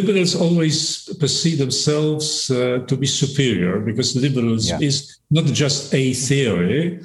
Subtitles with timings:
[0.00, 4.78] liberals always perceive themselves uh, to be superior because liberals yeah.
[4.80, 7.00] is not just a theory,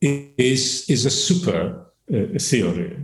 [0.00, 2.96] it is, is a super uh, theory.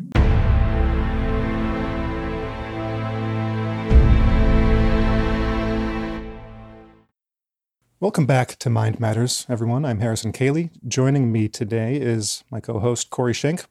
[8.01, 9.85] Welcome back to Mind Matters, everyone.
[9.85, 10.71] I'm Harrison Koehli.
[10.89, 13.67] Joining me today is my co host, Corey Schink.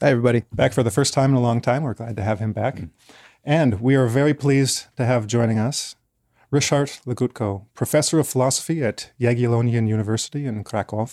[0.00, 0.44] Hi, everybody.
[0.52, 1.82] Back for the first time in a long time.
[1.82, 2.76] We're glad to have him back.
[2.76, 2.90] Mm.
[3.44, 5.96] And we are very pleased to have joining us
[6.50, 11.08] Richard Legutko, professor of philosophy at Jagiellonian University in Krakow.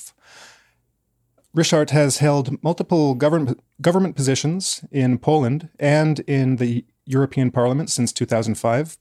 [1.53, 8.13] Richard has held multiple government, government positions in Poland and in the European Parliament since
[8.13, 8.98] 2005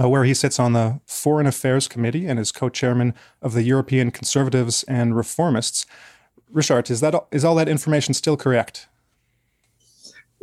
[0.00, 4.10] uh, where he sits on the Foreign Affairs Committee and is co-chairman of the European
[4.10, 5.86] Conservatives and Reformists.
[6.50, 8.88] Richard, is that is all that information still correct?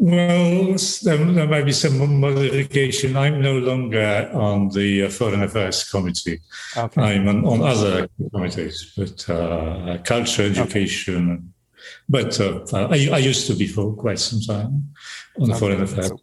[0.06, 3.16] Well, there, there might be some modification.
[3.16, 6.42] I'm no longer on the Foreign Affairs Committee.
[6.76, 7.02] Okay.
[7.02, 11.32] I'm on, on other committees, but uh, culture, education.
[11.32, 11.44] Okay.
[12.10, 14.94] But uh, I, I, used to be for quite some time
[15.40, 15.60] on the okay.
[15.60, 16.10] Foreign Affairs.
[16.10, 16.20] So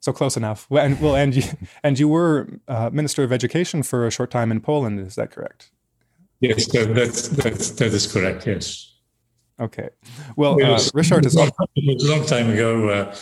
[0.00, 0.66] so close enough.
[0.72, 1.44] And well, and you,
[1.84, 4.98] and you were uh, minister of education for a short time in Poland.
[4.98, 5.70] Is that correct?
[6.40, 8.48] Yes, that, that's, that's, that is correct.
[8.48, 8.89] Yes.
[9.60, 9.90] Okay.
[10.36, 11.36] Well, uh, Ryszard is.
[11.36, 13.14] Was a long time ago, uh,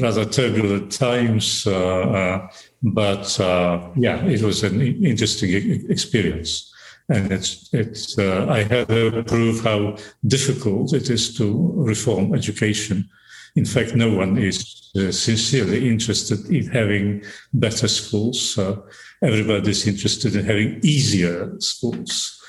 [0.00, 2.48] rather turbulent times, uh, uh,
[2.82, 5.50] but uh, yeah, it was an interesting
[5.90, 6.72] experience.
[7.08, 9.96] And it's, it's, I had to prove how
[10.28, 13.10] difficult it is to reform education.
[13.56, 18.54] In fact, no one is uh, sincerely interested in having better schools.
[18.54, 18.86] So
[19.22, 22.39] everybody's interested in having easier schools.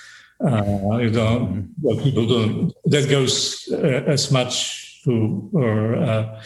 [0.44, 2.74] Uh, you know, well, people don't.
[2.86, 6.42] That goes uh, as much to uh,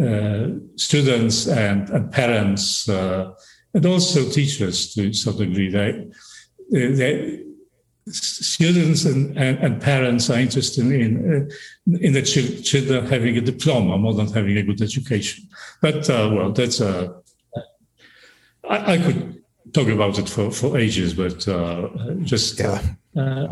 [0.00, 3.32] uh, students and, and parents, uh,
[3.74, 5.70] and also teachers to some degree.
[5.70, 6.10] They,
[6.70, 7.42] they
[8.06, 13.40] students and, and, and, parents are interested in uh, in the ch- children having a
[13.40, 15.48] diploma more than having a good education.
[15.80, 17.14] But uh, well, that's a
[18.68, 19.42] I, I, could
[19.72, 21.88] talk about it for, for ages, but uh,
[22.22, 22.80] just yeah.
[23.16, 23.48] Uh,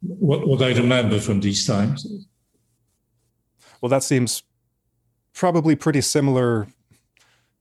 [0.00, 2.06] what what I remember from these times.
[3.80, 4.42] Well, that seems
[5.32, 6.68] probably pretty similar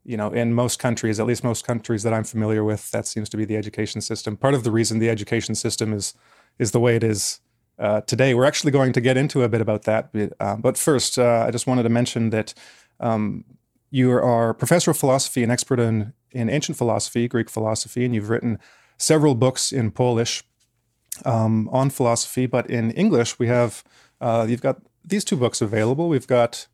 [0.08, 3.28] you know, in most countries, at least most countries that I'm familiar with, that seems
[3.28, 4.38] to be the education system.
[4.38, 6.14] Part of the reason the education system is
[6.58, 7.42] is the way it is
[7.78, 8.34] uh, today.
[8.34, 10.10] We're actually going to get into a bit about that.
[10.40, 12.54] Uh, but first, uh, I just wanted to mention that
[13.02, 13.44] um,
[13.92, 18.30] you are professor of philosophy and expert in in ancient philosophy, Greek philosophy, and you've
[18.30, 18.60] written
[18.98, 20.42] several books in Polish
[21.26, 22.46] um, on philosophy.
[22.46, 23.84] But in English, we have
[24.22, 26.10] uh, you've got these two books available.
[26.10, 26.68] We've got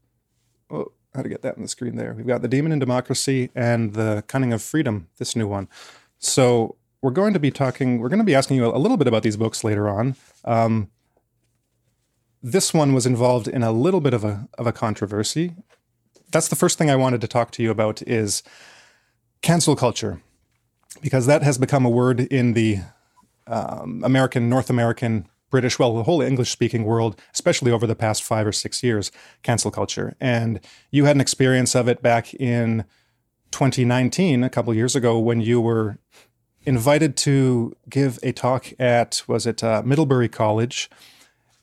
[0.70, 2.14] oh, how to get that on the screen there.
[2.14, 5.68] We've got The Demon in Democracy and The Cunning of Freedom, this new one.
[6.18, 9.08] So we're going to be talking, we're going to be asking you a little bit
[9.08, 10.16] about these books later on.
[10.46, 10.90] Um,
[12.42, 15.54] this one was involved in a little bit of a, of a controversy.
[16.32, 18.42] That's the first thing I wanted to talk to you about is
[19.42, 20.22] cancel culture,
[21.02, 22.80] because that has become a word in the
[23.48, 28.24] um, American, North American British, well, the whole English speaking world, especially over the past
[28.24, 29.12] five or six years,
[29.44, 30.16] cancel culture.
[30.20, 30.60] And
[30.90, 32.86] you had an experience of it back in
[33.52, 36.00] 2019, a couple years ago, when you were
[36.64, 40.90] invited to give a talk at, was it uh, Middlebury College?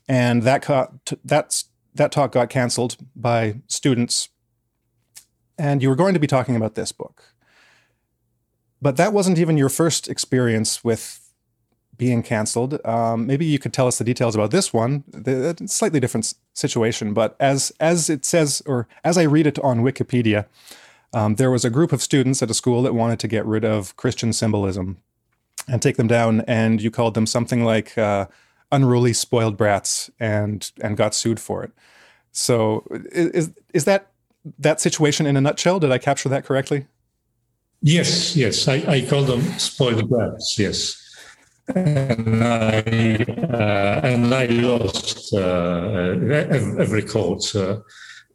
[0.07, 4.29] And that, co- that's, that talk got canceled by students.
[5.57, 7.23] And you were going to be talking about this book.
[8.81, 11.20] But that wasn't even your first experience with
[12.01, 12.83] being canceled.
[12.83, 15.03] Um, maybe you could tell us the details about this one.
[15.09, 19.81] The, slightly different situation, but as as it says, or as I read it on
[19.81, 20.47] Wikipedia,
[21.13, 23.63] um, there was a group of students at a school that wanted to get rid
[23.63, 24.97] of Christian symbolism
[25.67, 28.25] and take them down, and you called them something like uh,
[28.71, 31.71] unruly, spoiled brats, and and got sued for it.
[32.31, 34.07] So is is that
[34.57, 35.79] that situation in a nutshell?
[35.79, 36.87] Did I capture that correctly?
[37.83, 40.57] Yes, yes, I, I call them spoiled brats.
[40.57, 41.00] Yes
[41.75, 42.79] and I
[43.53, 46.15] uh, and I lost uh,
[46.79, 47.79] every court, uh,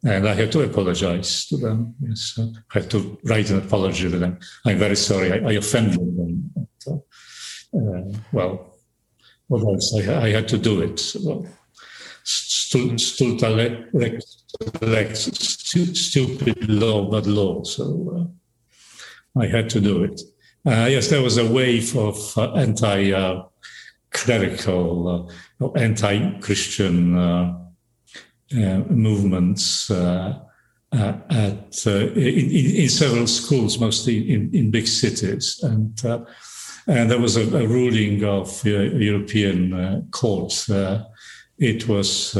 [0.03, 1.95] and I had to apologize to them.
[2.01, 4.39] Yes, I had to write an apology to them.
[4.65, 5.31] I'm very sorry.
[5.31, 6.51] I, I offended them.
[6.87, 8.75] Uh, well,
[9.47, 9.95] what else?
[9.95, 11.15] I, I, had to do it.
[11.23, 11.45] Well,
[12.23, 13.49] stulta
[14.81, 15.21] lex,
[15.93, 17.63] stupid law, but law.
[17.63, 18.29] So
[19.35, 20.21] uh, I had to do it.
[20.65, 23.11] Uh, yes, there was a wave of uh, anti
[24.11, 25.29] clerical,
[25.61, 27.57] uh, anti Christian uh,
[28.53, 29.91] uh, movements.
[29.91, 30.39] Uh,
[30.93, 36.19] uh, at uh, in, in, several schools, mostly in, in big cities, and uh,
[36.87, 40.53] and there was a, a ruling of uh, European uh, court.
[41.57, 42.33] it was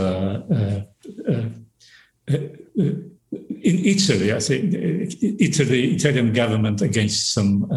[3.32, 4.74] in Italy, I think,
[5.22, 7.70] Italy, Italian government against some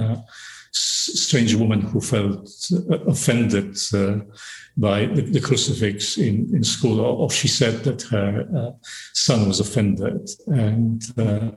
[0.72, 2.48] strange woman who felt
[3.06, 4.20] offended uh,
[4.76, 8.70] by the, the, crucifix in, in school, or, or, she said that her uh,
[9.12, 10.28] son was offended.
[10.46, 11.50] And uh,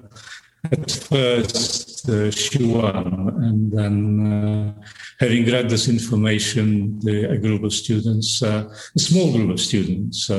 [0.71, 4.81] at first uh, she won, and then uh,
[5.19, 10.31] having read this information, the, a group of students, uh, a small group of students,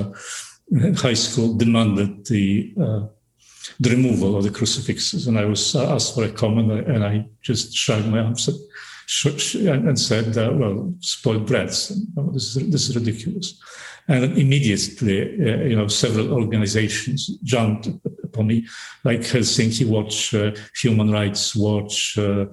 [0.96, 2.74] high school, demanded the
[3.80, 5.26] the removal of the crucifixes.
[5.26, 10.36] And I was asked for a comment, and I just shrugged my arms and said,
[10.38, 11.88] uh, "Well, spoiled brats.
[12.32, 13.58] This is this is ridiculous."
[14.06, 17.88] And immediately, uh, you know, several organizations jumped
[18.22, 18.66] upon me,
[19.02, 20.50] like Helsinki Watch, uh,
[20.82, 22.44] Human Rights Watch, uh,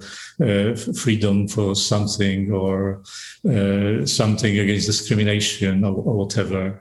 [0.42, 3.02] uh, Freedom for Something, or
[3.46, 6.80] uh, something against discrimination, or, or whatever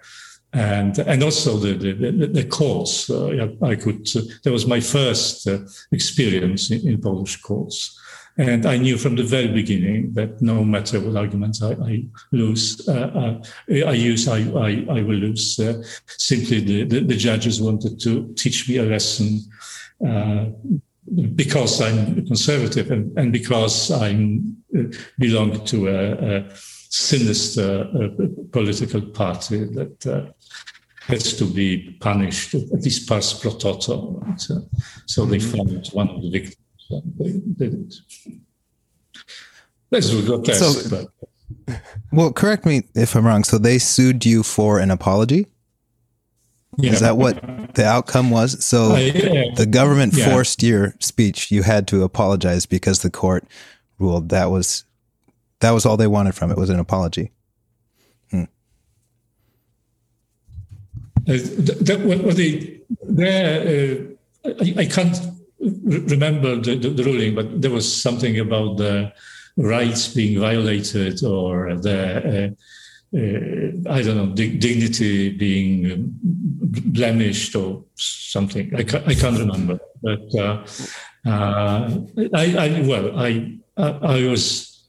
[0.53, 5.47] and and also the the, the course uh, I could uh, that was my first
[5.47, 5.59] uh,
[5.91, 7.97] experience in, in, Polish courts,
[8.37, 12.03] and I knew from the very beginning that no matter what arguments I, I
[12.33, 13.43] lose, uh, uh,
[13.87, 15.57] I use, I, I, I will lose.
[15.57, 19.39] Uh, simply, the, the, the, judges wanted to teach me a lesson.
[21.35, 24.39] because I'm conservative and, and because I
[25.19, 26.49] belong to a, a
[26.89, 27.87] sinister
[28.51, 30.33] political party that
[31.11, 34.21] has to be punished, at least pars pro toto.
[34.21, 34.39] Right?
[34.39, 34.67] So,
[35.05, 35.57] so they mm-hmm.
[35.57, 36.57] found one of the victims
[36.89, 37.95] and they did it.
[39.89, 40.89] This was grotesque.
[40.89, 41.07] So, but.
[42.13, 43.43] Well, correct me if I'm wrong.
[43.43, 45.47] So they sued you for an apology?
[46.77, 46.93] Yeah.
[46.93, 48.63] Is that what the outcome was?
[48.63, 49.43] So uh, yeah.
[49.55, 50.29] the government yeah.
[50.29, 51.51] forced your speech.
[51.51, 53.45] You had to apologize because the court
[53.99, 54.85] ruled that was
[55.59, 57.31] that was all they wanted from it was an apology.
[61.37, 64.07] What they, there,
[64.45, 65.17] uh, I, I, can't
[65.59, 69.13] remember the, the, the, ruling, but there was something about the
[69.57, 72.55] rights being violated or the,
[73.13, 78.73] uh, uh, I don't know, dignity being blemished or something.
[78.75, 79.79] I, ca- I can't remember.
[80.01, 80.65] But uh,
[81.25, 81.89] uh,
[82.33, 84.87] I, I, well, I, I, was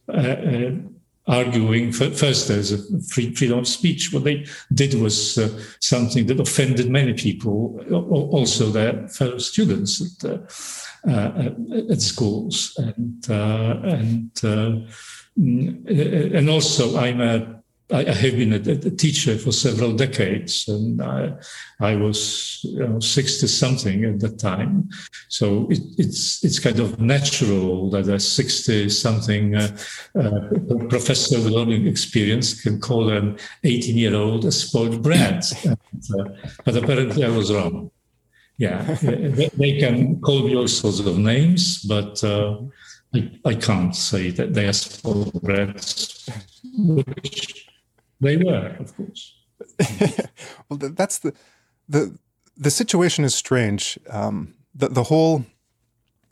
[1.27, 4.13] arguing first there's a free freedom of speech.
[4.13, 5.49] What they did was uh,
[5.81, 10.39] something that offended many people also their fellow students at, uh,
[11.09, 11.51] uh,
[11.91, 12.75] at schools.
[12.79, 14.89] And uh, and uh,
[15.39, 17.62] mm, and also i'm a
[17.93, 21.35] I, I have been a, a, teacher for several decades, and I,
[21.81, 24.89] I was you know, sixty something at that time.
[25.29, 29.77] So it, it's it's kind of natural that a sixty something uh,
[30.19, 30.41] uh,
[30.89, 35.53] professor with all experience can call an eighteen year old a spoiled brat.
[35.65, 35.79] and,
[36.19, 36.25] uh,
[36.65, 37.91] but apparently, I was wrong.
[38.56, 42.23] Yeah, they, they, can call me all sorts of names, but.
[42.25, 42.59] Uh,
[43.15, 46.31] I, I, can't say that they are spoiled brats,
[46.75, 47.67] which
[48.23, 49.35] they were, of course.
[50.69, 51.35] well, that's the
[51.89, 52.17] the
[52.57, 53.99] the situation is strange.
[54.09, 55.45] Um, the the whole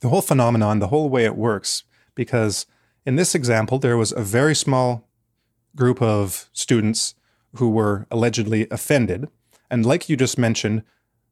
[0.00, 1.82] the whole phenomenon, the whole way it works,
[2.14, 2.64] because
[3.04, 5.08] in this example, there was a very small
[5.76, 7.14] group of students
[7.56, 9.28] who were allegedly offended,
[9.68, 10.84] and like you just mentioned,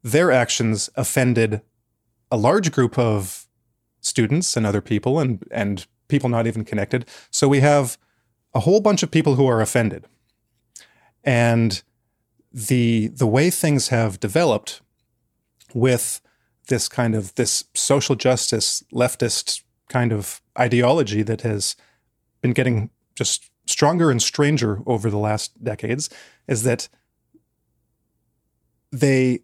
[0.02, 1.62] their actions offended
[2.30, 3.46] a large group of
[4.00, 7.06] students and other people, and and people not even connected.
[7.30, 7.96] So we have
[8.54, 10.06] a whole bunch of people who are offended
[11.28, 11.82] and
[12.50, 14.80] the the way things have developed
[15.74, 16.22] with
[16.68, 21.76] this kind of this social justice leftist kind of ideology that has
[22.40, 26.08] been getting just stronger and stranger over the last decades
[26.46, 26.88] is that
[28.90, 29.40] they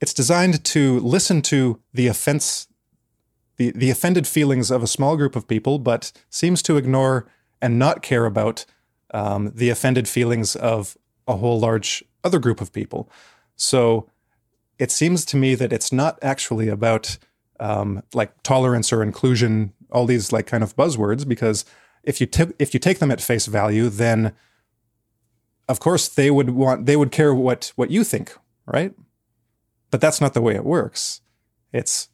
[0.00, 2.66] it's designed to listen to the offense
[3.58, 7.28] the, the offended feelings of a small group of people but seems to ignore
[7.62, 8.64] and not care about
[9.12, 10.96] um, the offended feelings of
[11.26, 13.10] a whole large other group of people.
[13.56, 14.08] So
[14.78, 17.18] it seems to me that it's not actually about
[17.60, 21.64] um, like tolerance or inclusion, all these like kind of buzzwords, because
[22.04, 24.32] if you t- if you take them at face value, then
[25.68, 28.36] of course they would want they would care what what you think,
[28.66, 28.94] right?
[29.90, 31.20] But that's not the way it works.
[31.72, 32.08] It's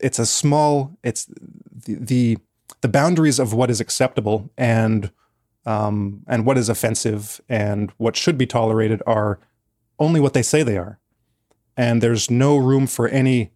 [0.00, 2.38] it's a small it's the the,
[2.80, 5.10] the boundaries of what is acceptable and
[5.66, 9.38] um, and what is offensive and what should be tolerated are
[9.98, 10.98] only what they say they are.
[11.76, 13.50] and there's no room for any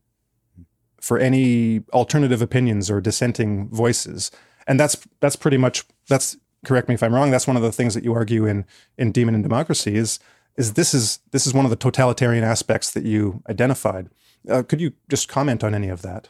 [1.00, 4.30] for any alternative opinions or dissenting voices.
[4.66, 7.30] And that's that's pretty much that's correct me if I'm wrong.
[7.30, 8.64] That's one of the things that you argue in
[8.96, 10.18] in Demon and Democracy is
[10.56, 14.08] is this is this is one of the totalitarian aspects that you identified.
[14.48, 16.28] Uh, could you just comment on any of that?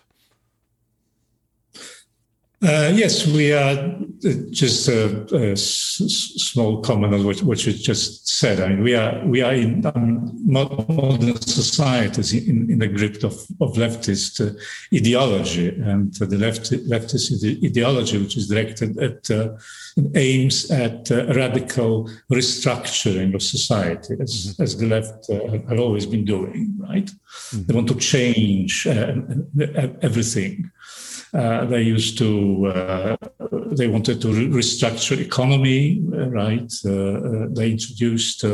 [2.60, 6.02] Uh, yes, we are uh, just a, a s-
[6.38, 8.58] small comment on what, what, you just said.
[8.58, 13.34] I mean, we are we are in um, modern societies in, in the grip of,
[13.60, 14.58] of leftist uh,
[14.92, 19.50] ideology, and the left, leftist ideology, which is directed at uh,
[20.16, 24.62] aims at uh, radical restructuring of society, as, mm-hmm.
[24.64, 26.76] as the left uh, have always been doing.
[26.80, 27.06] Right?
[27.06, 27.62] Mm-hmm.
[27.66, 30.72] They want to change everything.
[31.34, 33.16] Uh, they used to, uh,
[33.72, 36.72] they wanted to restructure economy, uh, right?
[36.84, 38.44] Uh, uh, they introduced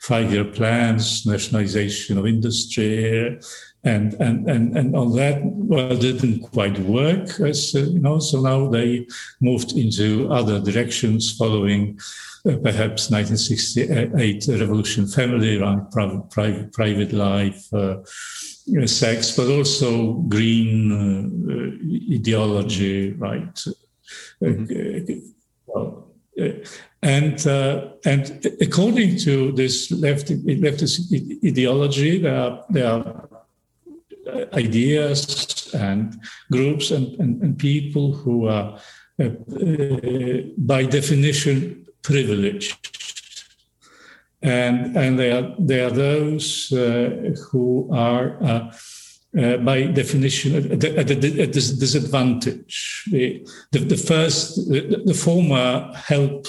[0.00, 3.38] five-year plans, nationalization of industry,
[3.84, 8.18] and and and and all that well didn't quite work, as you know.
[8.20, 9.06] So now they
[9.40, 11.98] moved into other directions, following.
[12.44, 17.98] Uh, perhaps 1968 revolution family right private private, private life uh,
[18.86, 23.54] sex, but also green uh, ideology, right?
[24.42, 25.28] Mm-hmm.
[25.66, 26.08] Well,
[27.02, 31.12] and uh, and according to this left leftist
[31.44, 33.28] ideology, there are, there are
[34.54, 38.78] ideas and groups and, and, and people who are
[39.18, 43.01] uh, uh, by definition privileged
[44.42, 48.72] and and they are they are those uh, who are uh,
[49.38, 53.04] uh, by definition at, a disadvantage.
[53.10, 56.48] The, the, the first, the, the, former help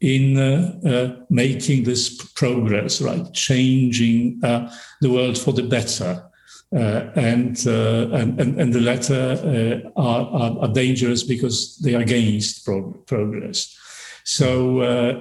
[0.00, 4.72] in uh, uh, making this progress, right, changing uh,
[5.02, 6.24] the world for the better.
[6.72, 12.92] and, and, and and the latter are, are, are, dangerous because they are against pro-
[13.06, 13.76] progress.
[14.24, 14.78] So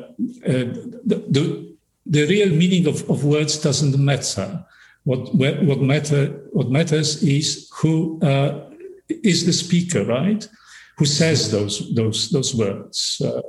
[0.07, 1.70] the,
[2.05, 4.65] the real meaning of, of words doesn't matter.
[5.03, 8.69] What, what, matter, what matters is who uh,
[9.09, 10.47] is the speaker, right?
[10.97, 13.21] Who says those, those, those words.
[13.23, 13.41] Uh,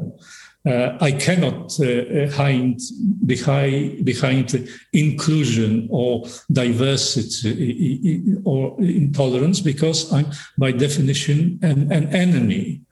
[0.65, 2.79] uh, I cannot uh, hide
[3.27, 12.83] behind, behind inclusion or diversity or intolerance because I'm, by definition, an, an enemy.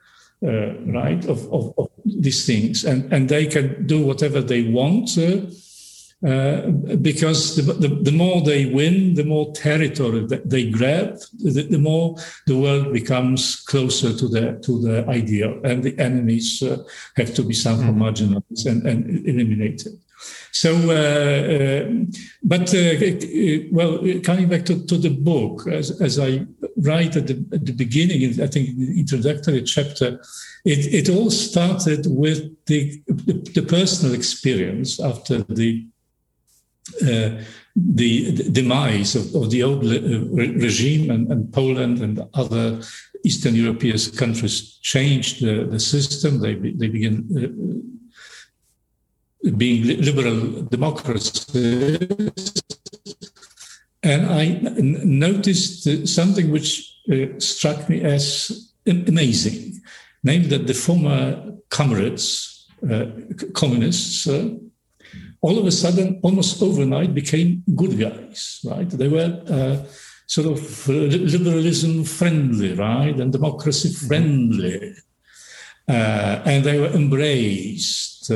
[0.43, 2.85] Uh, right, of, of, of, these things.
[2.85, 5.43] And, and they can do whatever they want uh,
[6.27, 6.71] uh,
[7.01, 11.79] because the, the, the, more they win, the more territory that they grab, the, the,
[11.79, 12.17] more
[12.47, 16.77] the world becomes closer to the to the ideal, and the enemies uh,
[17.17, 18.03] have to be somehow mm-hmm.
[18.03, 19.99] marginalized and, and eliminated.
[20.53, 21.91] So, uh, uh,
[22.43, 22.95] but uh,
[23.71, 26.47] well, coming back to, to the book, as, as I
[26.77, 30.21] write at the, at the beginning, I think in the introductory chapter,
[30.65, 35.87] it, it all started with the, the, the personal experience after the
[37.03, 37.41] uh,
[37.77, 42.83] the, the, demise of, of the old re- regime and, and, Poland and other
[43.25, 46.41] Eastern European countries changed the, the system.
[46.41, 47.29] They, they began
[49.57, 52.63] being liberal democracies.
[54.03, 59.81] And I n- noticed something which uh, struck me as amazing,
[60.23, 63.07] namely that the former comrades, uh,
[63.55, 64.51] communists, uh,
[65.43, 68.89] all of a sudden, almost overnight, became good guys, right?
[68.89, 69.87] They were uh,
[70.27, 73.19] sort of liberalism friendly, right?
[73.19, 74.07] And democracy mm-hmm.
[74.07, 74.95] friendly.
[75.89, 78.31] Uh, and they were embraced.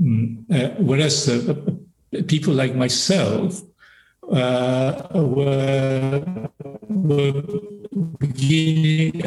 [0.00, 0.44] Uh, Mm.
[0.50, 1.54] Uh, whereas uh,
[2.26, 3.60] people like myself
[4.32, 6.48] uh, were,
[6.88, 7.42] were
[8.18, 9.22] beginning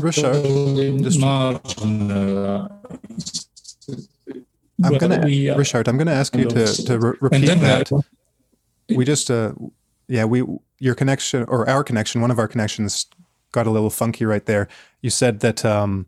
[0.00, 0.36] Richard,
[4.84, 5.88] I'm gonna we, uh, Richard.
[5.88, 7.90] I'm gonna ask you to to re- repeat that.
[8.90, 9.52] we just uh,
[10.08, 10.42] yeah we
[10.84, 13.06] your connection or our connection, one of our connections
[13.52, 14.68] got a little funky right there.
[15.00, 16.06] You said that um,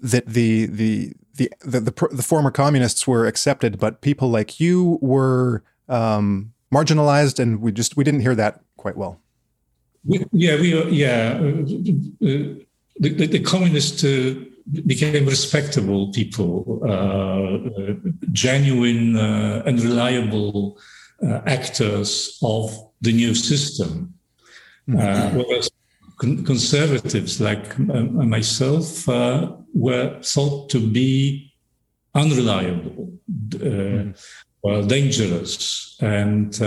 [0.00, 4.98] that the, the the the the, the former communists were accepted, but people like you
[5.02, 9.20] were um, marginalized, and we just we didn't hear that quite well.
[10.06, 11.38] We, yeah, we yeah.
[11.40, 12.64] Uh, uh,
[13.00, 14.34] the, the, the, communists uh,
[14.86, 17.94] became respectable people, uh, uh
[18.30, 20.78] genuine uh, and reliable
[21.46, 22.70] actors of
[23.04, 24.14] the new system.
[24.88, 25.38] Mm-hmm.
[25.38, 25.70] Uh, whereas
[26.18, 31.52] conservatives like myself were thought to be
[32.14, 33.12] unreliable,
[33.50, 34.14] mm.
[34.62, 36.60] well, dangerous, and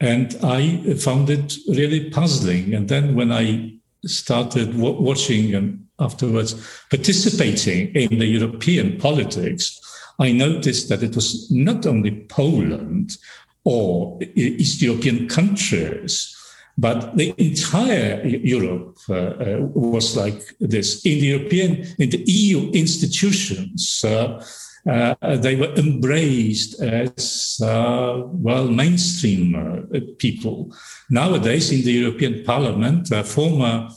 [0.00, 2.74] and I found it really puzzling.
[2.74, 6.54] And then when I started w- watching and afterwards
[6.90, 9.80] participating in the European politics,
[10.18, 13.16] I noticed that it was not only Poland
[13.66, 16.32] or East European countries,
[16.78, 21.04] but the entire Europe uh, uh, was like this.
[21.04, 24.40] In the European, in the EU institutions, uh,
[24.88, 30.72] uh, they were embraced as uh, well mainstream uh, people.
[31.10, 33.88] Nowadays, in the European Parliament, former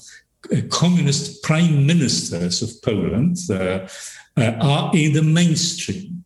[0.70, 3.38] communist prime ministers of Poland
[4.38, 6.19] are in the mainstream.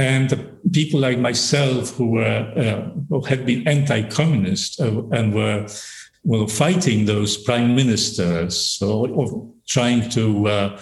[0.00, 0.28] And
[0.72, 5.66] people like myself who were uh, had been anti-communist uh, and were
[6.24, 10.78] well fighting those prime ministers or, or trying to uh,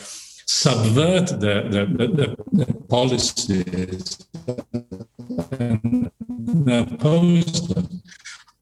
[0.46, 4.26] subvert the, the, the, the policies
[5.58, 6.10] and
[6.68, 8.02] oppose them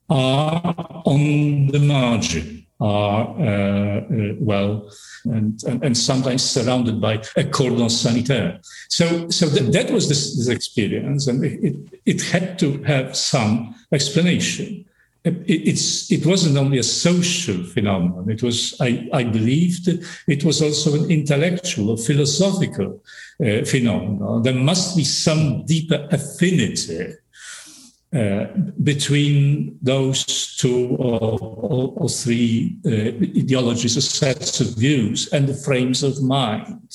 [0.09, 4.91] are on the margin, are, uh, uh, well,
[5.25, 8.61] and, and, and, sometimes surrounded by a cordon sanitaire.
[8.89, 13.75] So, so th- that was this, this experience, and it, it had to have some
[13.93, 14.85] explanation.
[15.25, 18.31] It's it wasn't only a social phenomenon.
[18.31, 19.89] It was i, I believed
[20.29, 23.03] it was also an intellectual or philosophical
[23.45, 24.43] uh, phenomenon.
[24.45, 27.17] There must be some deeper affinity
[28.17, 28.47] uh,
[28.83, 30.25] between those
[30.57, 36.23] two or, or, or three uh, ideologies or sets of views and the frames of
[36.23, 36.91] mind.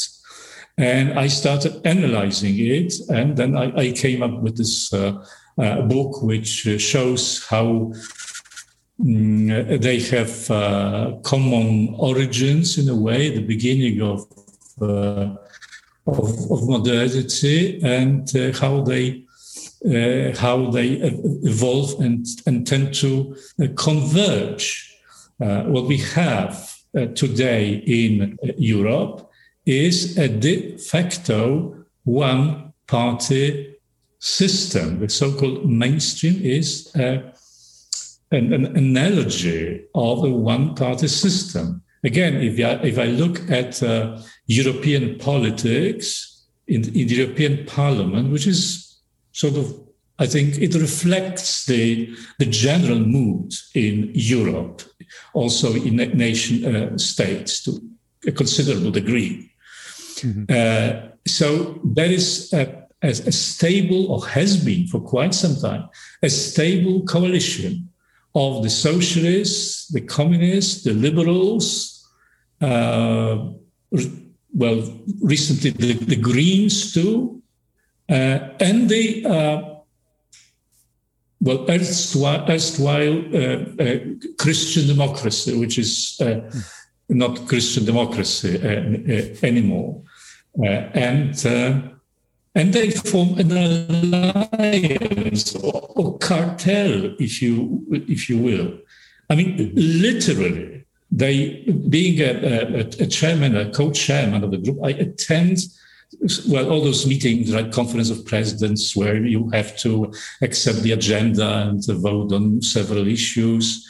[0.77, 5.23] And i started analyzing it and then i, I came up with this uh,
[5.57, 7.91] uh, book which uh, shows how
[8.99, 10.33] mm, they have
[11.23, 14.25] common origins in a way, the beginning of
[16.07, 19.23] of, of, modernity, and how they
[19.83, 20.89] uh, how they
[21.43, 24.95] evolve and, and tend to uh, converge.
[25.41, 29.27] Uh, what we have uh, today in Europe
[29.65, 33.75] is a de facto one party
[34.19, 37.33] system, the so-called mainstream, is an,
[38.31, 41.81] an, analogy of a one-party system.
[42.03, 48.31] Again, if I, if I look at uh, European politics in, in the European Parliament,
[48.31, 48.90] which is
[49.31, 49.73] sort of
[50.19, 54.83] I think it reflects the, the general mood in Europe,
[55.33, 57.81] also in nation uh, states to
[58.27, 59.51] a considerable degree.
[60.17, 60.43] Mm-hmm.
[60.47, 65.89] Uh, so there is a as a stable, or has been for quite some time,
[66.21, 67.89] a stable coalition
[68.35, 72.07] of the socialists, the communists, the liberals,
[72.61, 73.49] uh,
[74.53, 77.40] well, recently the, the Greens too,
[78.11, 79.61] and they uh,
[81.39, 83.99] well, erstwhile, erstwhile uh, uh,
[84.37, 86.41] Christian democracy, which is uh,
[87.09, 88.59] not Christian democracy
[89.41, 90.03] anymore,
[90.61, 91.45] and
[92.53, 93.51] and they form an
[94.53, 98.77] alliance or, or, cartel, if you if you will.
[99.29, 104.89] I mean, literally, they being a, a, a chairman, a co-chairman of the group, I
[104.89, 105.59] attend
[106.47, 107.71] well all those meetings, right?
[107.71, 113.87] Conference of presidents, where you have to accept the agenda and vote on several issues,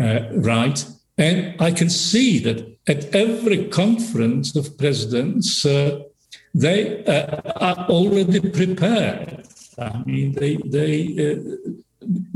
[0.00, 0.84] uh, right?
[1.16, 5.64] And I can see that at every conference of presidents.
[5.64, 6.00] Uh,
[6.54, 9.46] they uh, are already prepared.
[9.78, 10.92] I mean, they they
[11.30, 11.70] uh,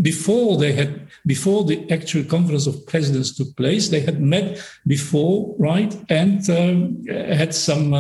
[0.01, 5.55] before they had before the actual conference of presidents took place, they had met before,
[5.59, 7.95] right, and um, had some.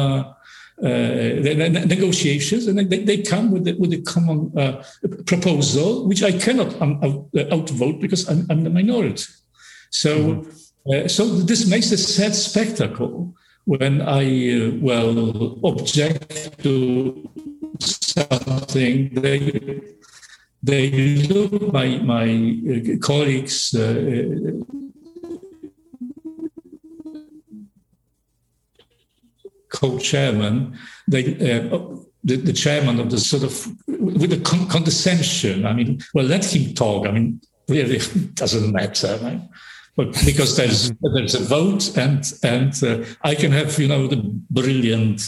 [0.82, 4.82] Uh, uh, negotiations, and they, they come with the, with a common uh,
[5.26, 9.26] proposal, which I cannot um, out, outvote because I'm, I'm the minority.
[9.90, 11.04] So, mm-hmm.
[11.04, 13.32] uh, so this makes a sad spectacle
[13.64, 14.24] when I,
[14.58, 17.30] uh, well, object to
[17.78, 19.82] something, they,
[20.62, 20.90] they
[21.28, 24.52] look, my, my uh, colleagues, uh,
[29.72, 31.78] co-chairman, they, uh,
[32.24, 35.66] the, the, chairman of the sort of with a con- condescension.
[35.66, 37.06] I mean, well, let him talk.
[37.06, 37.98] I mean, really
[38.35, 39.18] doesn't matter.
[39.22, 39.40] Right?
[39.96, 41.14] but because there's mm-hmm.
[41.14, 45.20] there's a vote and and uh, I can have you know the brilliant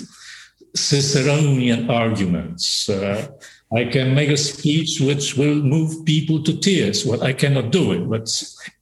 [0.77, 3.29] Ciceronian arguments uh,
[3.75, 7.05] I can make a speech which will move people to tears.
[7.05, 8.29] Well, I cannot do it, but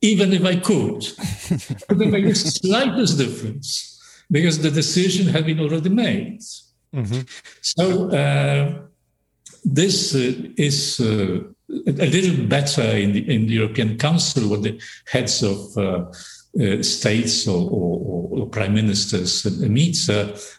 [0.02, 1.06] even if I could,
[1.88, 3.91] it would make the slightest difference
[4.32, 6.40] because the decision had been already made.
[6.94, 7.20] Mm-hmm.
[7.60, 8.82] So uh,
[9.64, 11.40] this uh, is uh,
[11.86, 16.04] a little better in the in the European Council, what the heads of uh,
[16.60, 19.96] uh, states or, or, or, prime ministers meet,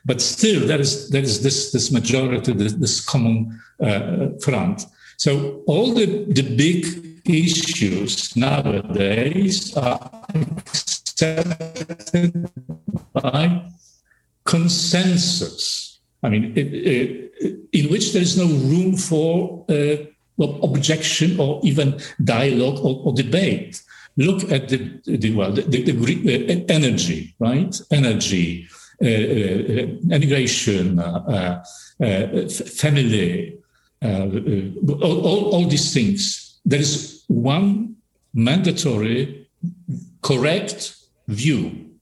[0.06, 4.86] but still there is there is this this majority, this, this common uh, front.
[5.18, 6.86] So all the the big
[7.26, 12.50] issues nowadays are accepted
[13.14, 13.64] by
[14.46, 16.00] consensus.
[16.22, 20.06] I mean, it, it, in which there is no room for uh,
[20.38, 23.82] well, objection or even dialogue or, or, debate.
[24.18, 27.76] Look at the, the well, the, the, the uh, energy, right?
[27.92, 28.68] Energy,
[29.02, 31.64] uh, uh, immigration, uh,
[32.02, 33.58] uh, family,
[34.02, 36.60] all, all, all these things.
[36.66, 37.96] There is one
[38.34, 39.48] mandatory,
[40.22, 40.96] correct
[41.28, 41.93] view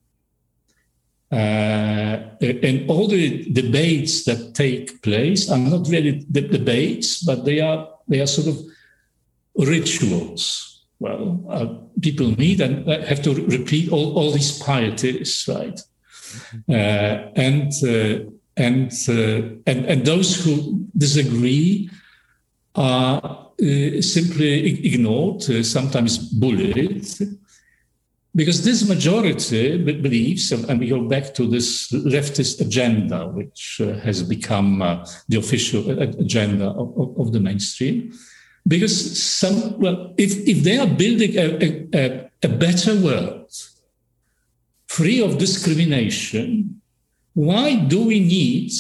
[1.31, 7.87] and all the debates that take place are not really the debates, but they are
[8.07, 8.57] they are sort of
[9.55, 10.83] rituals.
[10.99, 11.65] Well, uh,
[12.01, 15.79] people meet and have to repeat all, all these pieties, right?
[16.69, 16.71] Mm-hmm.
[16.71, 21.89] Uh, and uh, and uh, and and those who disagree
[22.75, 27.05] are uh, simply ignored, sometimes bullied
[28.33, 34.23] because this majority believes, and we go back to this leftist agenda, which uh, has
[34.23, 38.13] become uh, the official agenda of, of, the mainstream.
[38.65, 43.51] Because some, well, if, if they are building a, a, a better world,
[44.87, 46.81] free of discrimination,
[47.33, 48.71] why do we need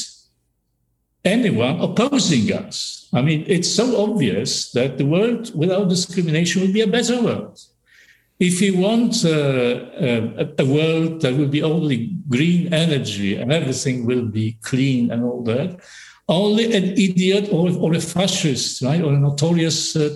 [1.25, 3.09] anyone opposing us?
[3.13, 7.59] I mean, it's so obvious that the world without discrimination would be a better world.
[8.41, 14.03] If you want uh, a, a world that will be only green energy and everything
[14.07, 15.79] will be clean and all that,
[16.27, 20.09] only an idiot or, or a fascist, right, or a notorious uh,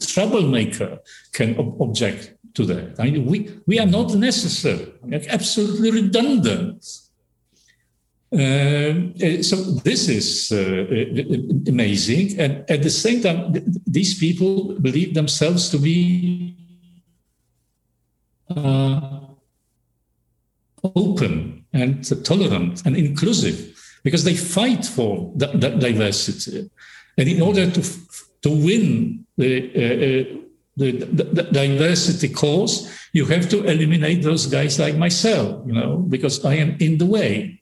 [0.00, 1.00] troublemaker
[1.34, 2.98] can ob- object to that.
[2.98, 4.94] I mean, we, we are not necessary,
[5.28, 6.82] absolutely redundant.
[8.32, 14.18] Um, uh, so this is uh, uh, amazing, and at the same time, th- these
[14.18, 16.56] people believe themselves to be
[18.50, 19.20] uh,
[20.94, 26.70] open and tolerant and inclusive because they fight for that, diversity.
[27.18, 27.82] And in order to,
[28.42, 30.42] to win the, uh, uh,
[30.76, 35.96] the, the, the, diversity cause, you have to eliminate those guys like myself, you know,
[35.96, 37.60] because I am in the way.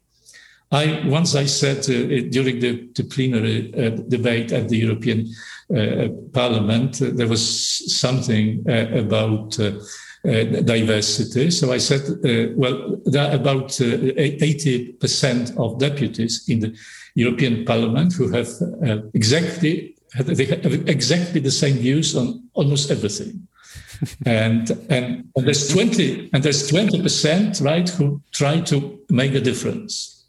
[0.71, 5.29] I once I said uh, during the, the plenary uh, debate at the European
[5.75, 7.43] uh, Parliament, there was
[8.01, 9.73] something about uh,
[10.25, 11.51] diversity.
[11.51, 16.77] So I said, uh, well, there are about 80% uh, of deputies in the
[17.15, 18.49] European Parliament who have
[19.13, 23.49] exactly they have exactly the same views on almost everything.
[24.27, 29.41] and, and and there's 20 and there's 20 percent right who try to make a
[29.41, 30.25] difference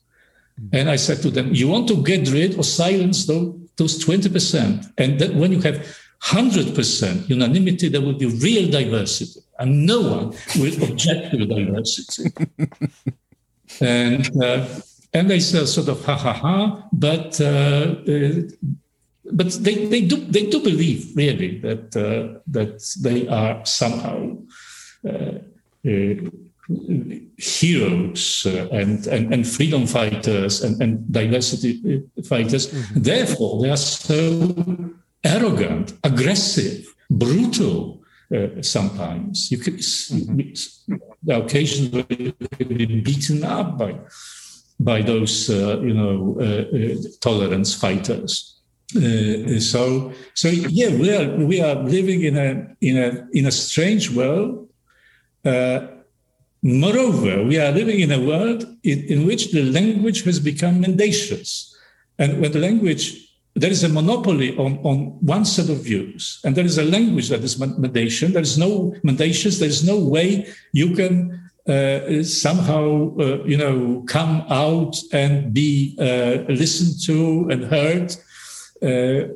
[0.71, 4.29] and i said to them you want to get rid or silence those, those 20
[4.29, 5.83] percent and that when you have
[6.25, 12.31] 100% unanimity, there will be real diversity, and no one will object to diversity.
[13.81, 14.67] and uh,
[15.13, 18.41] and they say sort of ha ha ha, but uh, uh,
[19.31, 24.37] but they, they do they do believe really that uh, that they are somehow
[25.07, 25.39] uh,
[25.87, 26.15] uh,
[27.37, 32.67] heroes and, and and freedom fighters and, and diversity fighters.
[32.67, 33.01] Mm-hmm.
[33.01, 34.55] Therefore, they are so
[35.23, 37.94] arrogant, aggressive, brutal.
[38.33, 40.95] Uh, sometimes you could mm-hmm.
[41.21, 43.95] the occasions where you could be beaten up by
[44.79, 48.59] by those uh, you know uh, uh tolerance fighters.
[48.95, 53.51] Uh, so so yeah, we are we are living in a in a in a
[53.51, 54.69] strange world.
[55.43, 55.87] Uh,
[56.63, 61.75] moreover, we are living in a world in, in which the language has become mendacious,
[62.17, 63.24] and when the language
[63.55, 67.29] there is a monopoly on, on one set of views, and there is a language
[67.29, 68.33] that is mendacious.
[68.33, 69.59] There is no mendacious.
[69.59, 75.95] There is no way you can uh, somehow, uh, you know, come out and be
[75.99, 78.15] uh, listened to and heard,
[78.83, 79.31] uh,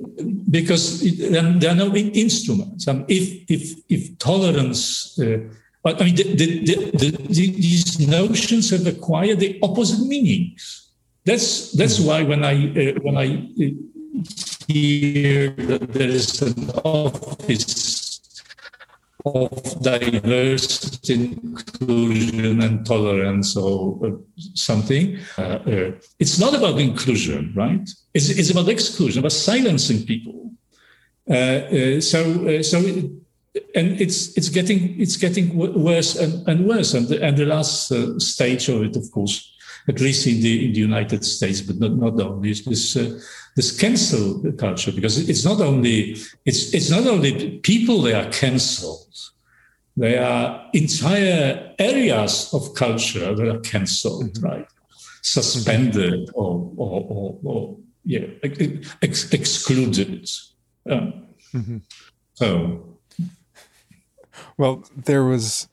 [0.51, 2.87] because it, there are no instruments.
[2.87, 5.17] Um, if if if tolerance.
[5.17, 5.39] Uh,
[5.85, 10.89] I mean, the, the, the, these notions have acquired the opposite meanings.
[11.25, 12.05] That's that's hmm.
[12.07, 13.47] why when I uh, when I
[14.67, 18.21] here there is an office
[19.25, 24.11] of diversity, inclusion, and tolerance, or uh,
[24.53, 25.19] something.
[25.37, 27.89] Uh, uh, it's not about inclusion, right?
[28.13, 30.51] It's, it's about exclusion, about silencing people.
[31.29, 33.11] Uh, uh, so, uh, so, it,
[33.75, 36.93] and it's it's getting it's getting worse and, and worse.
[36.93, 39.51] And the, and the last stage of it, of course,
[39.89, 42.97] at least in the in the United States, but not not only this
[43.55, 49.15] this cancel culture because it's not only it's it's not only people they are cancelled
[49.97, 54.45] they are entire areas of culture that are cancelled mm-hmm.
[54.45, 54.67] right
[55.21, 60.29] suspended or or, or, or yeah ex- excluded
[60.89, 61.77] um, mm-hmm.
[62.33, 62.97] so
[64.57, 65.67] well there was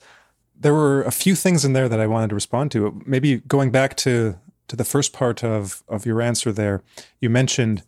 [0.67, 3.01] there were a few things in there that I wanted to respond to.
[3.07, 6.83] Maybe going back to to the first part of of your answer there,
[7.21, 7.85] you mentioned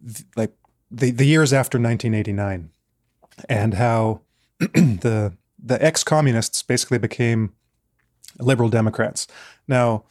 [0.00, 0.52] th- like
[0.92, 2.70] the the years after 1989
[3.48, 4.20] and how
[4.60, 7.52] the the ex-communists basically became
[8.38, 9.26] liberal Democrats.
[9.66, 10.04] Now,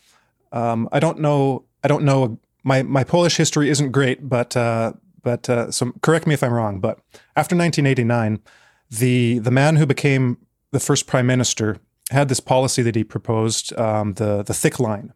[0.52, 1.63] um, I don't know.
[1.86, 2.38] I don't know.
[2.63, 6.52] My my Polish history isn't great, but uh, but uh, so correct me if I'm
[6.52, 6.82] wrong.
[6.82, 7.00] But
[7.38, 8.42] after 1989,
[8.89, 10.39] the the man who became
[10.72, 11.80] the first prime minister
[12.12, 15.13] had this policy that he proposed, um, the the thick line,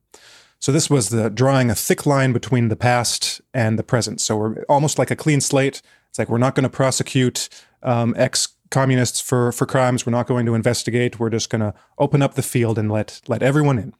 [0.60, 4.19] so this was the drawing a thick line between the past and the present.
[4.21, 5.82] So we're almost like a clean slate.
[6.10, 7.50] It's like we're not going to prosecute
[7.84, 10.06] um, ex communists for for crimes.
[10.06, 11.19] We're not going to investigate.
[11.19, 13.93] We're just going to open up the field and let let everyone in.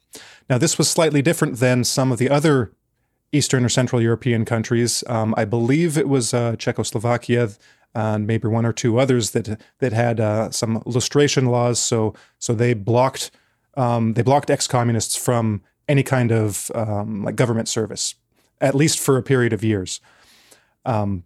[0.50, 2.74] Now this was slightly different than some of the other
[3.32, 5.04] Eastern or Central European countries.
[5.08, 7.50] Um, I believe it was uh, Czechoslovakia
[7.98, 11.80] and maybe one or two others that that had uh, some lustration laws.
[11.80, 13.32] So so they blocked
[13.76, 18.16] um, they blocked ex communists from any kind of um, like government service,
[18.62, 20.02] at least for a period of years.
[20.86, 21.24] Um,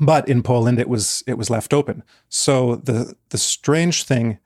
[0.00, 2.02] but in Poland, it was it was left open.
[2.28, 4.38] So the the strange thing,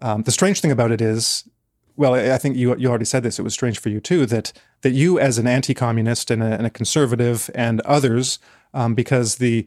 [0.00, 1.48] um, the strange thing about it is,
[1.96, 3.38] well, I think you you already said this.
[3.38, 6.66] It was strange for you too that that you, as an anti-communist and a, and
[6.66, 8.38] a conservative, and others,
[8.72, 9.66] um, because the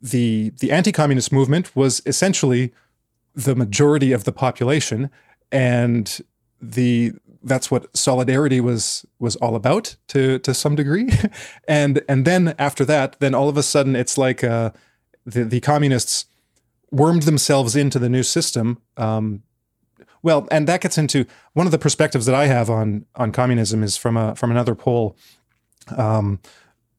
[0.00, 2.72] the the anti-communist movement was essentially
[3.34, 5.10] the majority of the population,
[5.50, 6.20] and
[6.60, 11.08] the that's what solidarity was was all about to to some degree.
[11.68, 14.70] And and then after that then all of a sudden it's like uh,
[15.24, 16.26] the the communists
[16.90, 19.42] wormed themselves into the new system um,
[20.22, 23.82] well and that gets into one of the perspectives that I have on on communism
[23.82, 25.16] is from a from another Pole
[25.96, 26.40] um,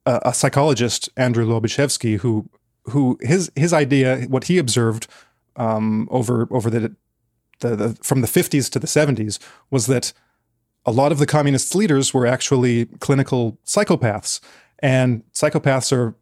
[0.06, 2.50] a, psychologist Andrew Lobaczewski who
[2.90, 5.08] who his his idea what he observed
[5.56, 6.96] um, over over the
[7.60, 9.40] the, the, from the 50s to the 70s
[9.72, 10.14] was that
[10.86, 14.40] a lot of the communist leaders were actually clinical psychopaths.
[14.80, 16.16] And psychopaths are,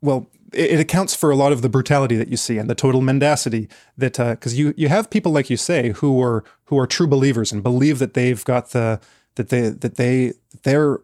[0.00, 3.02] well, it, accounts for a lot of the brutality that you see and the total
[3.02, 6.88] mendacity that, because uh, you you have people like you say who are who are
[6.88, 9.00] true believers and believe that they've got the
[9.36, 10.32] that they that they
[10.64, 10.98] they're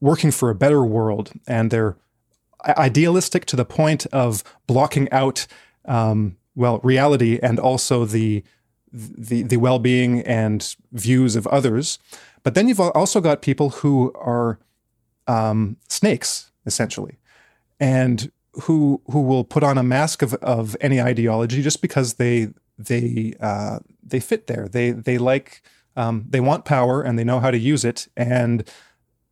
[0.00, 1.96] working for a better world and they're
[2.66, 5.46] idealistic to the point of blocking out
[5.84, 8.42] um, well reality and also the
[8.92, 11.98] the the well-being and views of others.
[12.42, 14.58] But then you've also got people who are
[15.26, 17.18] um, snakes, essentially,
[17.78, 18.30] and
[18.62, 23.34] who who will put on a mask of, of any ideology just because they they
[23.40, 24.68] uh, they fit there.
[24.68, 25.62] They they like
[25.96, 28.68] um, they want power and they know how to use it, and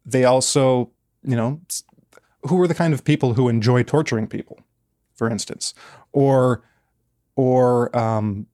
[0.05, 0.91] they also
[1.25, 1.61] you know
[2.43, 4.61] who are the kind of people who enjoy torturing people,
[5.15, 5.75] for instance,
[6.13, 6.63] or
[7.37, 8.47] or um,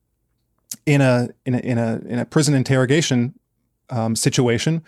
[0.87, 3.38] in a in a in a in a prison interrogation
[3.90, 4.83] um, situation,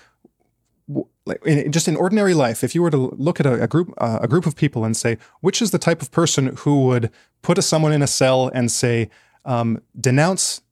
[1.24, 3.92] like in, just in ordinary life, if you were to look at a, a group
[3.98, 7.10] uh, a group of people and say which is the type of person who would
[7.42, 9.10] put a, someone in a cell and say
[9.44, 10.62] um, denounce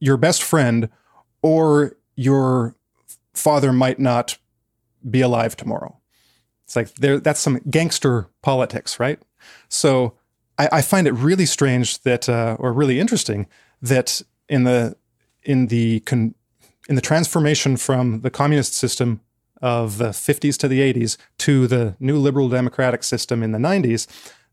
[0.00, 0.88] your best friend
[1.42, 2.74] or your
[3.34, 4.38] father might not
[5.08, 5.98] be alive tomorrow.
[6.64, 9.20] It's like there that's some gangster politics, right?
[9.68, 10.14] So
[10.58, 13.46] I, I find it really strange that, uh, or really interesting
[13.82, 14.96] that in the
[15.42, 16.34] in the con,
[16.88, 19.20] in the transformation from the communist system
[19.62, 24.06] of the 50s to the 80s to the new liberal democratic system in the 90s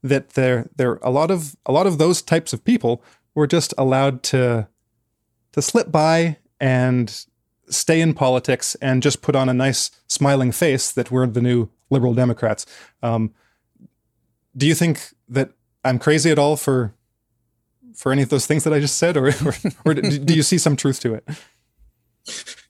[0.03, 3.03] that there there a lot of a lot of those types of people
[3.35, 4.67] were just allowed to
[5.51, 7.25] to slip by and
[7.71, 11.69] stay in politics and just put on a nice smiling face that we're the new
[11.89, 12.65] liberal democrats
[13.01, 13.33] um,
[14.55, 15.51] do you think that
[15.83, 16.93] i'm crazy at all for
[17.95, 19.53] for any of those things that I just said, or or,
[19.85, 21.27] or do you see some truth to it?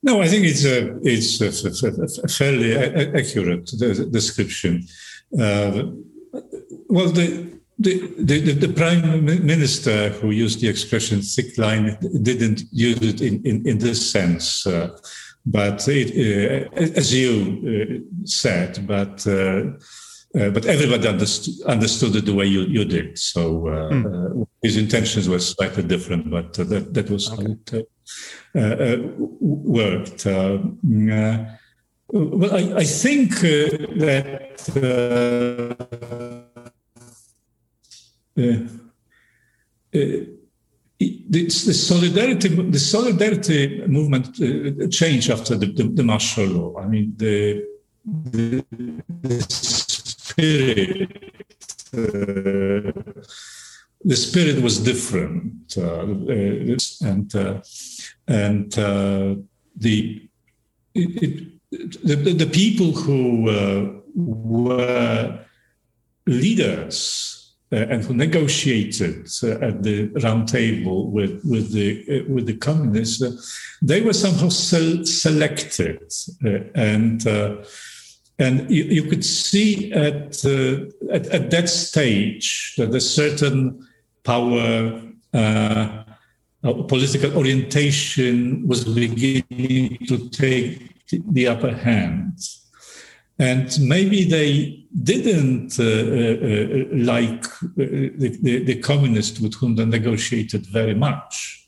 [0.04, 3.66] No, I think it's a it's a, fairly accurate
[4.12, 4.88] description.
[5.38, 5.84] Uh,
[6.90, 13.02] well, the, the, the, the, prime minister who used the expression thick line didn't use
[13.02, 14.68] it in, in, in this sense.
[14.68, 14.90] Uh,
[15.46, 19.72] but it, uh, as you uh, said, but uh,
[20.34, 23.18] uh, but everybody understood, understood it the way you, you did.
[23.18, 24.48] So mm.
[24.62, 27.86] his intentions were slightly different, but that that was okay.
[28.54, 30.26] how it worked.
[30.26, 30.78] well,
[32.56, 34.58] I, I think that
[38.36, 38.70] the,
[41.30, 46.80] the, solidarity the solidarity movement uh, changed after the, the, the, martial law.
[46.80, 47.66] I mean the
[48.06, 48.64] the,
[49.22, 51.10] the spirit
[51.94, 52.92] uh,
[54.04, 57.62] the spirit was different uh, uh and uh,
[58.28, 59.36] and uh,
[59.76, 60.30] the,
[60.94, 63.44] it, the, the people who
[64.16, 65.40] were
[66.28, 67.41] leaders uh,
[67.72, 73.78] and who negotiated uh, at the round table with with the uh, with the communists,
[73.82, 76.14] they were somehow selected,
[76.76, 77.26] and
[78.40, 83.88] and you, you, could see at, at, at that stage that a certain
[84.24, 85.02] power.
[85.34, 86.04] Uh,
[86.88, 90.92] political orientation was beginning to take
[91.32, 92.38] the upper hand.
[93.42, 99.76] And maybe they didn't uh, uh, uh like uh, the, the, the, communists with whom
[99.76, 101.68] they negotiated very much.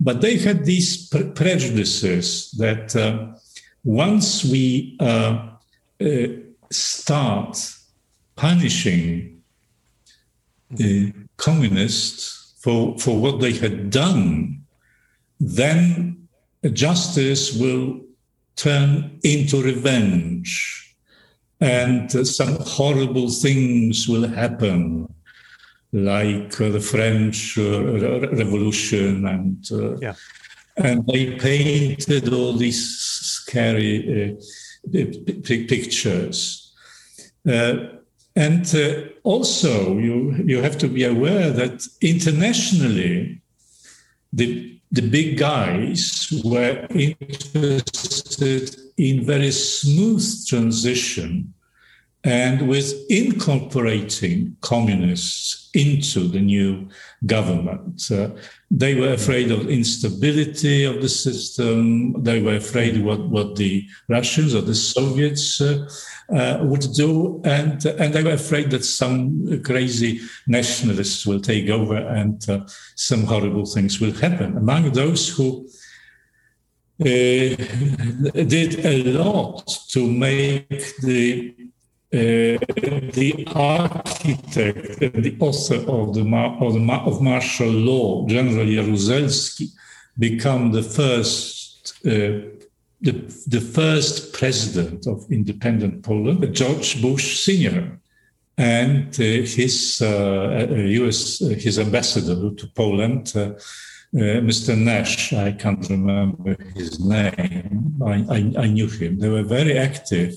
[0.00, 3.38] But they had these pre- prejudices that uh,
[3.84, 4.98] once we
[6.70, 7.72] start
[8.34, 9.42] punishing
[10.70, 14.64] the communists for, for what they had done,
[15.38, 16.26] then
[16.72, 18.00] justice will
[18.56, 20.81] turn into revenge
[21.62, 25.06] and some horrible things will happen
[25.92, 30.14] like uh, the french uh, revolution and uh, yeah.
[30.76, 34.36] and they painted all these scary
[34.92, 34.98] uh,
[35.44, 36.74] pictures
[37.48, 37.74] uh,
[38.34, 43.40] and uh, also you you have to be aware that internationally
[44.32, 51.52] the the big guys were interested in very smooth transition
[52.24, 56.88] and with incorporating communists into the new
[57.26, 58.10] government.
[58.10, 58.28] Uh,
[58.70, 62.22] they were afraid of instability of the system.
[62.22, 65.88] They were afraid what, what the Russians or the Soviets uh,
[66.32, 71.96] uh, would do, and and they were afraid that some crazy nationalists will take over
[71.96, 72.60] and uh,
[72.94, 74.56] some horrible things will happen.
[74.56, 75.68] Among those who
[76.98, 81.54] did a lot to make the
[82.14, 82.60] uh,
[83.14, 86.20] the architect and the author of the,
[86.60, 89.68] of, the of martial law, General Jaruzelski,
[90.18, 92.52] become the first uh,
[93.00, 93.12] the,
[93.48, 97.98] the first president of independent Poland, George Bush Sr.,
[98.58, 101.40] and uh, his uh, U.S.
[101.42, 103.32] Uh, his ambassador to Poland,
[104.14, 104.76] uh, uh, Mr.
[104.76, 105.32] Nash.
[105.32, 107.94] I can't remember his name.
[108.04, 109.18] I, I, I knew him.
[109.18, 110.34] They were very active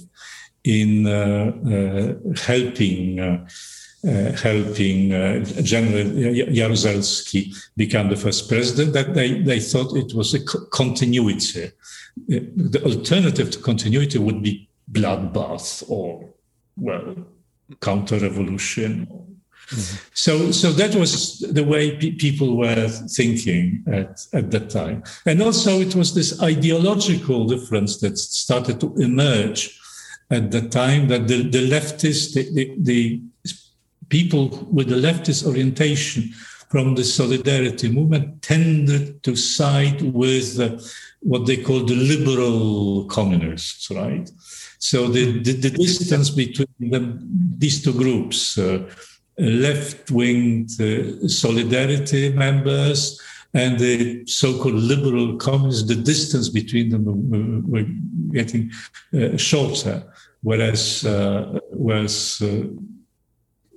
[0.64, 3.20] in uh, helping.
[3.20, 3.46] Uh,
[4.40, 10.46] helping uh, General Jaruzelski become the first president, that they, they thought it was a
[10.70, 11.72] continuity
[12.28, 16.30] the alternative to continuity would be bloodbath or
[16.78, 17.16] well
[17.82, 19.08] counter revolution
[19.70, 19.98] mm-hmm.
[20.14, 25.42] so so that was the way pe- people were thinking at, at that time and
[25.42, 29.80] also it was this ideological difference that started to emerge
[30.32, 33.22] at the time that the, the leftists the, the, the
[34.10, 36.32] people with the leftist orientation
[36.70, 40.60] from the solidarity movement tended to side with
[41.22, 44.30] what they call the liberal communists, right?
[44.78, 47.20] So the, the, the distance between them,
[47.58, 48.88] these two groups, uh,
[49.38, 53.20] left-wing uh, solidarity members
[53.54, 57.06] and the so-called liberal communists, the distance between them
[57.70, 57.86] were
[58.34, 58.70] getting
[59.14, 60.04] uh, shorter,
[60.42, 62.68] whereas uh, whereas uh,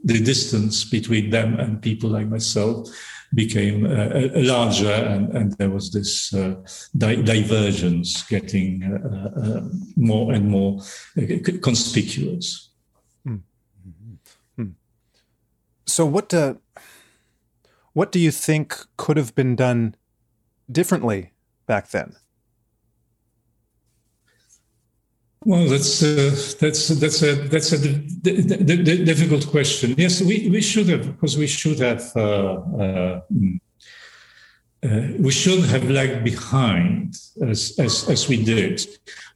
[0.05, 2.89] the distance between them and people like myself
[3.35, 6.55] became uh, larger, and, and, there was this uh,
[6.97, 9.61] di- divergence getting uh,
[9.97, 10.81] more and more
[11.63, 12.71] conspicuous.
[13.25, 13.37] Hmm.
[14.57, 14.71] Hmm.
[15.89, 16.55] So, what uh,
[17.95, 19.95] what do you think could have been done
[20.70, 21.32] differently
[21.66, 22.14] back then?
[25.45, 26.30] Well, that's uh,
[26.61, 29.95] that's that's a that's a d- d- d- difficult question.
[29.97, 33.20] Yes, we, we should have because we should have uh, uh,
[34.84, 38.86] uh, we should have lagged behind as, as as we did.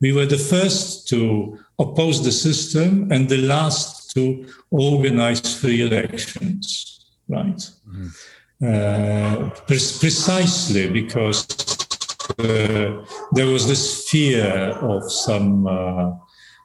[0.03, 7.07] We were the first to oppose the system and the last to organize free elections,
[7.29, 7.57] right?
[7.57, 8.09] Mm-hmm.
[8.65, 11.47] Uh, pre- precisely because
[12.39, 14.47] uh, there was this fear
[14.81, 16.17] of some uh, uh,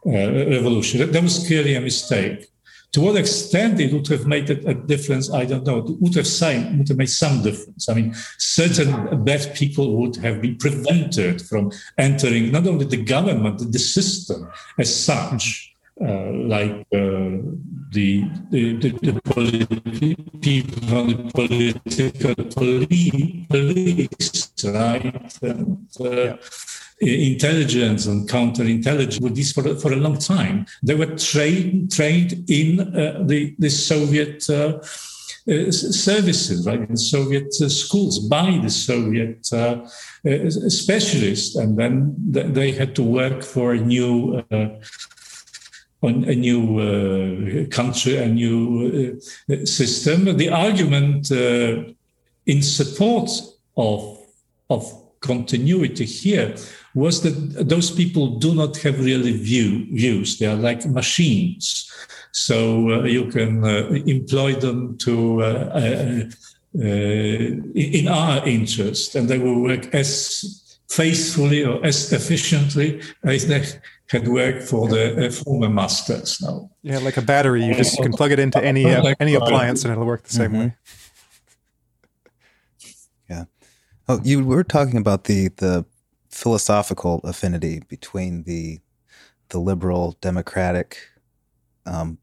[0.05, 1.11] revolution.
[1.11, 2.47] That was clearly a mistake.
[2.93, 5.79] To what extent it would have made a, difference, I don't know.
[5.79, 7.89] It would have, would have made some difference.
[7.89, 13.57] I mean, certain bad people would have been prevented from entering not only the government,
[13.59, 15.75] but the system as such.
[15.99, 17.41] Uh, like uh,
[17.89, 25.41] the, the, the, the politi- people on the political police, police right?
[25.41, 26.35] And, uh, yeah.
[26.99, 30.67] Intelligence and counterintelligence this for, for a long time.
[30.83, 34.79] They were trained trained in uh, the, the Soviet uh,
[35.49, 39.85] uh, services, right, in Soviet uh, schools by the Soviet uh,
[40.69, 44.43] specialists, and then they had to work for a new
[46.01, 49.19] on a new uh, country, a new
[49.49, 50.37] uh, system.
[50.37, 51.91] The argument uh,
[52.45, 53.29] in support
[53.75, 54.19] of,
[54.69, 54.83] of
[55.21, 56.55] continuity here
[56.93, 60.37] was that those people do not have really view, views.
[60.37, 61.91] They are like machines.
[62.31, 66.29] So uh, you can uh, employ them to uh,
[66.73, 73.63] in our interest, and they will work as faithfully or as efficiently as they
[74.09, 76.69] had worked for the uh, former masters now.
[76.81, 79.91] Yeah, like a battery, you just can plug it into any uh, any appliance and
[79.91, 80.59] it'll work the same mm-hmm.
[80.59, 80.75] way.
[83.29, 83.43] Yeah.
[84.07, 85.85] Oh, you were talking about the the
[86.29, 88.79] philosophical affinity between the
[89.49, 90.97] the liberal democratic
[91.85, 92.17] um,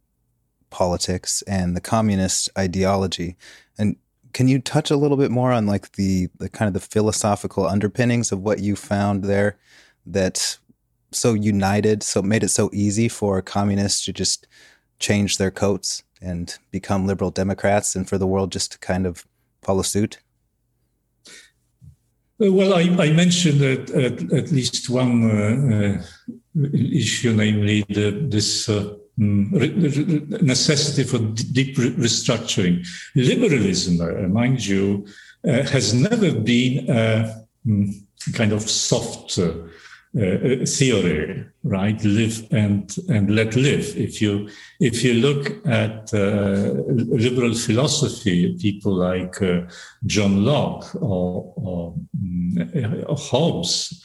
[0.71, 3.37] politics and the communist ideology,
[3.77, 3.97] and
[4.33, 7.67] can you touch a little bit more on like the the kind of the philosophical
[7.67, 9.59] underpinnings of what you found there
[10.07, 10.57] that
[11.15, 14.47] so united, so made it so easy for communists to just
[14.99, 19.27] change their coats and become liberal Democrats, and for the world just to kind of
[19.63, 20.19] follow suit?
[22.43, 26.03] Uh, well, I, I mentioned at, at, at, least one uh,
[26.57, 32.87] uh, issue, namely the, this uh, mm, necessity for deep restructuring.
[33.15, 35.07] Liberalism, uh, mind you,
[35.47, 37.95] uh, has never been a mm,
[38.33, 39.39] kind of soft
[40.17, 42.05] uh, theory, right?
[42.05, 43.97] Live and and let live.
[43.97, 44.49] If you
[44.79, 46.73] if you look at uh,
[47.25, 49.63] liberal philosophy, people like uh,
[50.07, 54.05] John Locke or, or, mm, or Hobbes,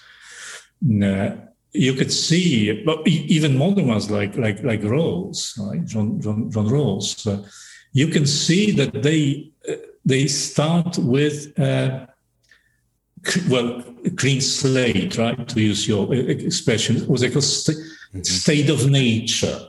[1.03, 1.35] uh,
[1.73, 5.85] you could see, but even modern ones like like like Rawls, right?
[5.85, 7.47] John John, John Rawls, uh,
[7.93, 11.53] you can see that they uh, they start with
[13.49, 13.83] well,
[14.17, 15.47] clean slate, right?
[15.47, 18.21] To use your expression, was a st- mm-hmm.
[18.21, 19.59] state of nature.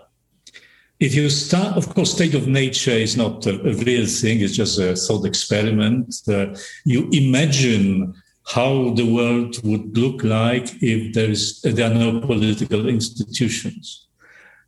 [0.98, 4.54] If you start, of course, state of nature is not a, a real thing; it's
[4.54, 6.14] just a thought experiment.
[6.28, 8.14] Uh, you imagine
[8.46, 14.06] how the world would look like if there is there are no political institutions.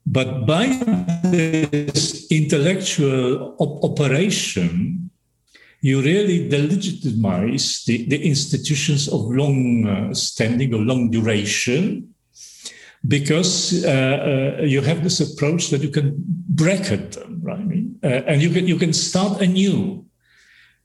[0.07, 0.67] But by
[1.23, 5.11] this intellectual op- operation,
[5.83, 12.09] you really delegitimize the, the institutions of long uh, standing or long duration
[13.09, 16.15] because uh, uh, you have this approach that you can
[16.49, 17.85] bracket them, right?
[18.05, 20.05] Uh, and you can you can start anew.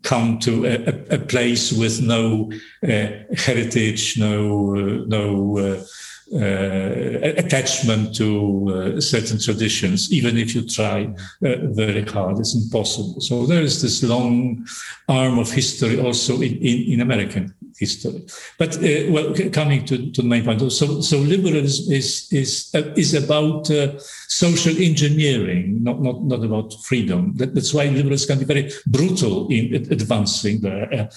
[0.04, 4.74] come to a, a, place with no heritage, no,
[5.08, 5.86] no
[6.34, 11.04] uh, attachment to uh, certain traditions, even if you try
[11.44, 13.20] uh, very hard, it's impossible.
[13.20, 14.66] So there is this long
[15.10, 18.22] arm of history also in, in, in American history.
[18.58, 22.94] But uh, well, coming to, to the main point, so so liberalism is is uh,
[23.04, 24.00] is about uh,
[24.44, 27.34] social engineering, not not not about freedom.
[27.38, 29.66] That, that's why liberals can be very brutal in
[29.98, 31.10] advancing their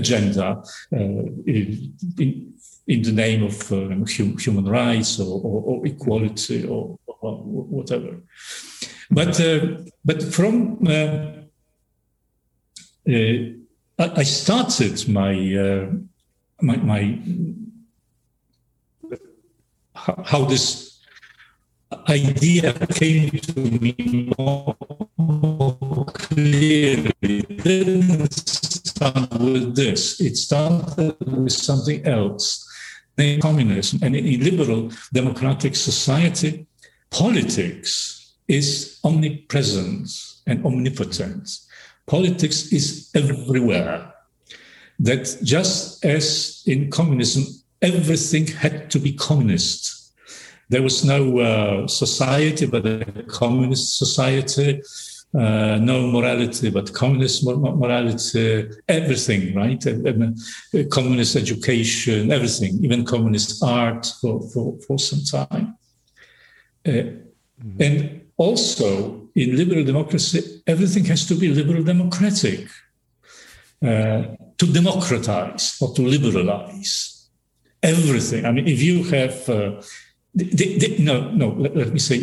[0.00, 0.62] agenda.
[0.92, 2.50] In, in,
[2.86, 4.04] in the name of uh,
[4.46, 7.36] human rights or, or, or equality or, or,
[7.76, 8.12] whatever.
[9.10, 9.60] But uh,
[10.04, 11.40] but from uh,
[14.00, 15.34] uh I started my
[15.66, 15.86] uh,
[16.62, 17.02] my, my
[20.24, 20.98] how this
[22.08, 27.12] idea came to me more clearly.
[27.20, 30.20] It didn't start with this.
[30.20, 32.66] It started with something else
[33.18, 36.66] in communism and in liberal democratic society,
[37.10, 40.08] politics is omnipresent
[40.46, 41.50] and omnipotent.
[42.10, 44.12] Politics is everywhere.
[44.98, 47.44] That just as in communism,
[47.80, 50.12] everything had to be communist.
[50.68, 54.82] There was no uh, society but a communist society
[55.32, 59.80] uh, no morality, but communist morality, everything, right?
[60.90, 65.78] communist education, everything, even communist art for, for, for some time.
[66.84, 67.82] Uh, mm-hmm.
[67.82, 72.68] And also in liberal democracy, everything has to be liberal democratic
[73.82, 74.22] uh,
[74.58, 77.28] to democratize or to liberalize
[77.82, 78.44] everything.
[78.44, 79.80] I mean, if you have uh,
[80.34, 82.18] the, the, no, no, let, let, me say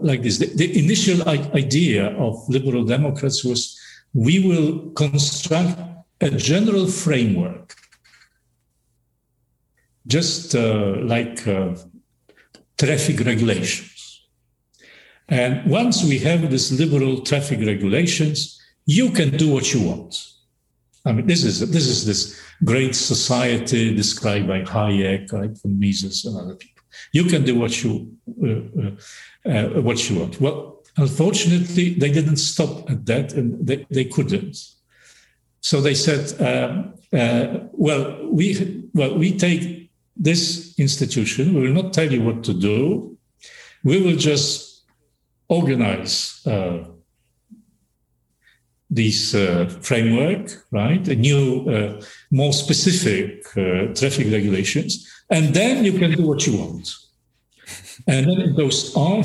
[0.00, 0.38] like this.
[0.38, 3.78] The, the, initial idea of liberal Democrats was
[4.14, 5.78] we will construct
[6.20, 7.74] a general framework,
[10.06, 11.74] just uh, like uh,
[12.78, 13.93] traffic regulations.
[15.28, 20.14] And once we have these liberal traffic regulations, you can do what you want.
[21.06, 26.24] I mean, this is this is this great society described by Hayek, right, von Mises,
[26.24, 26.74] and other people
[27.12, 28.12] you can do what you
[28.42, 30.40] uh, uh, uh, what you want.
[30.40, 34.56] Well, unfortunately, they didn't stop at that, and they, they couldn't.
[35.60, 41.54] So they said, um, uh, "Well, we well we take this institution.
[41.54, 43.16] We will not tell you what to do.
[43.82, 44.73] We will just
[45.48, 46.84] organize." Uh,
[48.94, 51.08] this uh, framework, right?
[51.08, 56.58] A new, uh, more specific uh, traffic regulations, and then you can do what you
[56.58, 56.94] want.
[58.06, 59.24] And then it goes on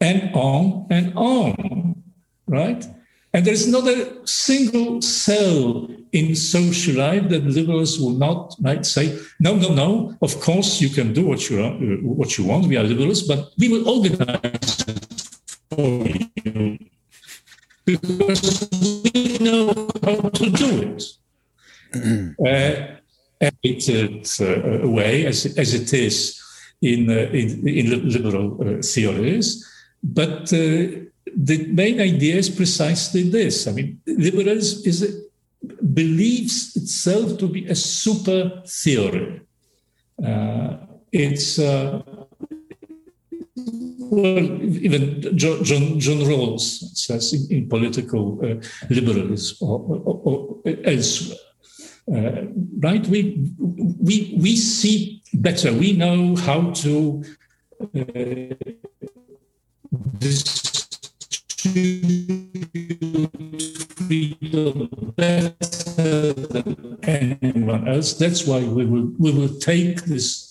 [0.00, 2.02] and on and on,
[2.46, 2.84] right?
[3.32, 9.18] And there's not a single cell in social life that liberals will not right, say,
[9.40, 10.16] no, no, no.
[10.22, 12.66] Of course, you can do what you uh, what you want.
[12.66, 15.13] We are liberals, but we will organize
[15.74, 16.06] for
[16.44, 16.78] you
[17.84, 18.68] because
[19.04, 21.02] we know how to do it.
[22.40, 26.42] uh, it's a way, as, as it is
[26.80, 29.64] in, uh, in, in, liberal uh, theories.
[30.02, 33.66] But the main idea is precisely this.
[33.66, 35.08] I mean, liberalism is a,
[35.84, 39.40] believes itself to be a super theory.
[41.12, 41.58] It's
[44.10, 46.62] well, even John, John, Rawls
[46.96, 48.56] says in, in political uh,
[48.90, 51.38] liberalism or, or, or elsewhere.
[52.12, 52.42] Uh,
[52.80, 53.06] right?
[53.06, 55.72] We, we, we see better.
[55.72, 57.24] We know how to
[57.82, 58.54] uh,
[60.18, 60.74] distribute
[63.96, 68.12] freedom better than anyone else.
[68.14, 70.43] That's why we will, we will take this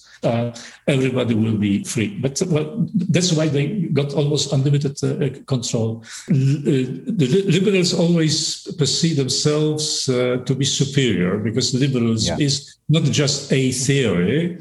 [0.87, 2.19] everybody will be free.
[2.19, 6.03] But well, that's why they got almost unlimited uh, control.
[6.29, 12.37] Uh, the liberals always perceive themselves uh, to be superior because liberals yeah.
[12.39, 14.59] is not just a theory,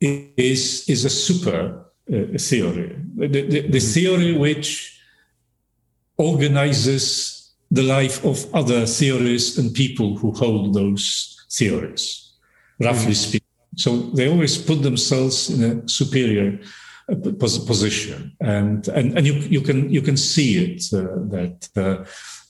[0.00, 2.96] it is, is a super uh, theory.
[3.16, 5.00] The, the, the theory which
[6.16, 12.32] organizes the life of other theorists and people who hold those theories,
[12.80, 13.12] roughly mm-hmm.
[13.12, 13.43] speaking.
[13.76, 16.60] So they always put themselves in a superior
[17.38, 21.68] position, and and and you you can you can see it that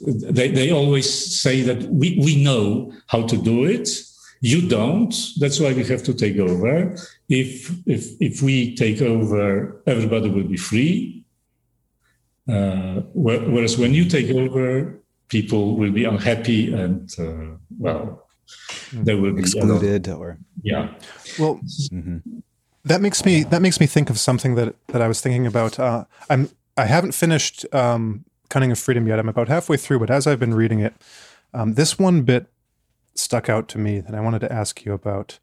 [0.01, 1.09] they they always
[1.43, 3.89] say that we we know how to do it
[4.45, 5.15] you don't.
[5.39, 6.95] That's why we have to take over.
[7.31, 11.25] If if if we take over, everybody will be free.
[12.47, 18.24] Uh, whereas when you take over, people will be unhappy and uh, well,
[18.93, 20.95] they will be excluded or yeah.
[21.39, 22.19] Well, mm-hmm.
[22.85, 25.79] that makes me that makes me think of something that that I was thinking about.
[25.79, 29.19] Uh, I'm I haven't finished um, Cunning of Freedom yet.
[29.19, 30.95] I'm about halfway through, but as I've been reading it,
[31.53, 32.47] um, this one bit
[33.15, 35.39] stuck out to me that I wanted to ask you about.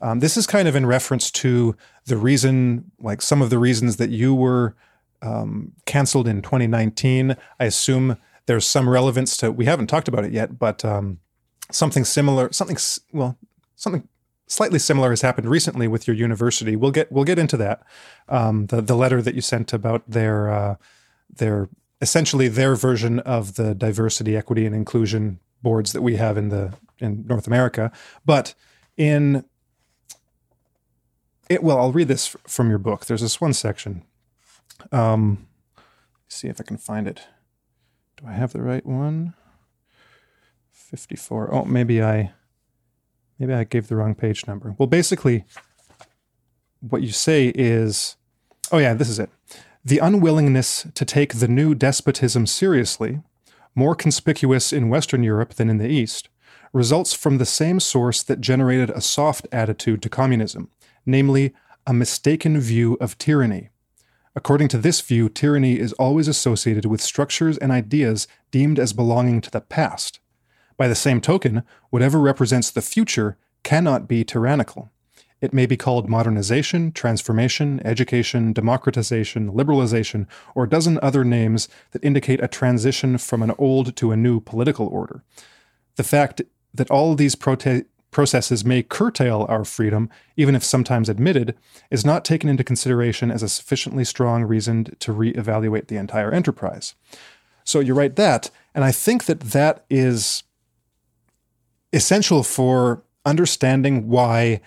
[0.00, 1.74] Um, this is kind of in reference to
[2.04, 4.76] the reason, like some of the reasons that you were
[5.22, 7.36] um, canceled in 2019.
[7.58, 9.50] I assume there's some relevance to.
[9.50, 11.18] We haven't talked about it yet, but um,
[11.70, 12.76] something similar, something
[13.12, 13.38] well,
[13.74, 14.08] something
[14.46, 16.76] slightly similar has happened recently with your university.
[16.76, 17.82] We'll get we'll get into that.
[18.28, 20.76] Um, the the letter that you sent about their uh,
[21.34, 21.68] their
[22.00, 26.74] essentially their version of the diversity, equity, and inclusion boards that we have in the
[26.98, 27.90] in North America.
[28.24, 28.54] But
[28.96, 29.44] in
[31.48, 33.06] it, well, I'll read this from your book.
[33.06, 34.02] There's this one section.
[34.92, 35.46] Um,
[36.28, 37.26] see if I can find it.
[38.16, 39.34] Do I have the right one?
[40.86, 41.54] 54.
[41.54, 42.32] Oh, maybe I
[43.38, 44.74] maybe I gave the wrong page number.
[44.78, 45.44] Well, basically
[46.80, 48.16] what you say is
[48.70, 49.30] oh yeah, this is it.
[49.84, 53.20] The unwillingness to take the new despotism seriously,
[53.74, 56.28] more conspicuous in Western Europe than in the East,
[56.72, 60.70] results from the same source that generated a soft attitude to communism,
[61.04, 61.54] namely,
[61.86, 63.70] a mistaken view of tyranny.
[64.34, 69.40] According to this view, tyranny is always associated with structures and ideas deemed as belonging
[69.40, 70.20] to the past.
[70.76, 74.90] By the same token, whatever represents the future cannot be tyrannical.
[75.40, 82.04] It may be called modernization, transformation, education, democratization, liberalization, or a dozen other names that
[82.04, 85.22] indicate a transition from an old to a new political order.
[85.96, 91.54] The fact that all these prote- processes may curtail our freedom, even if sometimes admitted,
[91.90, 96.94] is not taken into consideration as a sufficiently strong reason to reevaluate the entire enterprise.
[97.62, 100.44] So you write that, and I think that that is
[101.96, 104.60] essential for understanding why,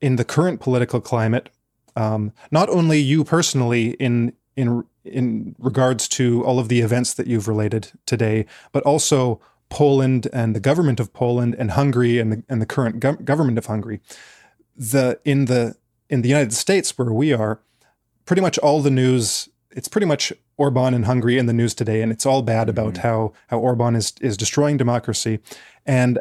[0.00, 1.48] in the current political climate,
[1.96, 7.26] um, not only you personally in in in regards to all of the events that
[7.26, 12.42] you've related today, but also Poland and the government of Poland and Hungary and the,
[12.48, 14.00] and the current go- government of Hungary.
[14.76, 15.76] The in the
[16.08, 17.60] in the United States where we are,
[18.26, 22.02] pretty much all the news it's pretty much Orban and Hungary in the news today,
[22.02, 23.08] and it's all bad about mm-hmm.
[23.08, 25.40] how how Orban is is destroying democracy.
[25.86, 26.18] And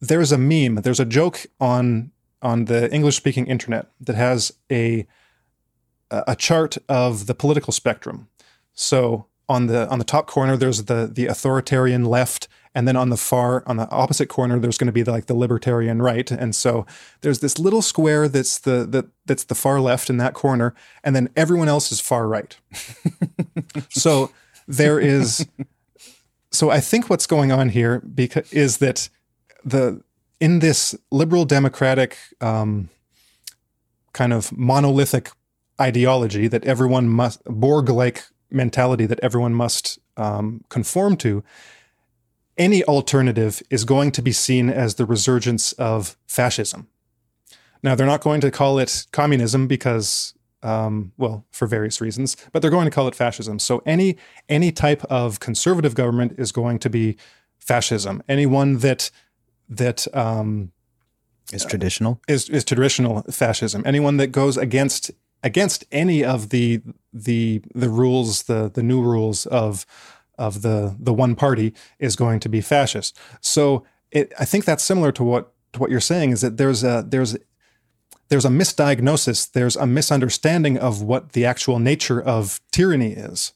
[0.00, 2.10] there's a meme, there's a joke on
[2.42, 5.06] on the English speaking internet that has a
[6.10, 8.28] a chart of the political spectrum.
[8.74, 13.08] So on the on the top corner, there's the the authoritarian left, and then on
[13.08, 16.30] the far on the opposite corner there's going to be the, like the libertarian right
[16.30, 16.84] and so
[17.20, 21.14] there's this little square that's the, the that's the far left in that corner and
[21.14, 22.56] then everyone else is far right
[23.88, 24.30] so
[24.66, 25.46] there is
[26.50, 29.08] so i think what's going on here because is that
[29.64, 30.02] the
[30.40, 32.88] in this liberal democratic um,
[34.12, 35.30] kind of monolithic
[35.80, 41.42] ideology that everyone must borg like mentality that everyone must um, conform to
[42.56, 46.86] any alternative is going to be seen as the resurgence of fascism.
[47.82, 52.62] Now, they're not going to call it communism because, um, well, for various reasons, but
[52.62, 53.58] they're going to call it fascism.
[53.58, 54.16] So any
[54.48, 57.16] any type of conservative government is going to be
[57.58, 58.22] fascism.
[58.28, 59.10] Anyone that
[59.68, 60.72] that um,
[61.52, 63.82] is traditional is is traditional fascism.
[63.86, 65.10] Anyone that goes against
[65.42, 66.80] against any of the
[67.12, 69.86] the the rules, the the new rules of
[70.38, 73.16] of the the one party is going to be fascist.
[73.40, 76.82] So it, I think that's similar to what to what you're saying is that there's
[76.82, 77.36] a there's
[78.28, 83.52] there's a misdiagnosis, there's a misunderstanding of what the actual nature of tyranny is,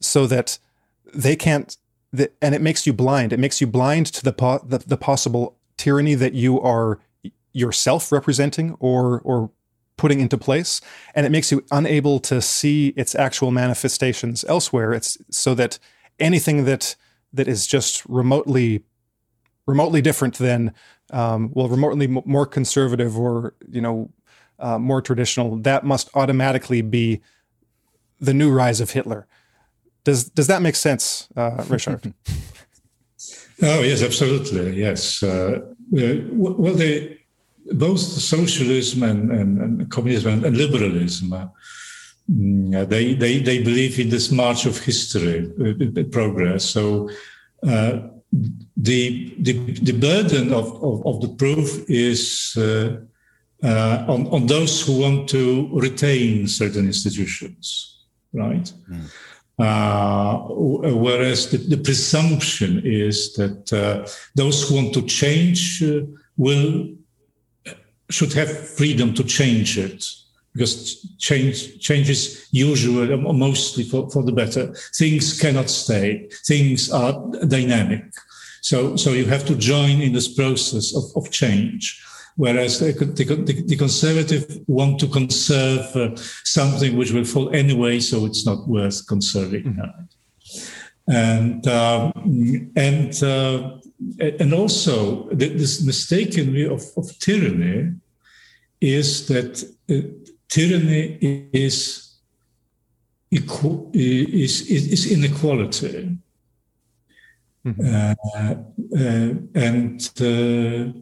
[0.00, 0.58] so that
[1.14, 1.76] they can't.
[2.12, 3.32] The, and it makes you blind.
[3.32, 6.98] It makes you blind to the, po- the the possible tyranny that you are
[7.52, 9.50] yourself representing or or
[9.96, 10.80] putting into place
[11.14, 15.78] and it makes you unable to see its actual manifestations elsewhere it's so that
[16.18, 16.96] anything that
[17.34, 18.82] that is just remotely
[19.66, 20.72] remotely different than
[21.12, 24.10] um, well remotely m- more conservative or you know
[24.58, 27.20] uh, more traditional that must automatically be
[28.20, 29.26] the new rise of Hitler.
[30.10, 32.00] Does does that make sense, uh, Richard?
[33.70, 34.66] oh yes, absolutely.
[34.86, 35.22] Yes.
[35.22, 35.60] Uh,
[35.96, 37.18] uh well, they,
[37.86, 41.46] both socialism and, and, and communism and, and liberalism uh,
[42.28, 46.64] mm, they, they, they believe in this march of history, uh, progress.
[46.64, 47.08] So
[47.62, 47.92] uh,
[48.76, 49.52] the, the,
[49.88, 52.96] the burden of, of, of the proof is uh,
[53.62, 57.66] uh, on, on those who want to retain certain institutions,
[58.32, 58.72] right?
[58.90, 59.08] Mm.
[59.60, 66.00] Uh, whereas the, the, presumption is that uh, those who want to change uh,
[66.38, 66.88] will
[68.08, 70.04] should have freedom to change it
[70.54, 74.74] because change changes usually mostly for, for the better.
[74.96, 76.28] Things cannot stay.
[76.46, 77.12] Things are
[77.46, 78.04] dynamic.
[78.62, 82.02] So so you have to join in this process of, of change
[82.36, 88.26] whereas the, the, the conservative want to conserve uh, something which will fall anyway, so
[88.26, 89.64] it's not worth conserving.
[89.64, 91.12] Mm-hmm.
[91.12, 93.78] And um, and uh,
[94.18, 97.94] and also this mistaken view of, of tyranny
[98.80, 100.08] is that uh,
[100.48, 101.18] tyranny
[101.52, 102.16] is,
[103.30, 106.16] equal, is, is, inequality.
[107.66, 107.94] Mm-hmm.
[107.94, 108.54] Uh,
[108.98, 110.98] uh, and uh,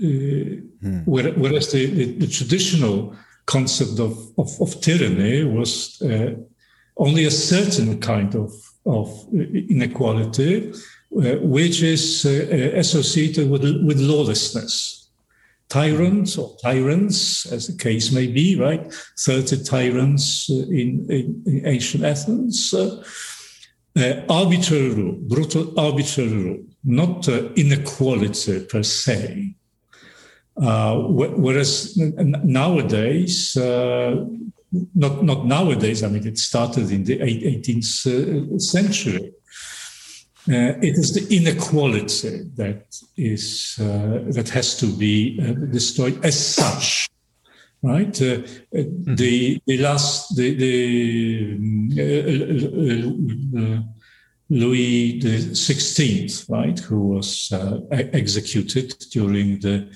[0.00, 1.02] Hmm.
[1.04, 6.34] Whereas the, the, the, traditional concept of, of, of tyranny was uh,
[6.96, 8.50] only a certain kind of,
[8.86, 15.10] of inequality, uh, which is uh, associated with, with lawlessness.
[15.68, 18.92] Tyrants or tyrants, as the case may be, right?
[19.18, 22.72] 30 tyrants in, in, in ancient Athens.
[22.74, 29.54] Uh, arbitrary rule, brutal arbitrary rule, not uh, inequality per se.
[30.56, 34.24] Uh, whereas nowadays, uh,
[34.94, 36.02] not not nowadays.
[36.02, 39.32] I mean, it started in the 18th uh, century.
[40.48, 42.86] Uh, it is the inequality that
[43.16, 47.08] is uh, that has to be uh, destroyed as such,
[47.82, 48.12] right?
[48.12, 49.14] Mm-hmm.
[49.14, 51.56] The the last the, the
[54.48, 57.52] Louis the Sixteenth, right, who was
[57.92, 59.94] executed during the uh,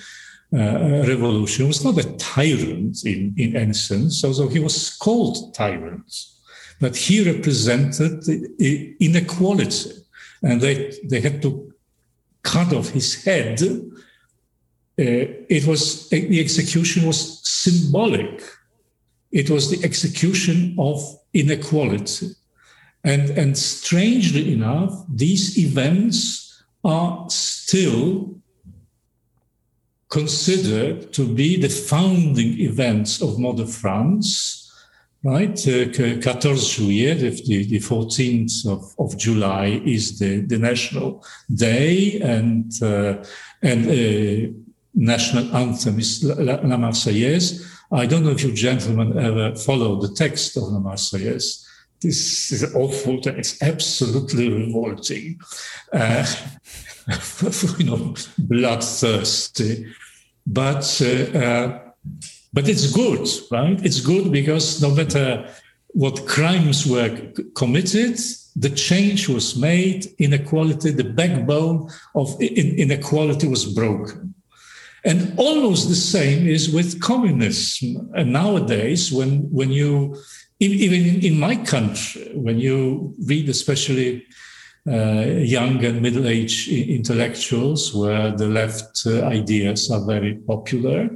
[0.55, 6.13] revolution was not a tyrant in, in any sense, although he was called tyrant,
[6.81, 8.25] but he represented
[9.01, 9.91] inequality.
[10.43, 11.73] And they, they had to
[12.43, 13.63] cut off his head.
[13.63, 18.43] Uh, it was the execution was symbolic.
[19.33, 21.01] It was the execution of
[21.33, 22.29] inequality.
[23.03, 28.34] And, and strangely enough, these events are still
[30.15, 34.71] considered to be the founding events of modern France,
[35.25, 35.59] right?
[35.67, 42.71] Uh, 14 juillet, the, the 14th of, of July is the, the national day and,
[42.81, 43.15] uh,
[43.63, 44.53] and uh,
[44.95, 47.49] national anthem is La, La Marseillaise.
[47.91, 51.67] I don't know if you gentlemen ever follow the text of La Marseillaise.
[52.01, 53.19] This is awful.
[53.27, 55.41] It's absolutely revolting.
[55.93, 56.25] Uh,
[57.79, 59.87] you know, bloodthirsty
[60.47, 61.81] but uh, uh,
[62.53, 63.85] but it's good, right?
[63.85, 65.49] It's good because no matter
[65.89, 68.19] what crimes were committed,
[68.57, 70.07] the change was made.
[70.19, 74.35] Inequality, the backbone of inequality was broken.
[75.05, 78.11] And almost the same is with communism.
[78.15, 80.17] And nowadays, when when you
[80.61, 84.25] even in my country, when you read especially
[84.87, 91.09] young and middle-aged intellectuals where the left uh, ideas are very popular.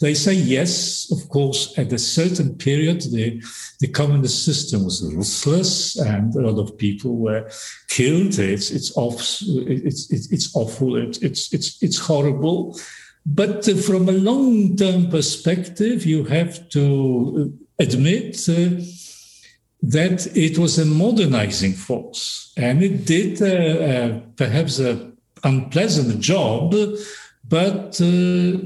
[0.00, 3.42] They say, yes, of course, at a certain period, the,
[3.80, 7.50] the communist system was ruthless and a lot of people were
[7.88, 8.38] killed.
[8.38, 10.94] It's, it's, off, it's, it's, it's awful.
[10.96, 12.78] It's, it's, it's, it's horrible.
[13.24, 18.80] But uh, from a long-term perspective, you have to admit uh,
[19.86, 26.74] that it was a modernizing force and it did uh, uh, perhaps an unpleasant job,
[27.48, 28.58] but uh,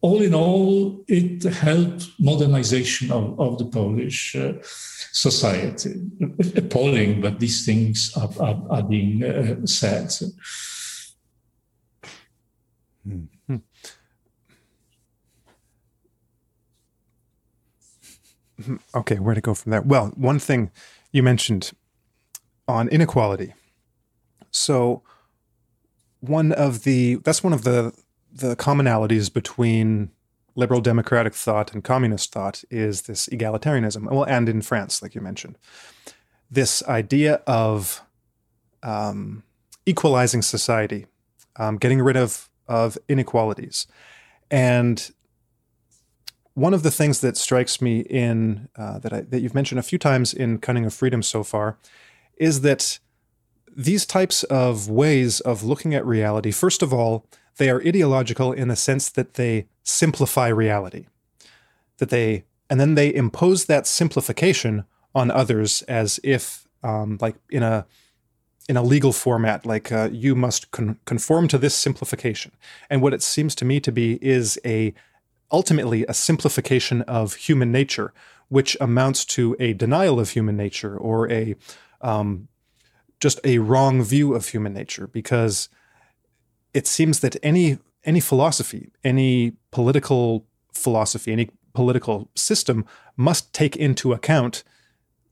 [0.00, 4.52] all in all, it helped modernization of, of the Polish uh,
[5.12, 5.94] society.
[6.56, 10.12] Appalling, but these things are, are, are being uh, said.
[13.06, 13.24] Hmm.
[18.94, 19.82] Okay, where to go from there?
[19.82, 20.70] Well, one thing
[21.12, 21.72] you mentioned
[22.66, 23.54] on inequality.
[24.50, 25.02] So
[26.20, 27.92] one of the that's one of the
[28.32, 30.10] the commonalities between
[30.56, 34.10] liberal democratic thought and communist thought is this egalitarianism.
[34.10, 35.58] Well, and in France, like you mentioned,
[36.50, 38.02] this idea of
[38.82, 39.42] um,
[39.86, 41.06] equalizing society,
[41.56, 43.86] um, getting rid of of inequalities,
[44.50, 45.10] and
[46.54, 49.82] one of the things that strikes me in uh, that I, that you've mentioned a
[49.82, 51.78] few times in Cunning of Freedom so far
[52.36, 52.98] is that
[53.76, 57.26] these types of ways of looking at reality, first of all,
[57.56, 61.06] they are ideological in the sense that they simplify reality,
[61.98, 64.84] that they and then they impose that simplification
[65.14, 67.86] on others as if, um, like in a
[68.68, 72.52] in a legal format, like uh, you must con- conform to this simplification.
[72.88, 74.94] And what it seems to me to be is a
[75.50, 78.12] ultimately a simplification of human nature,
[78.48, 81.54] which amounts to a denial of human nature or a
[82.00, 82.48] um,
[83.20, 85.68] just a wrong view of human nature, because
[86.72, 92.84] it seems that any any philosophy, any political philosophy, any political system
[93.16, 94.62] must take into account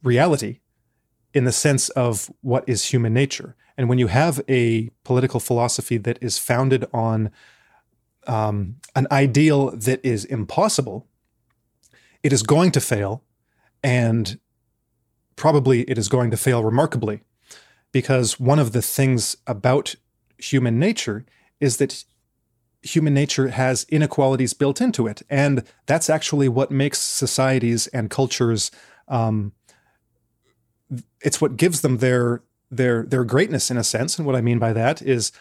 [0.02, 0.60] reality
[1.34, 3.54] in the sense of what is human nature.
[3.76, 7.30] And when you have a political philosophy that is founded on
[8.26, 11.06] um, an ideal that is impossible,
[12.22, 13.22] it is going to fail,
[13.82, 14.38] and
[15.36, 17.22] probably it is going to fail remarkably.
[17.90, 19.96] Because one of the things about
[20.38, 21.26] human nature
[21.60, 22.04] is that
[22.82, 25.22] human nature has inequalities built into it.
[25.30, 28.70] And that's actually what makes societies and cultures.
[29.08, 29.52] Um,
[31.20, 34.18] it's what gives them their their their greatness in a sense.
[34.18, 35.32] And what I mean by that is,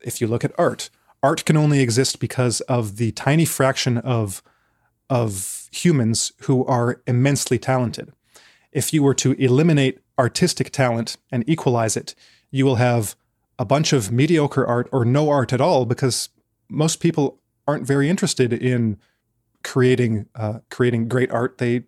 [0.00, 0.90] if you look at art,
[1.22, 4.42] art can only exist because of the tiny fraction of
[5.08, 8.12] of humans who are immensely talented.
[8.70, 12.14] If you were to eliminate artistic talent and equalize it,
[12.52, 13.16] you will have
[13.58, 16.28] a bunch of mediocre art or no art at all because
[16.68, 18.98] most people aren't very interested in
[19.62, 21.58] creating uh, creating great art.
[21.58, 21.82] They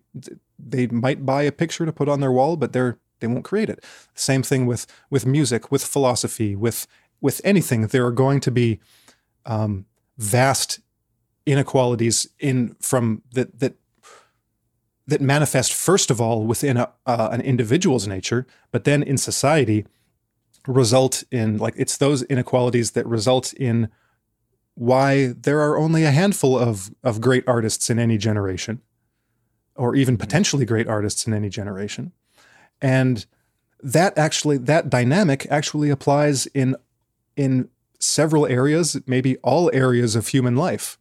[0.59, 3.69] they might buy a picture to put on their wall, but they're they won't create
[3.69, 3.83] it.
[4.13, 6.87] Same thing with with music, with philosophy, with
[7.21, 7.87] with anything.
[7.87, 8.79] There are going to be
[9.45, 9.85] um,
[10.17, 10.79] vast
[11.45, 13.75] inequalities in from that that
[15.05, 19.85] that manifest first of all within a, uh, an individual's nature, but then in society
[20.67, 23.89] result in like it's those inequalities that result in
[24.75, 28.81] why there are only a handful of of great artists in any generation
[29.75, 32.11] or even potentially great artists in any generation.
[32.81, 33.25] And
[33.81, 36.75] that actually that dynamic actually applies in
[37.35, 37.69] in
[38.03, 40.97] several areas, maybe all areas of human life.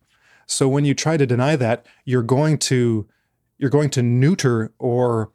[0.46, 3.06] So when you try to deny that, you're going to
[3.58, 5.30] you're going to neuter or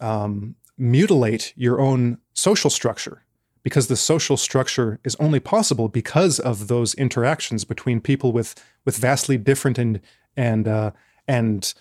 [0.00, 3.24] um, mutilate your own social structure
[3.62, 8.96] because the social structure is only possible because of those interactions between people with with
[8.96, 10.00] vastly different and
[10.36, 10.90] and uh,
[11.26, 11.74] and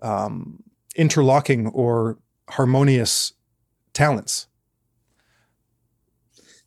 [0.00, 0.62] um,
[0.96, 2.18] interlocking or
[2.50, 3.32] harmonious
[3.92, 4.46] talents.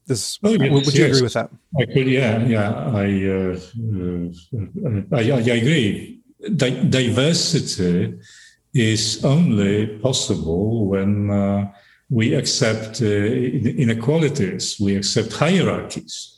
[0.08, 1.10] This, oh, yes, would you yes.
[1.10, 1.50] agree with that?
[1.78, 2.72] I could, yeah, yeah.
[2.96, 3.60] I, uh,
[4.88, 6.22] uh, I, I, agree.
[6.56, 8.18] Di- diversity
[8.74, 11.72] is only possible when uh,
[12.10, 16.38] we accept uh, inequalities, we accept hierarchies.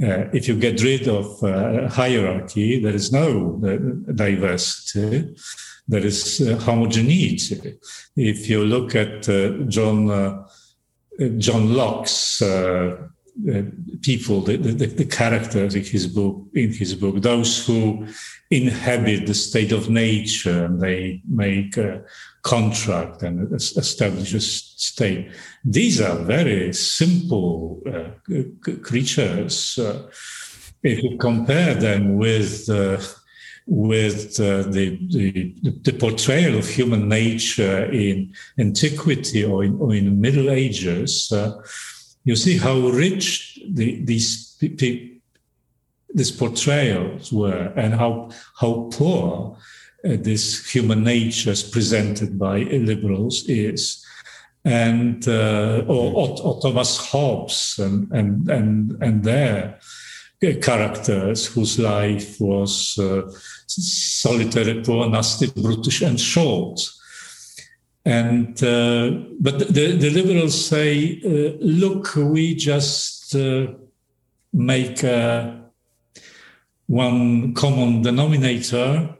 [0.00, 3.60] Uh, if you get rid of uh, hierarchy, there is no
[4.14, 5.34] diversity,
[5.88, 7.78] there is homogeneity.
[8.16, 9.22] If you look at
[9.68, 10.41] John
[11.30, 13.08] John Locke's uh,
[13.50, 13.62] uh,
[14.02, 18.06] people, the, the, the, characters in his book, in his book, those who
[18.50, 22.02] inhabit the state of nature and they make a
[22.42, 25.32] contract and establish a state.
[25.64, 28.10] These are very simple uh,
[28.82, 29.78] creatures.
[29.78, 30.10] Uh,
[30.82, 33.00] if you compare them with uh,
[33.66, 40.06] with uh, the, the, the, portrayal of human nature in antiquity or in, or in
[40.06, 41.60] the Middle Ages, uh,
[42.24, 44.52] you see how rich the, these
[46.14, 49.56] these portrayals were and how how poor
[50.04, 54.04] uh, this human nature as presented by liberals is.
[54.64, 59.80] And uh, or, or, Thomas Hobbes and and and and their
[60.60, 63.30] characters whose life was uh,
[63.66, 66.80] solitary, poor, nasty, brutish, and short.
[68.04, 73.68] And uh, but the, the liberals say, uh, look, we just uh,
[74.52, 75.52] make uh,
[76.88, 79.14] one common denominator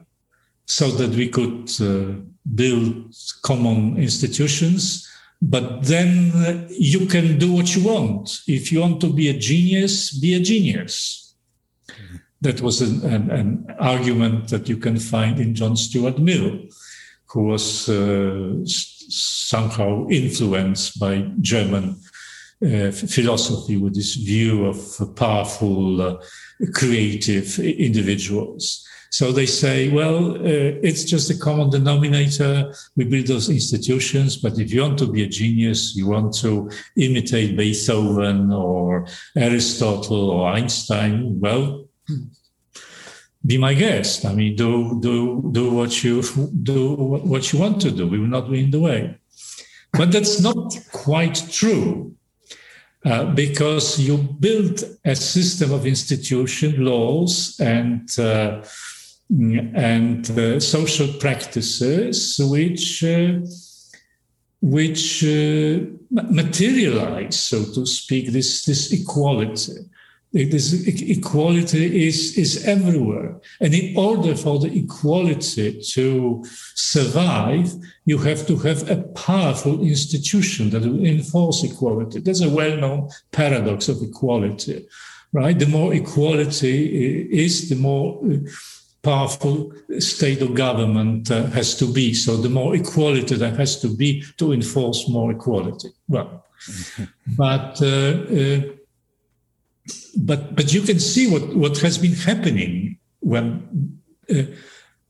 [0.67, 2.19] so that we could uh,
[2.55, 5.09] build common institutions
[5.43, 8.43] but then you can do what you want.
[8.47, 11.35] If you want to be a genius, be a genius.
[12.41, 16.61] That was an, an, an, argument that you can find in John Stuart Mill,
[17.27, 22.01] who was uh, somehow influenced by German
[22.65, 26.23] uh, philosophy with this view of powerful, uh,
[26.73, 28.87] creative individuals.
[29.13, 32.73] So they say, well, uh, it's just a common denominator.
[32.97, 36.71] We build those institutions, but if you want to be a genius, you want to
[36.97, 39.07] imitate Beethoven or
[39.37, 41.85] Aristotle or Einstein, well,
[43.45, 44.25] be my guest.
[44.25, 46.23] I mean, do do do what you
[46.63, 48.07] do what you want to do.
[48.07, 49.19] We will not be in the way.
[49.93, 52.15] But that's not quite true.
[53.05, 58.63] Uh, because you build a system of institution laws and uh,
[59.33, 63.41] and uh, social practices which uh,
[64.61, 65.81] which uh,
[66.11, 69.79] materialize, so to speak, this this equality.
[70.35, 73.39] This equality is, is everywhere.
[73.61, 76.43] And in order for the equality to
[76.75, 77.71] survive,
[78.07, 82.21] you have to have a powerful institution that will enforce equality.
[82.21, 84.87] There's a well known paradox of equality,
[85.33, 85.59] right?
[85.59, 88.25] The more equality is, the more
[89.03, 92.15] powerful state or government uh, has to be.
[92.15, 95.89] So the more equality there has to be to enforce more equality.
[96.09, 96.47] Well,
[97.37, 98.61] but uh, uh,
[100.17, 104.01] but but you can see what what has been happening when
[104.31, 104.43] uh,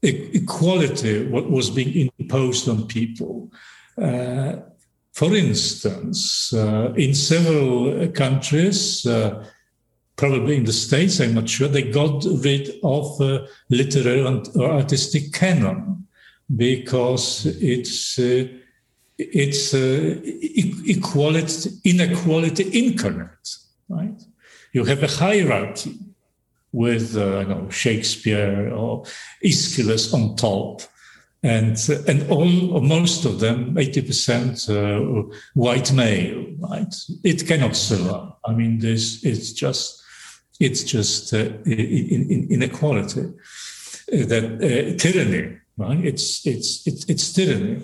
[0.03, 3.53] equality what was being imposed on people.
[4.01, 4.57] Uh,
[5.13, 9.45] for instance, uh, in several countries, uh,
[10.23, 14.71] probably in the States, I'm not sure, they got rid of uh, literary and, or
[14.71, 16.07] artistic canon
[16.55, 18.47] because it's uh,
[19.19, 23.49] it's equality inequality incarnate,
[23.89, 24.23] right?
[24.73, 25.99] You have a hierarchy
[26.71, 29.05] with, uh, I know, Shakespeare or
[29.45, 30.83] Aeschylus on top.
[31.43, 36.95] And, and all, most of them, 80% uh, white male, right?
[37.25, 38.35] It cannot survive.
[38.45, 40.02] I mean, this, it's just,
[40.63, 46.05] it's just uh, in, in, inequality, uh, that uh, tyranny, right?
[46.05, 47.83] It's, it's, it's, it's tyranny.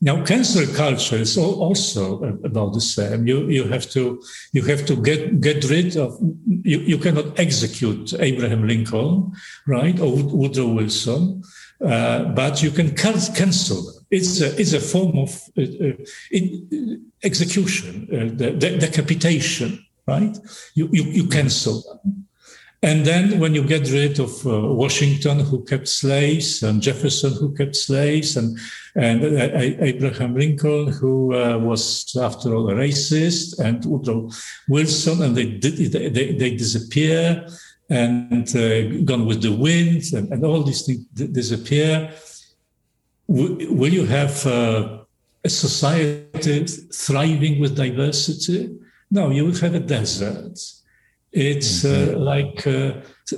[0.00, 3.26] Now, cancel culture is also about the same.
[3.26, 4.22] You you have to
[4.52, 6.16] you have to get get rid of.
[6.46, 9.32] You, you cannot execute Abraham Lincoln,
[9.66, 11.42] right, or Woodrow Wilson,
[11.84, 13.92] uh, but you can cancel.
[14.10, 15.92] It's a it's a form of uh, uh,
[17.24, 20.34] execution, uh, the decapitation, right?
[20.74, 22.24] You you, you cancel them.
[22.80, 24.50] And then when you get rid of uh,
[24.82, 28.56] Washington, who kept slaves, and Jefferson, who kept slaves, and,
[28.94, 34.30] and uh, Abraham Lincoln, who uh, was, after all, a racist, and Woodrow
[34.68, 37.44] Wilson, and they, they, they, they disappear
[37.90, 41.02] and uh, gone with the wind, and, and all these things
[41.40, 42.12] disappear.
[43.26, 44.98] W- will you have uh,
[45.42, 48.70] a society thriving with diversity?
[49.10, 50.58] No, you will have a desert
[51.32, 52.20] it's uh, mm-hmm.
[52.20, 52.92] like uh,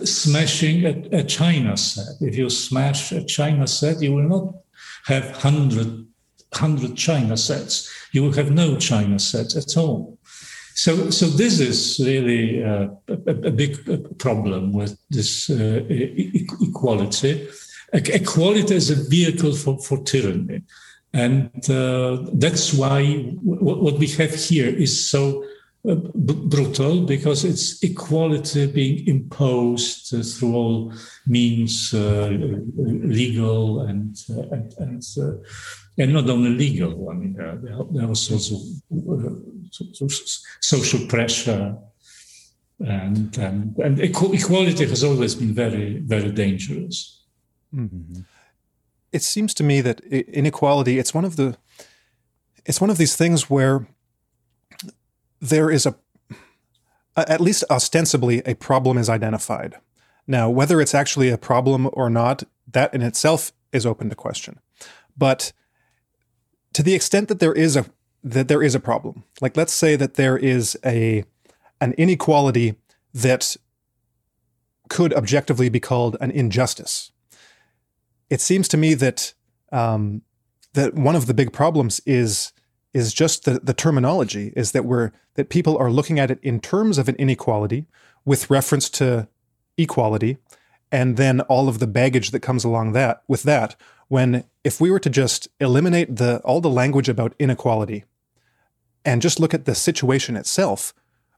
[0.04, 2.06] smashing a, a, China set.
[2.20, 4.54] If you smash a China set, you will not
[5.06, 6.06] have 100,
[6.50, 7.90] 100 China sets.
[8.12, 10.18] You will have no China sets at all.
[10.74, 17.48] So, so this is really uh, a, a, big problem with this uh, e- equality.
[17.92, 20.62] Equality is a vehicle for, for tyranny.
[21.12, 25.46] And uh, that's why w- what we have here is so uh,
[25.82, 30.92] brutal because it's equality being imposed uh, through all
[31.26, 32.28] means, uh,
[32.76, 35.32] legal and uh, and and, uh,
[35.96, 37.08] and, not only legal.
[37.08, 37.56] I mean, there,
[37.92, 38.60] there are sorts of
[40.60, 41.76] social pressure,
[42.80, 47.24] and and and equality has always been very very dangerous.
[47.74, 48.20] Mm-hmm.
[49.12, 51.56] It seems to me that inequality it's one of the
[52.66, 53.86] it's one of these things where
[55.40, 55.94] there is a,
[57.16, 59.76] at least ostensibly, a problem is identified.
[60.26, 64.60] Now, whether it's actually a problem or not, that in itself is open to question.
[65.16, 65.52] But
[66.72, 67.86] to the extent that there is a
[68.22, 71.24] that there is a problem, like let's say that there is a
[71.80, 72.76] an inequality
[73.14, 73.56] that
[74.88, 77.12] could objectively be called an injustice.
[78.28, 79.34] It seems to me that
[79.72, 80.22] um,
[80.74, 82.52] that one of the big problems is
[82.92, 86.60] is just the, the terminology is that we're that people are looking at it in
[86.60, 87.86] terms of an inequality
[88.24, 89.28] with reference to
[89.78, 90.36] equality
[90.92, 93.76] and then all of the baggage that comes along that with that
[94.08, 98.04] when if we were to just eliminate the all the language about inequality
[99.04, 100.92] and just look at the situation itself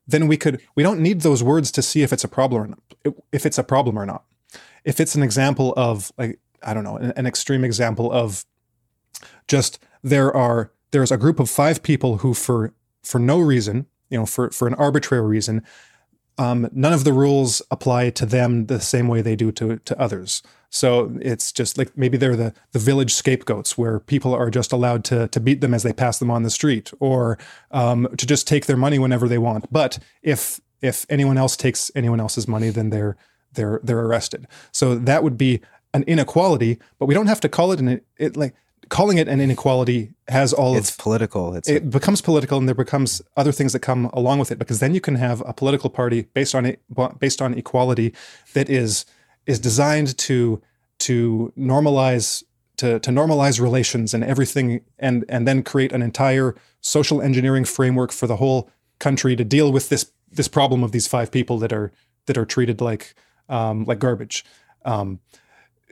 [0.07, 2.66] then we could we don't need those words to see if it's a problem or
[2.68, 4.24] not, if it's a problem or not.
[4.84, 8.44] If it's an example of like i don't know an, an extreme example of
[9.48, 12.72] just there are there's a group of five people who, for
[13.03, 15.62] for no reason, you know, for for an arbitrary reason,
[16.38, 20.01] um, none of the rules apply to them the same way they do to to
[20.01, 20.43] others.
[20.70, 25.05] So it's just like maybe they're the the village scapegoats where people are just allowed
[25.05, 27.38] to to beat them as they pass them on the street or
[27.70, 29.70] um, to just take their money whenever they want.
[29.72, 33.16] But if if anyone else takes anyone else's money, then they're
[33.53, 34.47] they're they're arrested.
[34.72, 35.61] So that would be
[35.95, 38.55] an inequality, but we don't have to call it an it like
[38.93, 41.55] calling it an inequality has all it's of, political.
[41.55, 44.59] It's it a, becomes political and there becomes other things that come along with it
[44.59, 46.78] because then you can have a political party based on it
[47.18, 48.12] based on equality
[48.53, 49.07] that is
[49.47, 50.61] is designed to
[50.99, 52.45] to normalize
[52.76, 58.12] to, to normalize relations and everything and and then create an entire social engineering framework
[58.12, 58.68] for the whole
[58.99, 61.93] country to deal with this this problem of these five people that are
[62.26, 63.14] that are treated like
[63.49, 64.45] um, like garbage.
[64.84, 65.20] Um,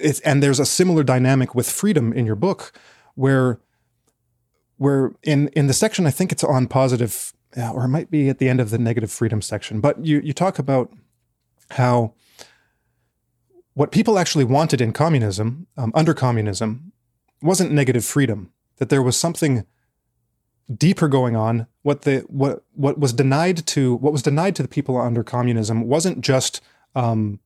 [0.00, 2.72] it's, and there's a similar dynamic with freedom in your book
[3.14, 3.60] where
[4.76, 8.38] where in in the section I think it's on positive or it might be at
[8.38, 10.92] the end of the negative freedom section but you you talk about
[11.72, 12.14] how
[13.74, 16.92] what people actually wanted in communism um, under communism
[17.42, 19.66] wasn't negative freedom that there was something
[20.74, 21.66] deeper going on.
[21.82, 25.82] What the what what was denied to what was denied to the people under communism
[25.82, 26.60] wasn't just
[26.94, 27.40] um,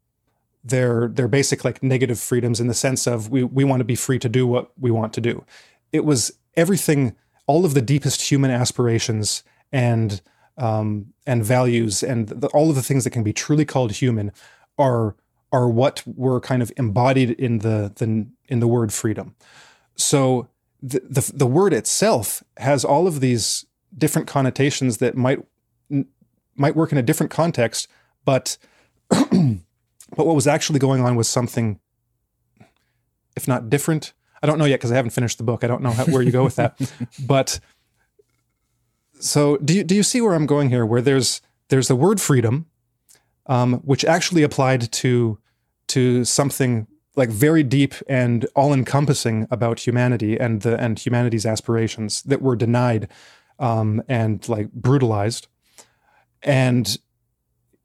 [0.64, 3.94] their their basic like negative freedoms in the sense of we we want to be
[3.94, 5.44] free to do what we want to do.
[5.92, 7.14] It was everything,
[7.46, 9.42] all of the deepest human aspirations
[9.72, 10.20] and
[10.56, 14.32] um, and values and the, all of the things that can be truly called human
[14.78, 15.16] are
[15.52, 19.34] are what were kind of embodied in the the in the word freedom.
[19.96, 20.48] So
[20.82, 25.40] the, the the word itself has all of these different connotations that might
[26.56, 27.88] might work in a different context,
[28.24, 28.56] but
[30.16, 31.80] But what was actually going on was something,
[33.36, 34.12] if not different.
[34.42, 35.64] I don't know yet because I haven't finished the book.
[35.64, 36.78] I don't know how, where you go with that.
[37.26, 37.60] but
[39.18, 40.84] so do you do you see where I'm going here?
[40.84, 42.66] Where there's there's the word freedom,
[43.46, 45.38] um, which actually applied to
[45.88, 46.86] to something
[47.16, 52.56] like very deep and all encompassing about humanity and the and humanity's aspirations that were
[52.56, 53.08] denied
[53.58, 55.48] um, and like brutalized.
[56.42, 56.98] And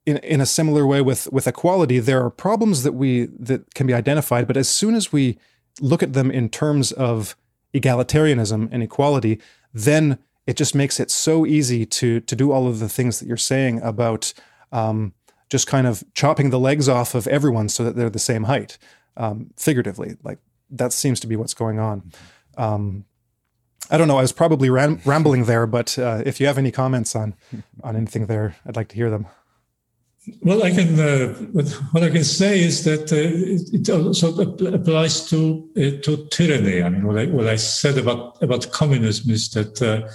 [0.10, 3.88] in, in a similar way with with equality, there are problems that we that can
[3.88, 5.38] be identified, but as soon as we
[5.80, 7.36] look at them in terms of
[7.74, 9.40] egalitarianism and equality,
[9.74, 13.28] then it just makes it so easy to to do all of the things that
[13.28, 14.34] you're saying about
[14.72, 15.14] um,
[15.50, 18.78] just kind of chopping the legs off of everyone so that they're the same height,
[19.18, 20.18] um, figuratively.
[20.24, 20.40] Like
[20.72, 22.12] that seems to be what's going on.
[22.58, 23.06] Um,
[23.92, 24.18] I don't know.
[24.18, 27.36] I was probably ram- rambling there, but uh, if you have any comments on
[27.84, 29.28] on anything there, I'd like to hear them.
[30.42, 31.00] Well, I can.
[31.00, 31.34] Uh,
[31.92, 34.40] what I can say is that uh, it also
[34.74, 36.84] applies to uh, to tyranny.
[36.84, 40.08] I mean, what I what I said about about communism is that uh,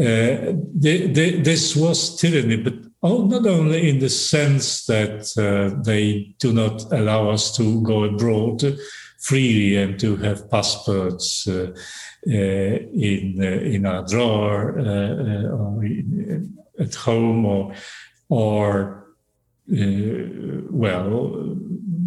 [0.00, 6.92] uh, this was tyranny, but not only in the sense that uh, they do not
[6.92, 8.62] allow us to go abroad
[9.20, 17.74] freely and to have passports in in our drawer or in, at home or
[18.28, 19.03] or
[19.72, 21.56] uh, well,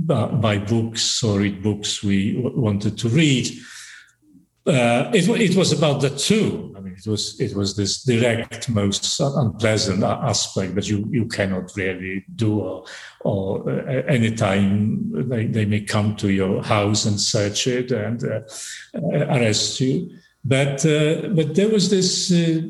[0.05, 3.47] buy books or read books we wanted to read.
[4.65, 6.73] Uh, it, it, was about that too.
[6.75, 11.71] I mean, it was it was this direct, most unpleasant aspect that you you cannot
[11.77, 12.83] really do, or,
[13.21, 18.41] or uh, anytime they, they may come to your house and search it and uh,
[18.93, 20.09] arrest you.
[20.47, 22.61] But uh, but there was this uh,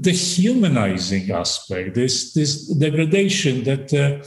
[0.00, 4.26] dehumanizing aspect, this this degradation that uh,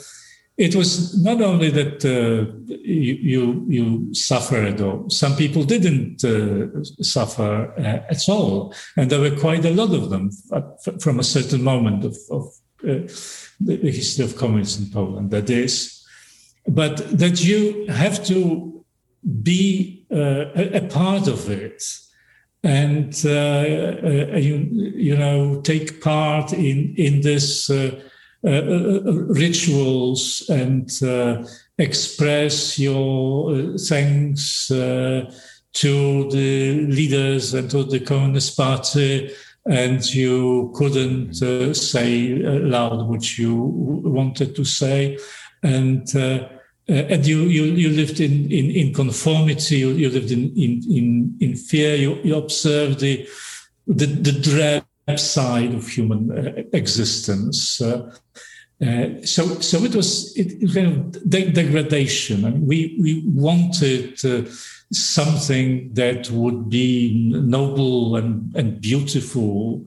[0.58, 6.84] it was not only that uh, you, you, you suffered, or some people didn't uh,
[7.02, 10.30] suffer uh, at all, and there were quite a lot of them
[11.00, 12.44] from a certain moment of, of
[12.82, 15.32] the history of communism in Poland.
[15.32, 16.06] That is,
[16.68, 18.86] but that you have to
[19.42, 21.82] be a, a part of it
[22.64, 27.92] and uh, uh, you, you know take part in in this uh,
[28.44, 30.90] rituals and
[31.78, 34.72] express your thanks
[35.72, 39.32] to the leaders and to the Communist Party.
[39.66, 45.18] And you couldn't uh, say aloud what you wanted to say.
[45.62, 46.48] And uh,
[46.90, 49.78] uh, and you, you you lived in in, in conformity.
[49.78, 51.96] You, you lived in in in, in fear.
[51.96, 53.28] You, you observed the
[53.88, 54.86] the, the dread
[55.20, 57.82] side of human uh, existence.
[57.82, 58.12] Uh,
[58.86, 62.46] uh, so, so it was it, kind of de- degradation.
[62.46, 64.50] I mean, we we wanted uh,
[64.92, 69.86] something that would be noble and and beautiful,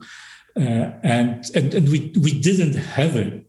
[0.55, 3.47] uh, and and and we we didn't have it.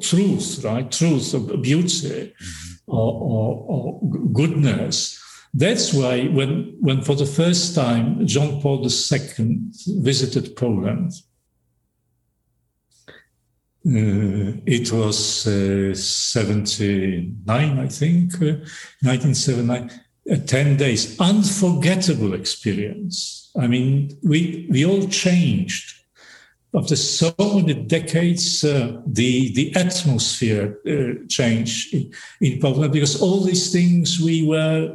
[0.00, 0.90] Truth, right?
[0.90, 2.72] Truth, beauty, mm-hmm.
[2.86, 4.00] or, or, or,
[4.32, 5.18] goodness.
[5.54, 9.60] That's why when, when for the first time John Paul II
[10.00, 11.12] visited Poland,
[13.84, 18.62] uh, it was uh, 79, I think, uh,
[19.02, 19.90] 1979,
[20.30, 21.18] uh, 10 days.
[21.18, 23.50] Unforgettable experience.
[23.58, 26.01] I mean, we, we all changed.
[26.74, 33.40] After so many decades, uh, the, the atmosphere uh, changed in, in Poland because all
[33.40, 34.90] these things we were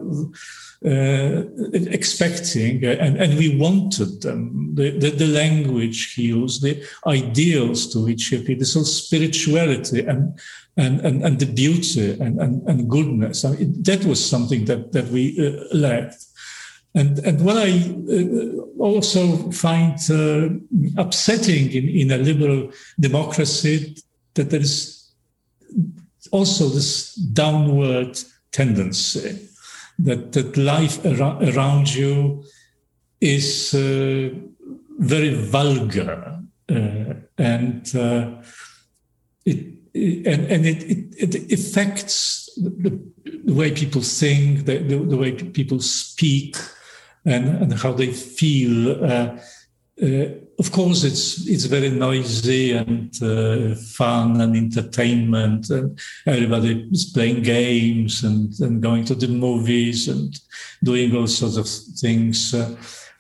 [0.86, 4.76] uh, expecting uh, and, and we wanted them.
[4.76, 10.06] The, the, the, language he used, the ideals to which he appealed, this whole spirituality
[10.06, 10.40] and,
[10.78, 13.44] and, and, and the beauty and, and, and goodness.
[13.44, 16.27] I mean, that was something that, that we uh, lacked.
[16.98, 17.70] And, and what I
[18.10, 20.50] uh, also find uh,
[21.00, 23.96] upsetting in, in a liberal democracy
[24.34, 25.14] that there is
[26.32, 28.20] also this downward
[28.52, 29.48] tendency
[30.00, 32.44] that, that life ar- around you
[33.22, 34.30] is uh,
[34.98, 38.42] very vulgar uh, and uh,
[39.46, 43.00] it, and, and it, it, it affects the,
[43.46, 46.56] the, way people think, the, the, the, way people speak,
[47.28, 49.04] and, and how they feel.
[49.04, 49.38] Uh,
[50.02, 50.30] uh,
[50.60, 57.44] of course, it's it's very noisy and uh, fun and entertainment, and everybody is playing
[57.44, 60.40] games and, and going to the movies and
[60.84, 61.68] doing all sorts of
[62.00, 62.56] things.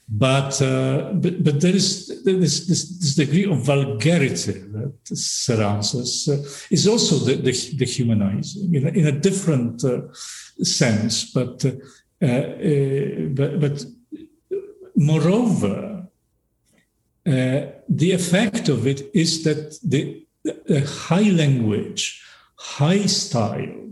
[0.10, 6.30] But, uh, but but there is this, this, this, degree of vulgarity that surrounds us.
[6.30, 6.38] Uh,
[6.72, 10.02] is also the, the, the, humanizing in a, in a different uh,
[10.64, 11.66] sense, but
[12.20, 13.86] but but
[14.98, 16.08] moreover
[17.26, 22.24] uh, the effect of it is that the, the high language,
[22.56, 23.90] high style,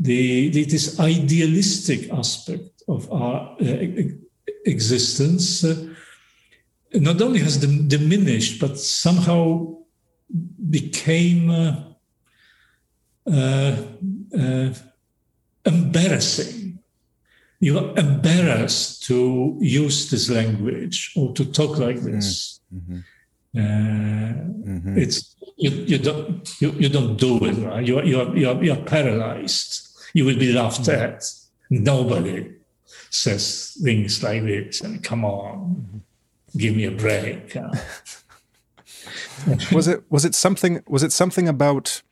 [0.00, 4.02] the, the, this idealistic aspect of our uh,
[4.66, 5.88] existence uh,
[6.94, 9.76] not only has diminished, but somehow
[10.70, 11.84] became uh,
[13.32, 13.76] uh,
[15.64, 16.61] embarrassing
[17.62, 22.58] you are embarrassed to use this language or to talk like this.
[22.74, 22.98] Mm-hmm.
[23.56, 24.98] Uh, mm-hmm.
[24.98, 27.86] It's you, you don't you, you don't do it right.
[27.86, 29.96] You are, you are, you are, you are paralyzed.
[30.12, 31.14] You will be laughed mm-hmm.
[31.14, 31.22] at.
[31.70, 32.50] Nobody
[33.10, 34.80] says things like this.
[34.80, 36.02] And come on,
[36.56, 37.56] give me a break.
[39.72, 42.02] was it was it something was it something about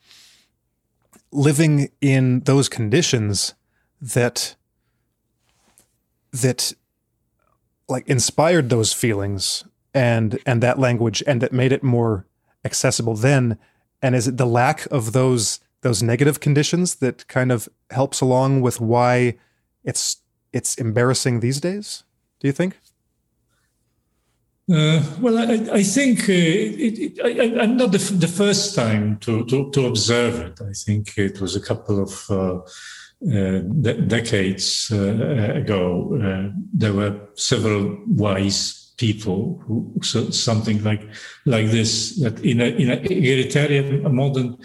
[1.33, 3.55] living in those conditions
[4.01, 4.55] that
[6.33, 6.73] that
[7.89, 12.27] like inspired those feelings and and that language and that made it more
[12.65, 13.59] accessible then
[14.03, 18.61] and is it the lack of those those negative conditions that kind of helps along
[18.61, 19.37] with why
[19.83, 20.19] it's
[20.53, 22.05] it's embarrassing these days
[22.39, 22.79] do you think
[24.73, 29.19] uh, well, I, I think uh, it, it, I, am not the, the, first time
[29.19, 30.61] to, to, to, observe it.
[30.61, 32.61] I think it was a couple of uh,
[33.23, 41.03] de- decades uh, ago, uh, there were several wise people who said something like
[41.47, 44.59] like this that in a in an egalitarian modern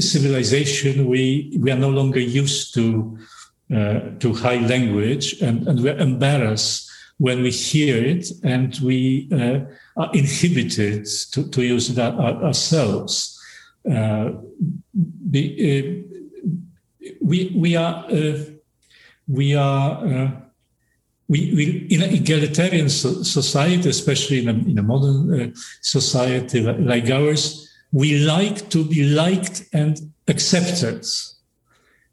[0.00, 3.18] civilization we we are no longer used to
[3.74, 9.60] uh, to high language and, and we're embarrassed when we hear it and we uh,
[9.96, 13.38] are inhibited to, to use that ourselves.
[13.90, 14.30] Uh,
[15.30, 16.09] be,
[17.20, 18.38] we we are uh,
[19.28, 20.30] we are uh,
[21.28, 25.50] we, we in an egalitarian so, society, especially in a, in a modern uh,
[25.80, 29.98] society like ours, we like to be liked and
[30.28, 31.06] accepted.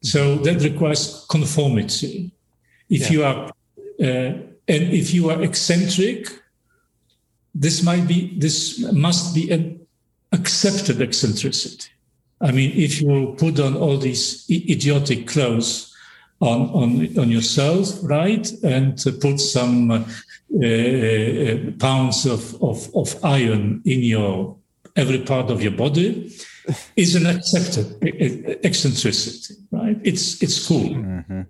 [0.04, 2.32] So that requires conformity.
[2.90, 3.12] If yeah.
[3.12, 3.52] you are
[4.00, 4.34] uh,
[4.70, 6.28] and if you are eccentric,
[7.56, 9.88] this might be this must be an
[10.32, 11.90] accepted eccentricity.
[12.40, 15.94] I mean, if you put on all these idiotic clothes
[16.40, 20.04] on, on, on yourself, right, and put some uh,
[20.64, 24.56] uh, pounds of, of, of iron in your
[24.96, 26.32] every part of your body,
[26.96, 27.98] is an accepted
[28.64, 29.98] eccentricity, right?
[30.04, 30.90] It's it's cool.
[30.90, 31.42] Mm-hmm.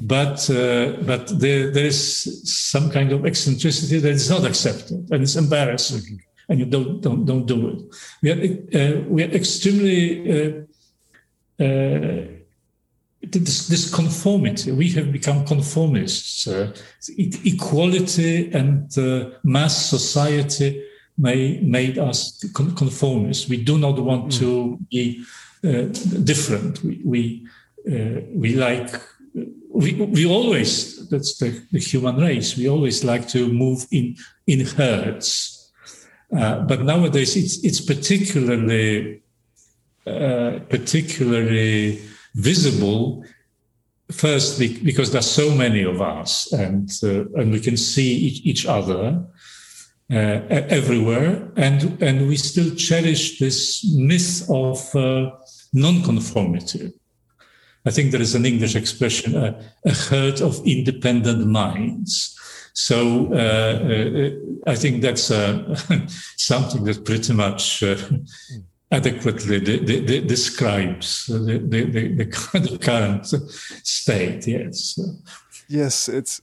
[0.00, 5.22] But uh, but there, there is some kind of eccentricity that is not accepted and
[5.22, 6.00] it's embarrassing.
[6.00, 7.78] Mm-hmm and you don't don't don't do it.
[8.22, 8.40] We are
[8.78, 10.00] uh, we are extremely
[10.30, 10.50] uh,
[11.64, 12.26] uh,
[13.22, 14.70] this, this conformity.
[14.70, 16.46] We have become conformists.
[16.46, 16.74] Uh,
[17.44, 18.94] equality and
[19.42, 20.84] mass society
[21.16, 23.48] may made us conformists.
[23.48, 24.38] We do not want mm.
[24.40, 25.24] to be
[26.24, 26.84] different.
[26.84, 27.46] We we,
[28.34, 28.90] we like
[29.72, 32.58] we, we always that's the, the human race.
[32.58, 34.16] We always like to move in
[34.46, 35.51] in herds,
[36.36, 39.22] uh, but nowadays it's it's particularly
[40.06, 42.00] uh, particularly
[42.34, 43.24] visible
[44.10, 48.66] first because there's so many of us and uh, and we can see each, each
[48.66, 49.24] other
[50.10, 51.50] uh, everywhere.
[51.56, 55.30] And and we still cherish this myth of uh,
[55.72, 56.92] non-conformity.
[57.84, 62.31] I think there is an english expression a herd of independent minds
[62.72, 64.30] so uh, uh,
[64.70, 65.24] i think that's
[66.36, 67.82] something that pretty much
[68.92, 74.46] adequately de- de- de- describes the, the, current state.
[74.46, 74.98] Yes.
[75.66, 76.42] Yes, it's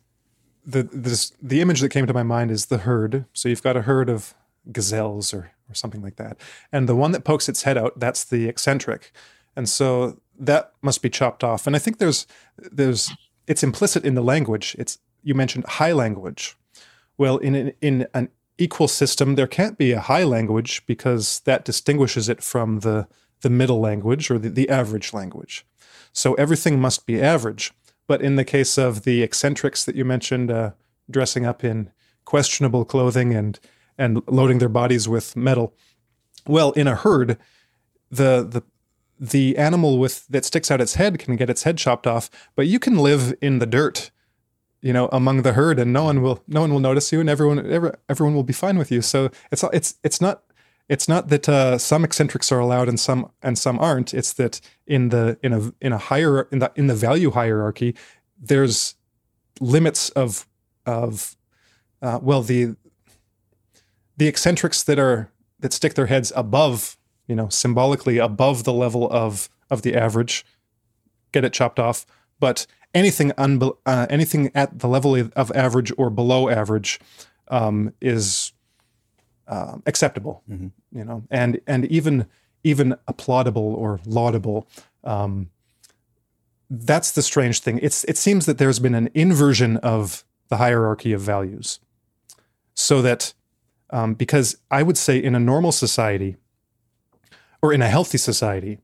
[0.65, 3.25] the this, the image that came to my mind is the herd.
[3.33, 4.33] So you've got a herd of
[4.71, 6.37] gazelles or or something like that,
[6.71, 9.11] and the one that pokes its head out that's the eccentric,
[9.55, 11.67] and so that must be chopped off.
[11.67, 12.25] And I think there's
[12.57, 13.11] there's
[13.45, 14.75] it's implicit in the language.
[14.79, 16.55] It's you mentioned high language.
[17.17, 18.29] Well, in in an
[18.59, 23.07] equal system, there can't be a high language because that distinguishes it from the,
[23.41, 25.65] the middle language or the, the average language.
[26.11, 27.71] So everything must be average.
[28.05, 30.71] But in the case of the eccentrics that you mentioned, uh,
[31.09, 31.91] dressing up in
[32.25, 33.59] questionable clothing and
[33.97, 35.73] and loading their bodies with metal,
[36.47, 37.37] well, in a herd,
[38.09, 38.63] the the
[39.19, 42.67] the animal with that sticks out its head can get its head chopped off, but
[42.67, 44.11] you can live in the dirt
[44.81, 47.29] you know among the herd and no one will no one will notice you and
[47.29, 49.01] everyone every, everyone will be fine with you.
[49.01, 50.43] So it's it's it's not
[50.87, 54.13] it's not that uh, some eccentrics are allowed and some and some aren't.
[54.13, 57.95] It's that in the in a in a higher in the in the value hierarchy
[58.41, 58.95] there's
[59.59, 60.47] limits of
[60.85, 61.35] of
[62.01, 62.75] uh, well the
[64.17, 66.97] the eccentrics that are that stick their heads above
[67.27, 70.45] you know symbolically above the level of of the average
[71.31, 72.05] get it chopped off.
[72.39, 76.99] But anything uh, anything at the level of average or below average
[77.49, 78.53] um, is
[79.47, 80.67] uh, acceptable, mm-hmm.
[80.91, 82.27] you know, and and even
[82.63, 84.67] even applaudable or laudable.
[85.03, 85.49] Um,
[86.69, 87.79] that's the strange thing.
[87.81, 91.79] It's it seems that there's been an inversion of the hierarchy of values,
[92.73, 93.33] so that
[93.89, 96.37] um, because I would say in a normal society
[97.61, 98.79] or in a healthy society,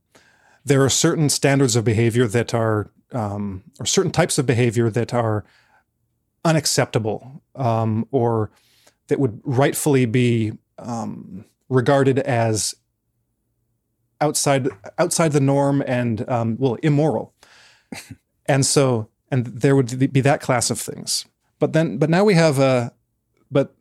[0.63, 5.13] there are certain standards of behavior that are um, or certain types of behavior that
[5.13, 5.45] are
[6.43, 8.51] unacceptable um, or
[9.07, 12.75] that would rightfully be um, regarded as
[14.21, 17.33] outside outside the norm and um, well immoral.
[18.47, 21.25] And so and there would be that class of things.
[21.57, 22.93] But then but now we have a
[23.49, 23.73] but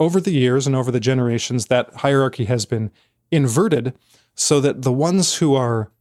[0.00, 2.90] over the years and over the generations that hierarchy has been
[3.30, 3.94] inverted
[4.34, 5.92] so that the ones who are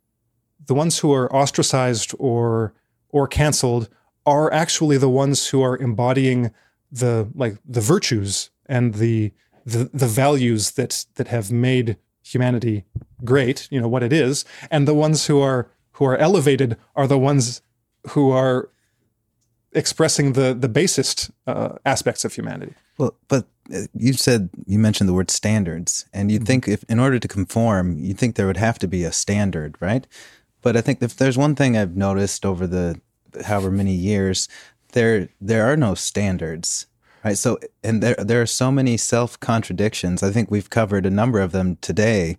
[0.68, 2.74] the ones who are ostracized or
[3.10, 3.90] or canceled
[4.26, 6.52] are actually the ones who are embodying
[6.92, 9.32] the like the virtues and the
[9.66, 12.84] the, the values that that have made humanity
[13.24, 17.08] great, you know what it is, and the ones who are who are elevated are
[17.08, 17.62] the ones
[18.10, 18.70] who are
[19.74, 22.74] expressing the the basest uh, aspects of humanity.
[22.98, 26.46] Well, but uh, you said you mentioned the word standards, and you mm-hmm.
[26.46, 29.76] think if in order to conform, you think there would have to be a standard,
[29.80, 30.08] right?
[30.66, 33.00] But I think if there's one thing I've noticed over the
[33.46, 34.50] however many years,
[34.94, 36.88] there there are no standards.
[37.24, 37.38] Right.
[37.38, 40.24] So and there there are so many self contradictions.
[40.24, 42.38] I think we've covered a number of them today.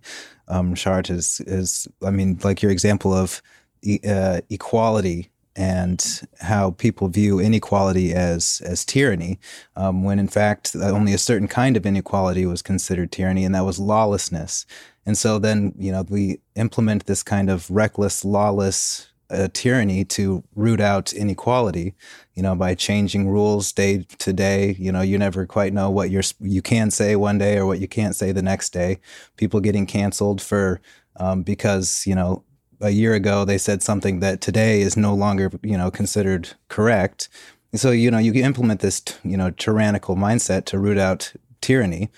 [0.49, 3.41] Um, Chart is is I mean, like your example of
[3.81, 9.39] e- uh, equality and how people view inequality as as tyranny,
[9.77, 13.65] um, when in fact only a certain kind of inequality was considered tyranny, and that
[13.65, 14.65] was lawlessness.
[15.07, 20.43] And so then, you know, we implement this kind of reckless, lawless uh, tyranny to
[20.53, 21.95] root out inequality,
[22.33, 24.75] you know, by changing rules day to day.
[24.77, 27.79] You know, you never quite know what you're, you can say one day or what
[27.79, 28.99] you can't say the next day.
[29.37, 30.81] People getting canceled for,
[31.15, 32.43] um, because, you know,
[32.81, 37.29] a year ago they said something that today is no longer, you know, considered correct.
[37.75, 41.31] so, you know, you implement this, you know, tyrannical mindset to root out
[41.61, 42.09] tyranny,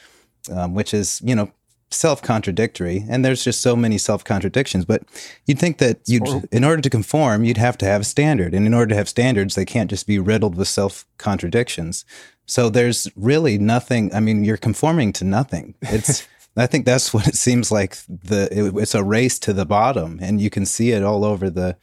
[0.52, 1.52] um, which is, you know,
[1.92, 4.86] self contradictory, and there's just so many self contradictions.
[4.86, 5.04] But
[5.46, 8.66] you'd think that you'd, in order to conform, you'd have to have a standard, and
[8.66, 12.06] in order to have standards, they can't just be riddled with self contradictions.
[12.46, 14.14] So there's really nothing.
[14.14, 15.76] I mean, you're conforming to nothing.
[15.82, 16.28] It's.
[16.58, 17.98] I think that's what it seems like.
[18.08, 21.50] The it, it's a race to the bottom, and you can see it all over
[21.50, 21.78] the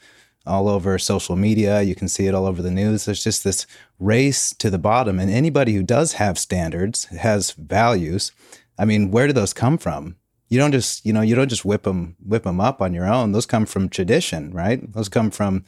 [0.46, 1.82] all over social media.
[1.82, 3.04] You can see it all over the news.
[3.04, 3.66] There's just this
[3.98, 5.18] race to the bottom.
[5.18, 8.32] And anybody who does have standards, has values,
[8.78, 10.16] I mean, where do those come from?
[10.48, 13.06] You don't just, you know, you don't just whip them, whip them up on your
[13.06, 13.32] own.
[13.32, 14.92] Those come from tradition, right?
[14.92, 15.64] Those come from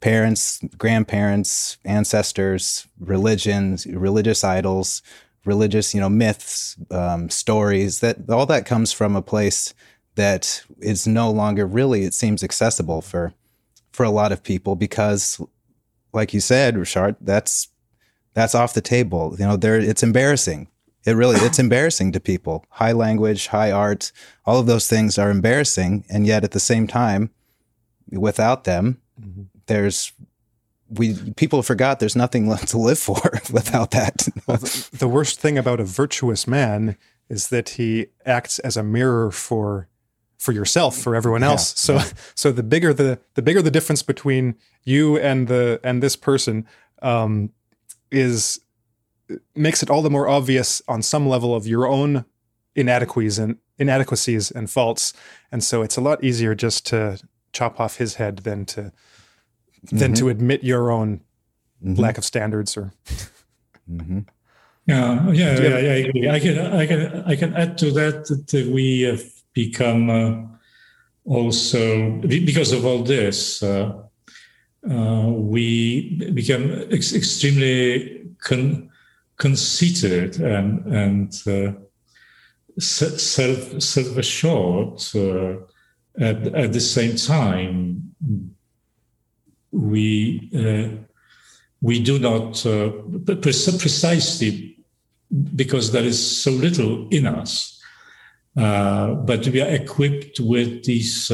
[0.00, 5.02] parents, grandparents, ancestors, religions, religious idols,
[5.44, 8.00] religious, you know, myths, um, stories.
[8.00, 9.74] That all that comes from a place
[10.14, 13.34] that is no longer really, it seems, accessible for
[13.92, 15.40] for a lot of people because,
[16.12, 17.68] like you said, Richard, that's
[18.34, 19.34] that's off the table.
[19.38, 20.68] You know, there it's embarrassing.
[21.06, 22.64] It really it's embarrassing to people.
[22.70, 24.10] High language, high art,
[24.44, 27.30] all of those things are embarrassing, and yet at the same time,
[28.10, 29.42] without them, mm-hmm.
[29.66, 30.12] there's
[30.88, 33.20] we people forgot there's nothing left to live for
[33.52, 34.28] without that.
[34.46, 36.96] well, the, the worst thing about a virtuous man
[37.28, 39.88] is that he acts as a mirror for
[40.38, 42.12] for yourself for everyone else yeah, so yeah.
[42.34, 44.54] so the bigger the the bigger the difference between
[44.84, 46.66] you and the and this person
[47.02, 47.50] um
[48.10, 48.60] is
[49.54, 52.24] makes it all the more obvious on some level of your own
[52.74, 55.12] inadequacies and inadequacies and faults
[55.50, 57.20] and so it's a lot easier just to
[57.52, 59.98] chop off his head than to mm-hmm.
[59.98, 60.30] than to mm-hmm.
[60.30, 61.20] admit your own
[61.82, 62.00] mm-hmm.
[62.00, 62.92] lack of standards or
[63.90, 64.20] mm-hmm.
[64.86, 66.30] yeah yeah, yeah, yeah I, agree.
[66.30, 69.22] I can i can i can add to that that we have
[69.52, 70.42] become uh,
[71.24, 73.92] also because of all this uh,
[74.88, 78.90] uh, we become ex- extremely con-
[79.36, 81.72] conceited and and uh,
[82.78, 85.02] self self assured.
[85.14, 85.56] Uh,
[86.18, 88.14] at, at the same time,
[89.70, 90.96] we uh,
[91.82, 92.90] we do not uh,
[93.42, 94.78] precisely
[95.54, 97.82] because there is so little in us,
[98.56, 101.30] uh, but we are equipped with these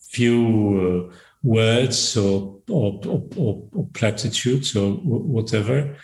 [0.00, 1.12] few
[1.44, 5.96] words or or, or, or platitudes or whatever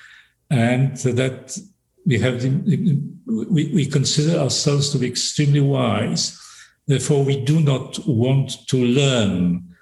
[0.50, 1.58] and that
[2.06, 6.38] we have we, we consider ourselves to be extremely wise.
[6.86, 9.74] Therefore we do not want to learn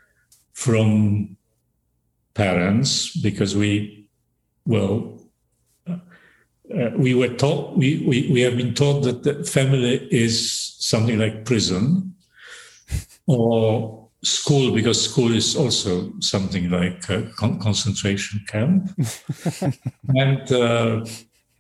[0.53, 1.37] from
[2.35, 4.09] parents because we
[4.67, 5.21] well
[5.89, 11.19] uh, we were taught we, we, we have been taught that the family is something
[11.19, 12.15] like prison
[13.27, 18.91] or school because school is also something like a con- concentration camp.
[20.15, 21.05] And uh,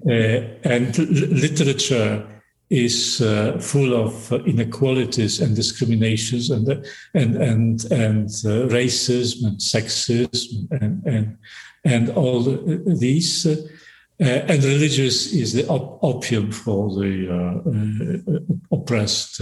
[0.09, 2.27] uh, and literature
[2.71, 6.69] is uh, full of inequalities and discriminations and
[7.15, 11.37] and and and uh, racism and sexism and and
[11.85, 13.57] and all the, these uh,
[14.19, 19.41] and religious is the op- opium for the uh, oppressed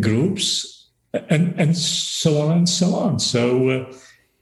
[0.00, 0.77] groups
[1.12, 3.18] and and so on and so on.
[3.18, 3.92] So uh,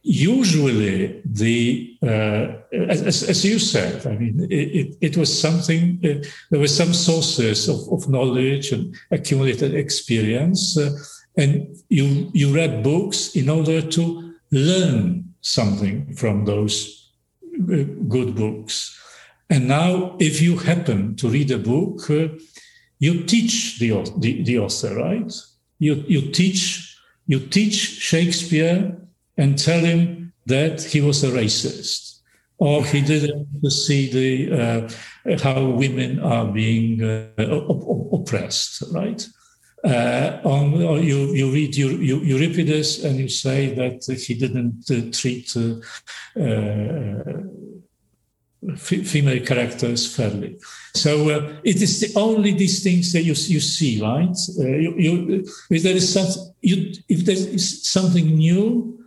[0.02, 2.46] usually the uh,
[2.88, 6.00] as, as, you said, I mean, it, it was something.
[6.04, 10.90] Uh, there were some sources of, of knowledge and accumulated experience, uh,
[11.36, 17.12] and you you read books in order to learn something from those
[17.72, 18.92] uh, good books.
[19.48, 22.28] And now, if you happen to read a book, uh,
[22.98, 25.32] you teach the, the, the author, right?
[25.78, 26.96] You, you teach
[27.26, 28.96] you teach Shakespeare
[29.36, 32.20] and tell him that he was a racist
[32.58, 34.88] or he didn't see the
[35.26, 39.26] uh, how women are being uh, op- oppressed, right?
[39.84, 40.72] Uh, on,
[41.02, 47.42] you, you read Euripides and you say that he didn't uh, treat uh, uh,
[48.76, 50.58] female characters fairly.
[50.94, 54.36] So uh, it is the only these things that you, you see, right?
[54.58, 56.26] Uh, you, you, if there is some,
[56.62, 58.98] you, if there is something new,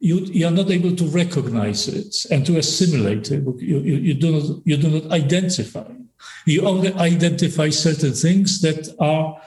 [0.00, 3.42] you, you are not able to recognize it and to assimilate it.
[3.60, 5.90] You, you, you, do not you do not identify.
[6.46, 9.40] You only identify certain things that are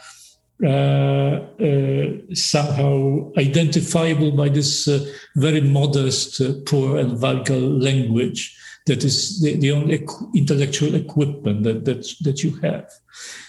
[0.64, 8.58] uh, uh, somehow identifiable by this uh, very modest, uh, poor, and vulgar language
[8.88, 10.06] that is the, the only
[10.36, 12.90] intellectual equipment that, that, that you have.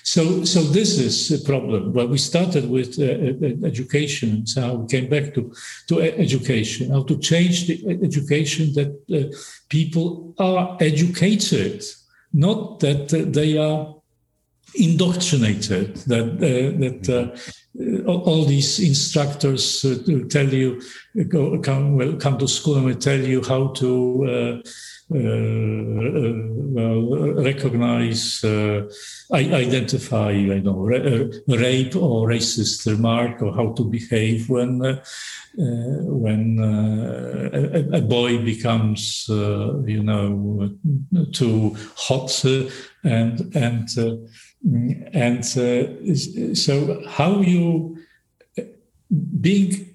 [0.03, 1.93] So, so this is a problem.
[1.93, 5.53] Well, we started with uh, education, so how we came back to,
[5.89, 9.35] to education, how to change the education that uh,
[9.69, 11.83] people are educated,
[12.33, 13.95] not that uh, they are
[14.75, 19.97] indoctrinated, that, uh, that uh, all these instructors uh,
[20.29, 20.81] tell you
[21.29, 24.63] go come well come to school and will tell you how to uh, uh,
[25.15, 28.89] Uh, uh, well, recognize, uh,
[29.31, 35.03] identify, I know, uh, rape or racist remark, or how to behave when uh,
[35.55, 40.71] when a, a, boy becomes, you know,
[41.33, 42.43] too hot,
[43.05, 43.89] and and
[45.13, 45.45] and
[46.57, 47.99] so how you
[49.41, 49.92] being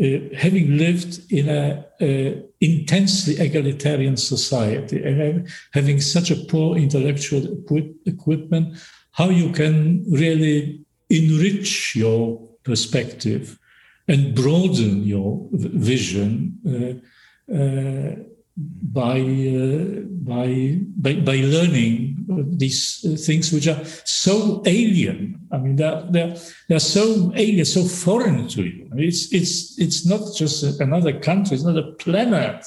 [0.00, 7.44] uh, having lived in an a, intensely egalitarian society and having such a poor intellectual
[7.58, 8.76] equip, equipment,
[9.12, 13.58] how you can really enrich your perspective
[14.08, 18.14] and broaden your vision uh, uh,
[18.56, 25.40] by, uh, by, by, by learning these things which are so alien.
[25.50, 26.36] I mean, they're, they're,
[26.68, 28.88] they're so alien, so foreign to you.
[28.96, 32.64] It's, it's, it's not just another country, it's not a planet,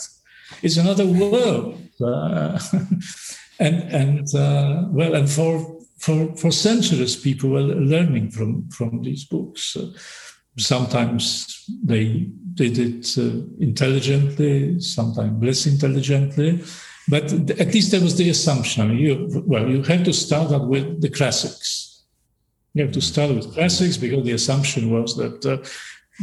[0.62, 1.82] it's another world.
[2.02, 2.60] Uh,
[3.60, 9.26] and, and uh, well, and for, for, for centuries, people were learning from, from these
[9.26, 9.78] books.
[10.58, 16.64] Uh, sometimes they did it uh, intelligently, sometimes less intelligently.
[17.08, 18.98] But at least that was the assumption.
[18.98, 22.04] You, well, you have to start out with the classics.
[22.74, 25.58] You have to start with classics because the assumption was that uh,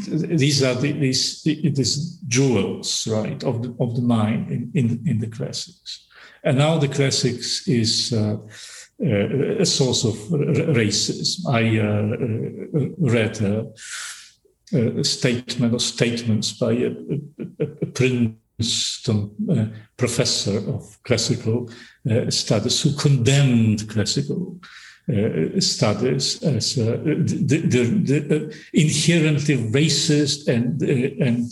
[0.09, 5.19] these are the, these, these jewels, right, of the, of the mind in, in, in
[5.19, 6.07] the classics.
[6.45, 8.37] And now the classics is uh,
[9.05, 10.15] uh, a source of
[10.75, 11.47] racism.
[11.49, 13.73] I uh, uh, read a
[14.74, 16.90] uh, statement or statements by a,
[17.61, 19.66] a, a Princeton uh,
[19.97, 21.70] professor of classical
[22.11, 24.61] uh, studies who condemned classical
[25.12, 30.81] uh, studies as uh, the, the, the, uh, inherently racist and
[31.20, 31.51] and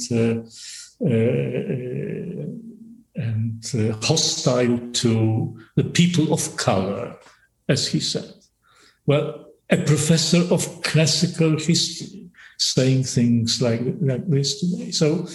[3.17, 7.17] and hostile to the people of color,
[7.69, 8.33] as he said.
[9.07, 12.20] Well, a professor of classical history
[12.61, 14.91] saying things like, like this today.
[14.91, 15.27] So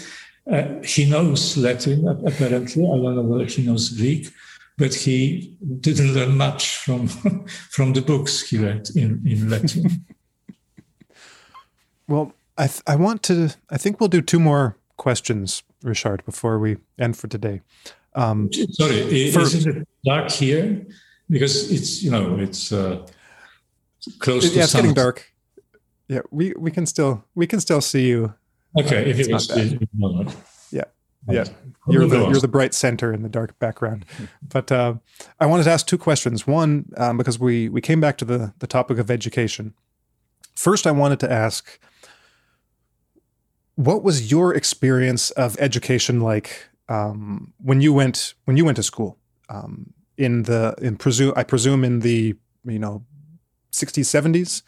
[0.49, 2.83] uh, he knows Latin, apparently.
[2.83, 4.29] I don't know whether he knows Greek,
[4.77, 7.07] but he didn't learn much from,
[7.71, 10.05] from the books he read in, in Latin.
[12.07, 16.59] well, I, th- I want to, I think we'll do two more questions, Richard, before
[16.59, 17.61] we end for today.
[18.13, 20.85] Um, Sorry, for, isn't it dark here?
[21.27, 23.05] Because it's, you know, it's uh,
[24.19, 24.83] close to Yeah, it's sun.
[24.83, 25.31] getting dark
[26.07, 28.33] yeah, we we can still we can still see you.
[28.79, 29.49] Okay, uh, if it was
[30.71, 30.83] yeah,
[31.27, 31.45] yeah,
[31.87, 34.05] you're the you're the bright center in the dark background.
[34.41, 34.95] But uh,
[35.39, 36.45] I wanted to ask two questions.
[36.45, 39.73] One, um, because we we came back to the the topic of education.
[40.55, 41.79] First, I wanted to ask,
[43.75, 48.83] what was your experience of education like um, when you went when you went to
[48.83, 49.17] school?
[49.49, 53.03] Um, in the in presume I presume in the you know
[53.71, 54.61] 60s 70s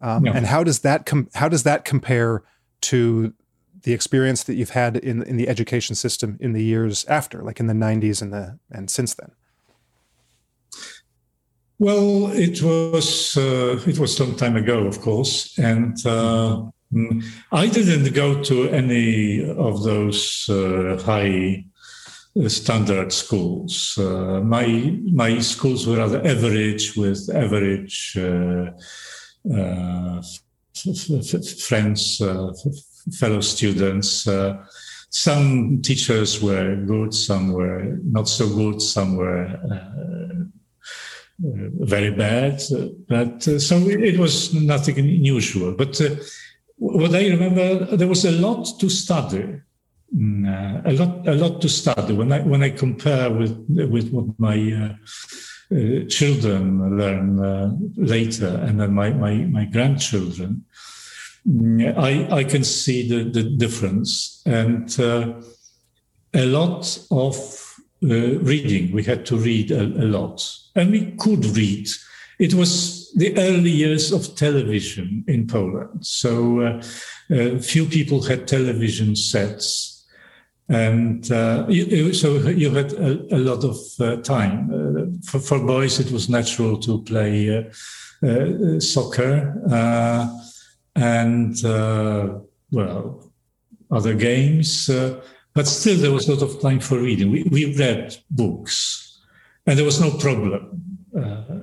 [0.00, 2.42] um, And how does that com- how does that compare
[2.82, 3.34] to
[3.82, 7.60] the experience that you've had in in the education system in the years after, like
[7.60, 9.32] in the '90s and the and since then?
[11.78, 16.64] Well, it was uh, it was some time ago, of course, and uh,
[17.52, 21.64] I didn't go to any of those uh, high
[22.48, 23.98] standard schools.
[23.98, 28.72] Uh, my my schools were rather average, with average uh,
[31.68, 32.52] friends, uh,
[33.18, 34.26] fellow students.
[34.26, 34.64] Uh,
[35.10, 39.58] some teachers were good, some were not so good, some were
[41.40, 42.62] very bad.
[43.08, 45.72] But so it was nothing unusual.
[45.72, 46.00] But
[46.76, 49.60] what I remember, there was a lot to study.
[50.16, 52.14] Mm, a lot, a lot to study.
[52.14, 54.94] When I when I compare with with what my uh,
[55.72, 60.64] uh, children learn uh, later, and then my, my, my grandchildren,
[61.48, 64.42] mm, I, I can see the, the difference.
[64.46, 65.34] And uh,
[66.34, 67.36] a lot of
[68.02, 70.44] uh, reading, we had to read a, a, lot,
[70.74, 71.88] and we could read.
[72.38, 76.04] It was the early years of television in Poland.
[76.04, 76.60] So
[77.30, 79.89] uh, few people had television sets
[80.70, 84.70] and uh, you, so you had a, a lot of uh, time.
[84.72, 87.68] Uh, for, for, boys, it was natural to play
[88.22, 90.28] uh, uh, soccer uh,
[90.94, 91.56] and,
[92.70, 93.32] well,
[93.90, 94.88] other games.
[95.54, 97.32] but still, there was a lot of time for reading.
[97.32, 99.20] We, we read books,
[99.66, 100.84] and there was no problem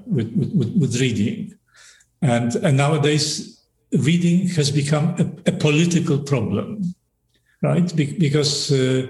[0.05, 1.53] with, with, with, reading.
[2.21, 3.63] And, and nowadays,
[3.93, 6.93] reading has become a, a political problem,
[7.61, 7.95] right?
[7.95, 9.07] Be- because uh,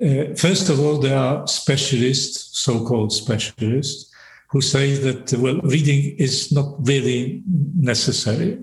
[0.00, 4.12] uh, first of all, there are specialists, so-called specialists,
[4.50, 7.42] who say that well, reading is not really
[7.76, 8.58] necessary.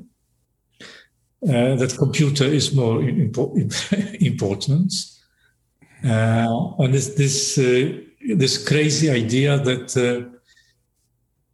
[1.48, 3.56] Uh, that computer is more impo-
[4.22, 4.92] important,
[6.04, 8.00] uh, and this this, uh,
[8.36, 10.28] this crazy idea that uh,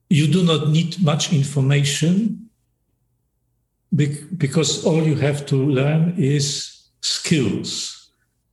[0.09, 2.49] you do not need much information
[3.93, 8.09] because all you have to learn is skills.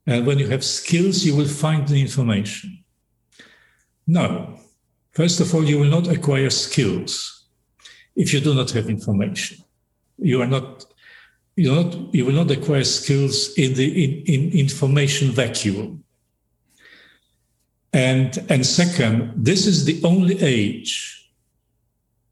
[0.07, 2.85] And when you have skills, you will find the information.
[4.07, 4.59] No.
[5.13, 7.45] First of all, you will not acquire skills
[8.17, 9.59] if you do not have information.
[10.17, 10.87] You are not,
[11.57, 16.05] you not, you will not acquire skills in the in, in information vacuum.
[17.93, 21.19] And and second, this is the only age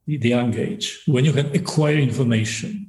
[0.07, 2.86] the young age, when you can acquire information.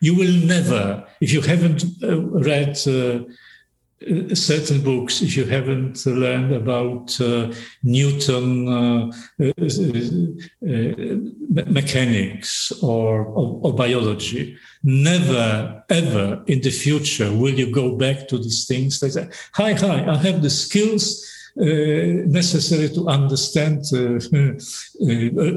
[0.00, 3.20] You will never, if you haven't uh, read uh,
[4.32, 7.52] certain books, if you haven't learned about uh,
[7.82, 9.12] Newton
[11.50, 18.38] mechanics or, or, or, biology, never ever in the future will you go back to
[18.38, 19.00] these things.
[19.00, 21.24] Say, "Hi, hi, I have the skills."
[21.60, 24.54] Uh, necessary to understand uh, uh,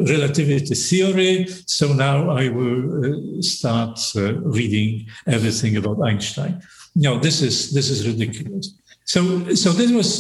[0.10, 1.46] relativity theory.
[1.68, 6.60] So now I will start reading everything about Einstein.
[6.96, 8.74] No, this is this is ridiculous.
[9.06, 10.18] So so this was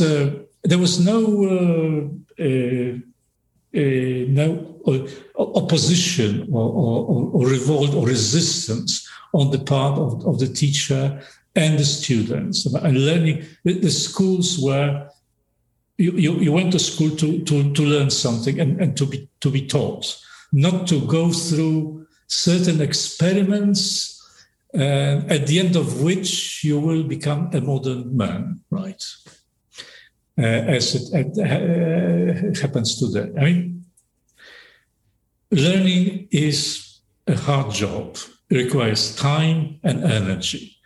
[0.63, 1.19] there was no.
[2.39, 2.99] Uh,
[4.27, 5.07] no uh,
[5.55, 11.21] opposition or, or, or, revolt or resistance on the part of, of the teacher
[11.55, 12.65] and the students.
[12.65, 15.07] And learning, the, the schools were
[15.97, 19.29] you, you, you went to school to, to, to learn something and, and to be
[19.41, 20.17] to be taught,
[20.51, 24.17] not to go through certain experiments
[24.73, 29.03] uh, at the end of which you will become a modern man, right?
[30.37, 33.31] Uh, as it, uh, happens today.
[33.37, 33.85] I mean,
[35.51, 38.17] learning is a hard job.
[38.49, 40.77] It requires time and energy.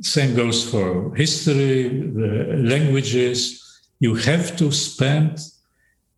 [0.00, 3.71] Same goes for history, the languages,
[4.04, 5.38] you have to spend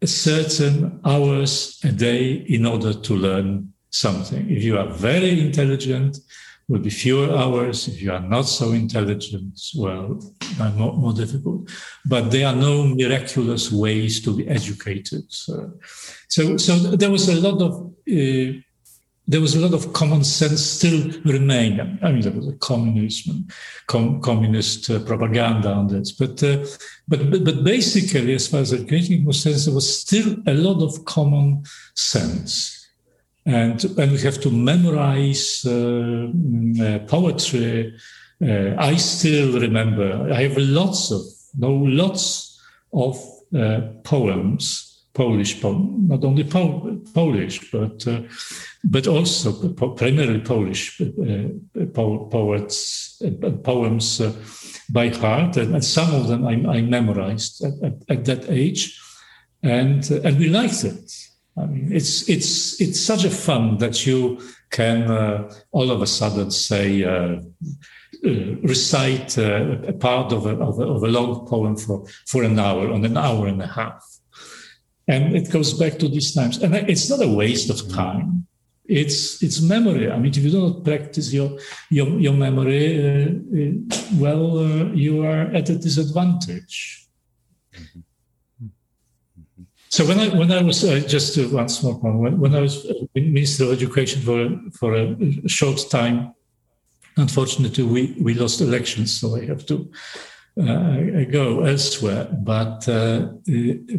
[0.05, 4.51] certain hours a day in order to learn something.
[4.51, 6.19] If you are very intelligent,
[6.67, 7.89] will be fewer hours.
[7.89, 10.19] If you are not so intelligent, well,
[10.77, 11.71] more, more difficult.
[12.07, 15.25] But there are no miraculous ways to be educated.
[15.29, 15.75] So,
[16.29, 17.73] so, so there was a lot of
[18.11, 18.61] uh,
[19.27, 21.81] there was a lot of common sense still remained.
[22.03, 23.49] I mean, there was a communism,
[23.87, 26.65] com- communist uh, propaganda on this, but, uh,
[27.09, 30.83] but, but but basically, as far as education was concerned, there was still a lot
[30.83, 31.65] of common
[31.95, 32.87] sense,
[33.47, 37.97] and and we have to memorize uh, mm, uh poetry.
[38.43, 40.31] Uh, I still remember.
[40.33, 41.23] I have lots of
[41.57, 42.61] no lots
[42.93, 43.17] of
[43.57, 48.23] uh, poems Polish, poem, not only Polish, but uh,
[48.83, 51.85] but also primarily Polish uh,
[52.31, 54.33] poets, uh, poems uh,
[54.91, 59.01] by heart, and, and, some of them I, I memorized at, at, at, that age,
[59.63, 61.13] and uh, and we liked it.
[61.57, 66.07] I mean, it's it's it's such a fun that you can uh, all of a
[66.07, 67.05] sudden say.
[68.63, 72.91] recite a part of a, of a, of a long poem for, for an hour,
[72.91, 74.14] on an hour and a half
[75.07, 76.63] and it goes back to these times.
[76.63, 78.47] And it's not a waste of time.
[78.87, 80.11] It's it's memory.
[80.11, 81.59] I mean, if you don't practice your
[81.91, 87.09] your, your memory, uh, uh, well, uh, you are at a disadvantage.
[89.89, 93.65] So when I when I was uh, just once more when, when I was Minister
[93.65, 96.35] of Education for for a short time,
[97.17, 99.91] unfortunately we we lost elections, so I have to
[100.61, 102.29] uh, go elsewhere.
[102.31, 103.29] But uh,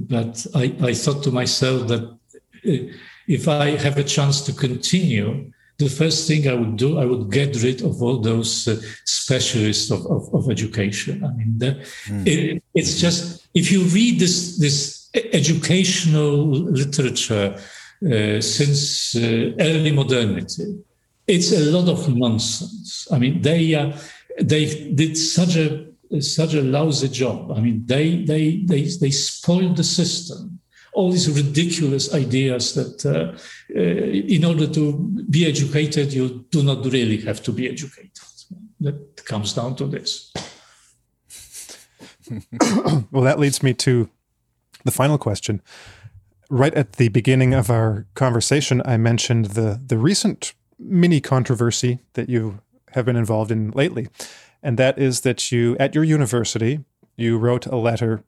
[0.01, 2.93] but I, I thought to myself that uh,
[3.27, 7.31] if I have a chance to continue, the first thing I would do, I would
[7.31, 11.23] get rid of all those uh, specialists of, of, of, education.
[11.25, 11.71] I mean, the,
[12.05, 12.25] mm.
[12.25, 20.83] it, it's just if you read this this educational literature uh, since uh, early modernity,
[21.27, 23.07] it's a lot of nonsense.
[23.11, 23.93] I mean, they
[24.39, 27.51] they did such a such a lousy job.
[27.51, 30.59] I mean, they they they they spoiled the system.
[30.93, 33.37] All these ridiculous ideas that uh,
[33.75, 34.93] uh, in order to
[35.29, 38.11] be educated, you do not really have to be educated.
[38.79, 40.31] That comes down to this.
[43.11, 44.09] well, that leads me to
[44.85, 45.61] the final question.
[46.49, 52.29] Right at the beginning of our conversation, I mentioned the the recent mini controversy that
[52.29, 52.59] you
[52.91, 54.07] have been involved in lately,
[54.65, 56.83] and that is that you at your university
[57.15, 58.23] you wrote a letter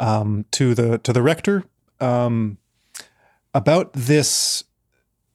[0.00, 1.64] um, to the to the rector
[2.00, 2.58] um,
[3.54, 4.64] about this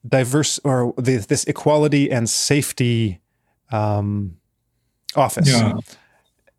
[0.07, 3.19] diverse or the, this equality and safety
[3.71, 4.37] um,
[5.15, 5.73] office, yeah.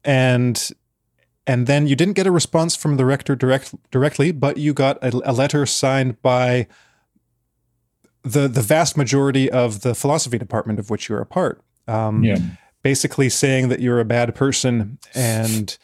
[0.05, 0.71] and
[1.47, 5.03] and then you didn't get a response from the rector direct directly, but you got
[5.03, 6.67] a, a letter signed by
[8.23, 11.63] the the vast majority of the philosophy department of which you're a part.
[11.87, 12.37] Um, yeah.
[12.83, 15.77] Basically saying that you're a bad person and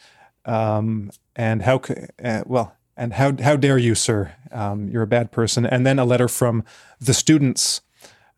[0.45, 1.81] um, and how
[2.23, 4.33] uh, well and how how dare you, sir?
[4.51, 5.65] Um, you're a bad person.
[5.65, 6.63] And then a letter from
[6.99, 7.81] the students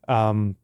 [0.07, 0.55] um,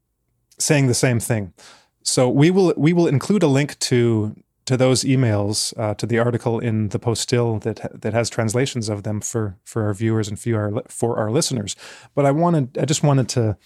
[0.57, 1.53] saying the same thing.
[2.02, 6.20] So we will we will include a link to to those emails uh, to the
[6.20, 10.40] article in the Postil that that has translations of them for for our viewers and
[10.40, 11.76] for our for our listeners.
[12.15, 13.57] But I wanted I just wanted to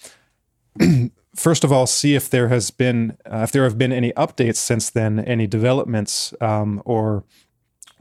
[1.38, 4.58] first of all see if there has been uh, if there have been any updates
[4.58, 7.24] since then, any developments um, or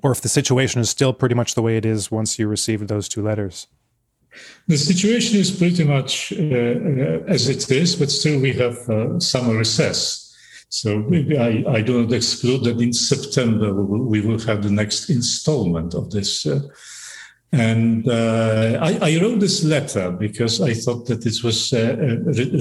[0.03, 2.89] or if the situation is still pretty much the way it is once you received
[2.89, 3.69] those two letters.
[4.69, 9.19] The situation is pretty much uh, uh as it is, but still we have uh,
[9.21, 10.23] summer recess.
[10.69, 11.05] So
[11.39, 15.09] I, I do not exclude that in September we will, we will have the next
[15.09, 16.47] installment of this.
[17.53, 21.97] And uh, I, I, wrote this letter because I thought that it was a,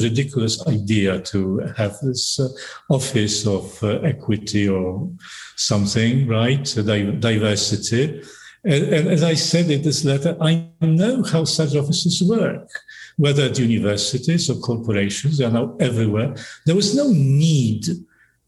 [0.03, 2.47] ridiculous idea to have this uh,
[2.93, 5.09] office of uh, equity or
[5.55, 6.63] something, right?
[6.63, 8.21] diversity.
[8.63, 12.69] And, and, as I said in this letter, I know how such offices work,
[13.17, 16.35] whether at universities or corporations, they are now everywhere.
[16.65, 17.85] There was no need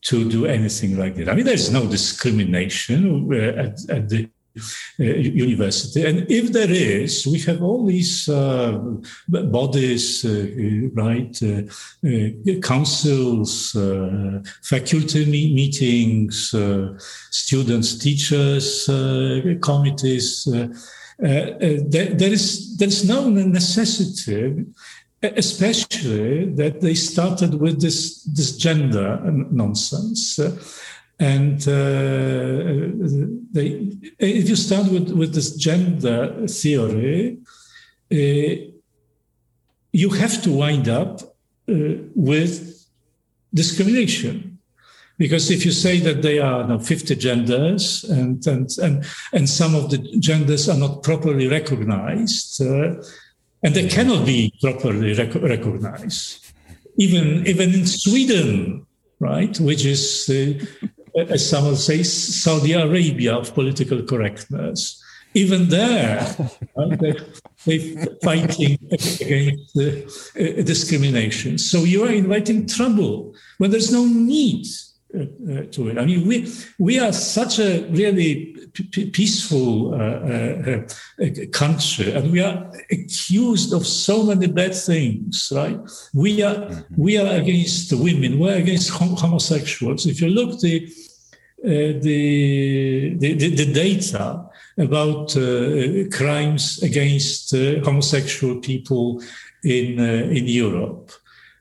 [0.04, 1.30] to do anything like that.
[1.30, 4.30] I mean, there's no discrimination uh, at, at the
[4.98, 6.06] university.
[6.06, 8.80] And if there is, we have all these uh,
[9.28, 11.38] bodies, uh, right?
[11.42, 11.62] Uh,
[12.06, 16.56] uh, councils, uh, faculty meetings,
[17.32, 18.86] students, teachers,
[19.62, 20.48] committees.
[21.20, 24.66] There, there is there's no necessity
[25.24, 29.20] especially that they started with this this gender
[29.52, 30.40] nonsense
[31.20, 32.94] and uh,
[33.52, 37.40] they, if you start with, with this gender theory,
[38.12, 38.72] uh,
[39.92, 41.74] you have to wind up uh,
[42.16, 42.88] with
[43.54, 44.60] discrimination.
[45.18, 49.04] Because if you say that there are now 50 genders and, and, and,
[49.34, 52.94] and some of the genders are not properly recognized, uh,
[53.64, 56.46] and they cannot be properly rec- recognized,
[56.98, 58.86] even, even in Sweden,
[59.20, 60.30] right, which is
[61.18, 65.04] as some would say, Saudi Arabia of political correctness.
[65.34, 66.20] Even there,
[67.00, 67.14] they,
[67.66, 71.58] they're fighting against uh, discrimination.
[71.58, 74.66] So you are inviting trouble when there's no need
[75.14, 75.98] uh, uh, to it.
[75.98, 80.88] I mean, we we are such a really p- peaceful uh, uh,
[81.22, 85.52] uh, country, and we are accused of so many bad things.
[85.54, 85.80] Right?
[86.14, 87.02] We are mm-hmm.
[87.02, 88.40] we are against women.
[88.40, 90.06] We're against hom- homosexuals.
[90.06, 90.92] If you look the
[91.64, 94.46] the, the, the data
[94.78, 95.32] about
[96.12, 97.52] crimes against
[97.84, 99.22] homosexual people
[99.64, 101.12] in in Europe.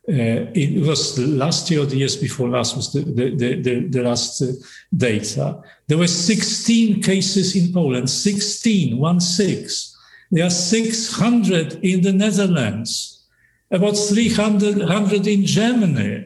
[0.09, 4.03] Uh, it was last year or the years before last was the, the, the, the
[4.03, 4.53] last uh,
[4.97, 5.61] data.
[5.89, 9.97] There were 16 cases in Poland, 16, one six.
[10.31, 13.25] There are 600 in the Netherlands,
[13.73, 16.26] about 300 in Germany.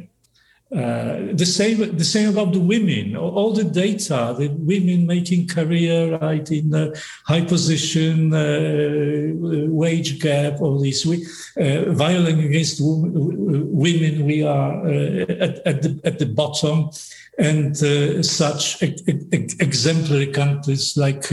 [0.73, 3.17] Uh, the same, the same about the women.
[3.17, 6.95] All the data, the women making career right in
[7.27, 9.35] high position, uh,
[9.67, 11.05] wage gap, all this.
[11.05, 11.27] We,
[11.57, 16.91] uh, violence against women, we are uh, at, at, the at the bottom,
[17.37, 17.77] and
[18.25, 21.25] such exemplary countries like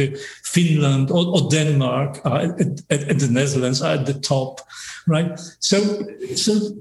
[0.46, 4.62] Finland or, or Denmark are at, at the Netherlands are at the top,
[5.06, 5.40] right?
[5.60, 5.78] So,
[6.36, 6.76] so,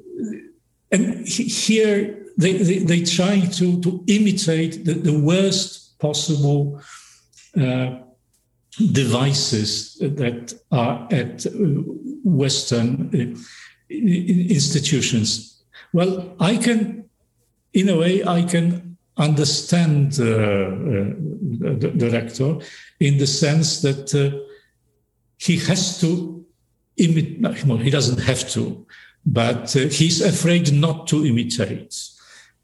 [0.90, 6.80] and here they, they, try to, to imitate the, the worst possible
[7.58, 7.96] uh,
[8.92, 11.46] devices that are at
[12.24, 13.40] Western uh,
[13.88, 15.62] institutions.
[15.92, 17.08] Well, I can,
[17.72, 20.28] in a way, I can understand uh, uh,
[21.78, 22.58] the, the, rector
[23.00, 24.38] in the sense that uh,
[25.38, 26.44] he has to
[26.98, 28.86] imitate, no, he doesn't have to,
[29.24, 31.94] but uh, he's afraid not to imitate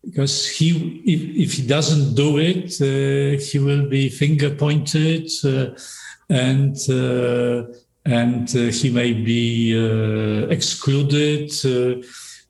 [0.04, 5.70] because he if, if he doesn't do it uh, he will be finger pointed uh,
[6.28, 7.64] and uh,
[8.04, 12.02] and uh, he may be uh, excluded uh,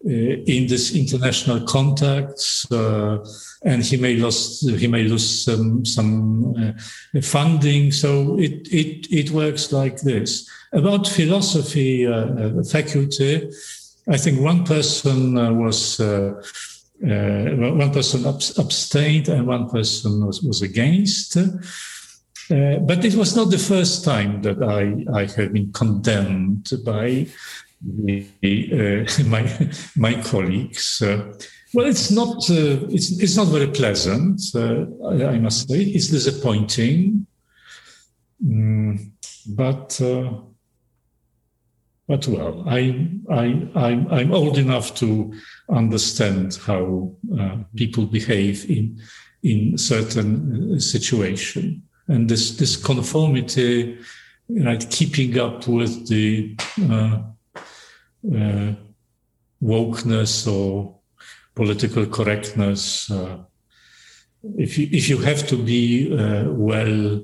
[0.05, 6.75] in this international contacts, and he may lose he may lose some some
[7.23, 7.93] funding.
[7.93, 10.49] So it it it works like this.
[10.73, 12.05] About philosophy
[12.69, 13.49] faculty,
[14.09, 16.01] I think one person was.
[17.05, 21.37] Uh, one person abstained and one person was, was against.
[21.37, 27.27] Uh, but it was not the first time that I, I have been condemned by
[27.81, 31.03] the, uh, my, my colleagues.
[31.03, 31.33] Uh,
[31.75, 35.81] well, it's not, uh, it's, it's not very pleasant, uh, I, I, must say.
[35.81, 37.27] It's disappointing.
[38.45, 39.11] Mm,
[39.49, 40.01] but,
[42.09, 45.33] but well, I, I, I'm, I'm old enough to
[45.71, 47.15] understand how
[47.77, 49.01] people behave in,
[49.43, 53.99] in certain situation and this this conformity,
[54.49, 56.57] right, keeping up with the
[56.91, 57.23] uh,
[58.35, 58.73] uh,
[59.63, 60.99] wokeness or
[61.55, 63.11] political correctness.
[63.11, 63.39] Uh,
[64.59, 67.23] if you if you have to be uh, well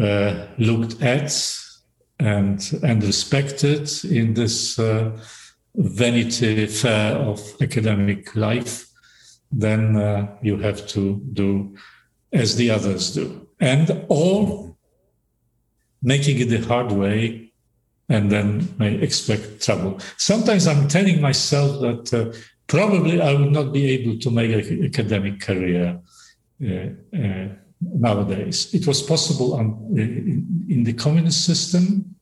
[0.00, 1.32] uh, looked at
[2.20, 5.10] and and respected in this uh,
[5.74, 8.86] vanity fair of academic life,
[9.50, 9.96] then
[10.42, 11.76] you have to do
[12.32, 14.76] as the others do, and all
[16.02, 17.50] making it the hard way
[18.10, 19.98] and then may expect trouble.
[20.16, 22.36] Sometimes I'm telling myself that uh,
[22.66, 26.00] probably I will not be able to make an academic career
[26.62, 27.48] uh, uh,
[27.80, 28.72] nowadays.
[28.74, 32.14] It was possible on, in, in, the communist system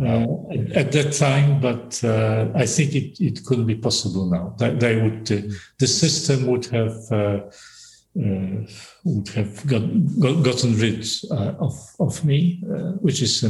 [0.00, 0.26] uh,
[0.74, 4.54] at that time, but uh, I think it, it couldn't be possible now.
[4.58, 7.40] They, they would, uh, the system would have uh,
[9.04, 9.82] would have got,
[10.18, 13.44] got, gotten rid uh, of, of me, uh, which is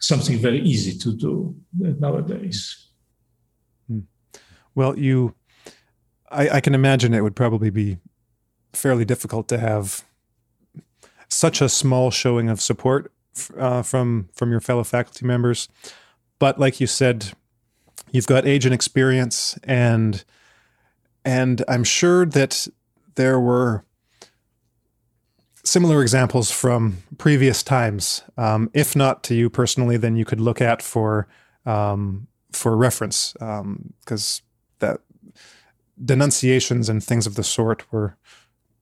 [0.00, 2.90] something very easy to do nowadays.
[3.86, 4.00] Hmm.
[4.74, 5.34] Well, you,
[6.30, 7.96] I, I, can imagine it would probably be
[8.78, 10.04] fairly difficult to have
[11.28, 13.12] such a small showing of support
[13.58, 15.68] uh, from from your fellow faculty members.
[16.38, 17.32] But like you said,
[18.10, 20.24] you've got age and experience, and
[21.24, 22.68] and I'm sure that
[23.16, 23.84] there were
[25.64, 28.22] similar examples from previous times.
[28.36, 31.28] Um, if not to you personally, then you could look at for
[31.66, 34.44] um, for reference because um,
[34.78, 35.00] that
[36.02, 38.16] denunciations and things of the sort were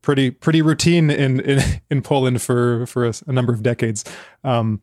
[0.07, 1.61] pretty pretty routine in in,
[1.91, 4.05] in Poland for for a, a number of decades.
[4.45, 4.81] Um,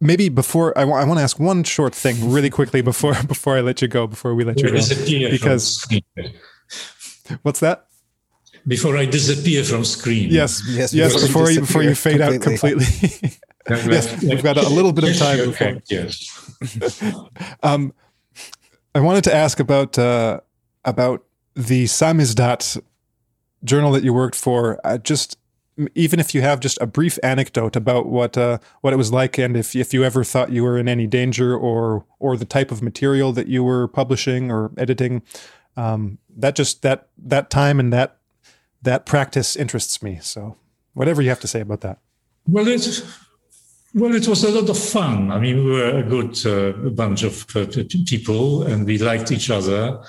[0.00, 3.58] maybe before I, w- I want to ask one short thing really quickly before before
[3.58, 5.86] I let you go before we let you go because
[7.42, 7.86] What's that?
[8.66, 10.30] Before I disappear from screen.
[10.30, 11.20] Yes, yes, yes.
[11.20, 12.36] Before you before you fade completely.
[12.36, 13.30] out completely.
[13.92, 15.82] yes, we've got a little bit of time before.
[15.88, 17.02] Yes.
[17.62, 17.92] um,
[18.94, 20.40] I wanted to ask about uh,
[20.84, 21.24] about
[21.54, 22.80] the Samizdat
[23.64, 24.80] journal that you worked for.
[24.84, 25.38] Uh, just
[25.94, 29.38] even if you have just a brief anecdote about what uh, what it was like,
[29.38, 32.70] and if if you ever thought you were in any danger, or or the type
[32.70, 35.22] of material that you were publishing or editing,
[35.76, 38.18] um, that just that that time and that
[38.82, 40.18] that practice interests me.
[40.20, 40.56] So
[40.94, 41.98] whatever you have to say about that.
[42.46, 43.02] Well, it
[43.94, 45.30] well, it was a lot of fun.
[45.30, 47.66] I mean, we were a good uh, bunch of uh,
[48.06, 50.02] people, and we liked each other.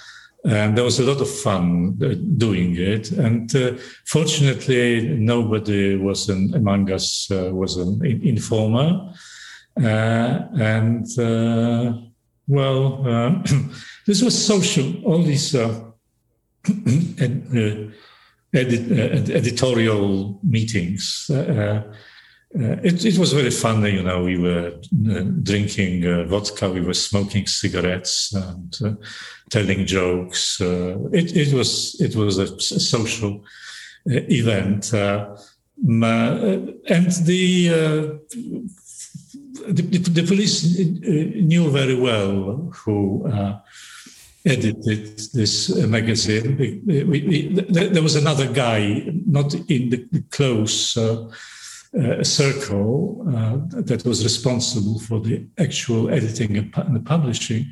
[0.45, 3.11] And there was a lot of fun uh, doing it.
[3.11, 3.73] And uh,
[4.05, 9.13] fortunately, nobody was an, among us uh, was an informer.
[9.81, 11.07] Uh, and
[12.47, 13.41] well,
[14.05, 15.03] this was social.
[15.05, 15.55] All these
[16.65, 17.91] ed, uh,
[18.53, 21.29] edit, uh, editorial meetings.
[22.55, 24.23] Uh, it, it, was very fun, you know.
[24.23, 24.73] We were
[25.09, 28.93] uh, drinking uh, vodka, we were smoking cigarettes, and uh,
[29.49, 30.61] telling jokes.
[30.61, 33.43] it, it was it was a social
[34.05, 35.35] event, and
[37.25, 38.19] the
[39.67, 43.59] the, the, police knew very well who uh,
[44.45, 46.57] edited this uh, magazine.
[46.57, 50.97] We, we, we, there was another guy, not in the close
[51.97, 57.65] uh, uh, circle, uh, that was responsible for the actual editing and the publishing.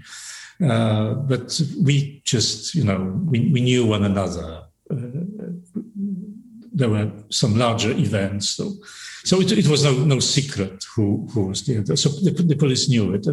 [0.64, 4.64] Uh, but we just, you know, we, we knew one another.
[6.74, 8.74] There were some larger events, so
[9.24, 11.98] so it, it was no no secret who who was the there.
[11.98, 13.28] So the, the police knew it.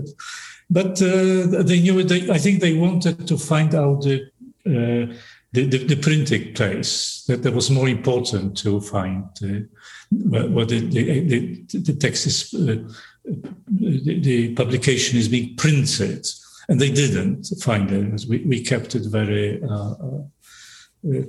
[0.71, 2.09] But uh, they knew it.
[2.09, 4.31] They, I think they wanted to find out the,
[4.67, 5.15] uh,
[5.53, 10.81] the, the, the, printing place that, that was more important to find uh, what the,
[10.81, 12.77] the, the, text is, uh,
[13.25, 16.27] the, the, publication is being printed.
[16.69, 18.27] And they didn't find it.
[18.29, 21.23] We, we kept it very uh, uh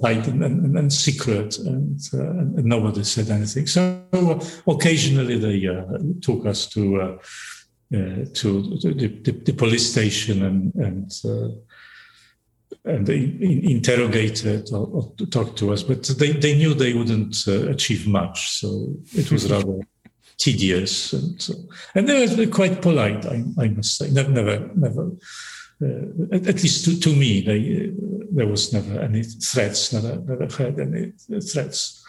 [0.00, 3.66] tight and, and, and, secret, and, uh, and, nobody said anything.
[3.66, 4.06] So
[4.66, 11.12] occasionally they uh, took us to uh, to the, police station and and
[12.84, 17.68] and they interrogated or, or talked to us, but they, they knew they wouldn't uh,
[17.68, 18.60] achieve much.
[18.60, 19.78] So it was rather
[20.38, 21.12] tedious.
[21.12, 24.10] And, uh, and they were quite polite, I, I must say.
[24.10, 25.10] Never, never, never
[25.82, 30.16] uh, at, at, least to, to me, they, uh, there was never any threats, never,
[30.16, 32.02] never had any threats.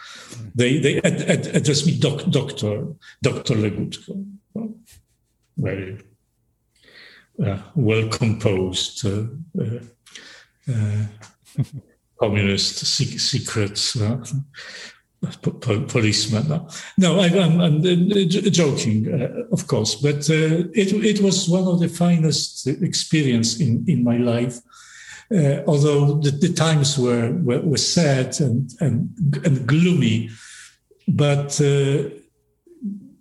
[0.54, 2.86] They, they ad, ad, addressed me doc, doctor,
[3.22, 3.54] Dr.
[3.54, 4.24] Legutko.
[5.56, 5.98] Very
[7.44, 9.26] uh, well composed uh,
[9.60, 9.80] uh,
[12.18, 14.18] communist secrets uh,
[15.88, 16.66] policeman.
[16.96, 17.70] No, I, am uh,
[18.50, 23.84] joking, uh, of course, but uh, it, it was one of the finest experience in,
[23.88, 24.60] in my life.
[25.30, 29.10] Uh, although the, the, times were, were, were sad and, and,
[29.44, 30.30] and gloomy,
[31.06, 31.60] but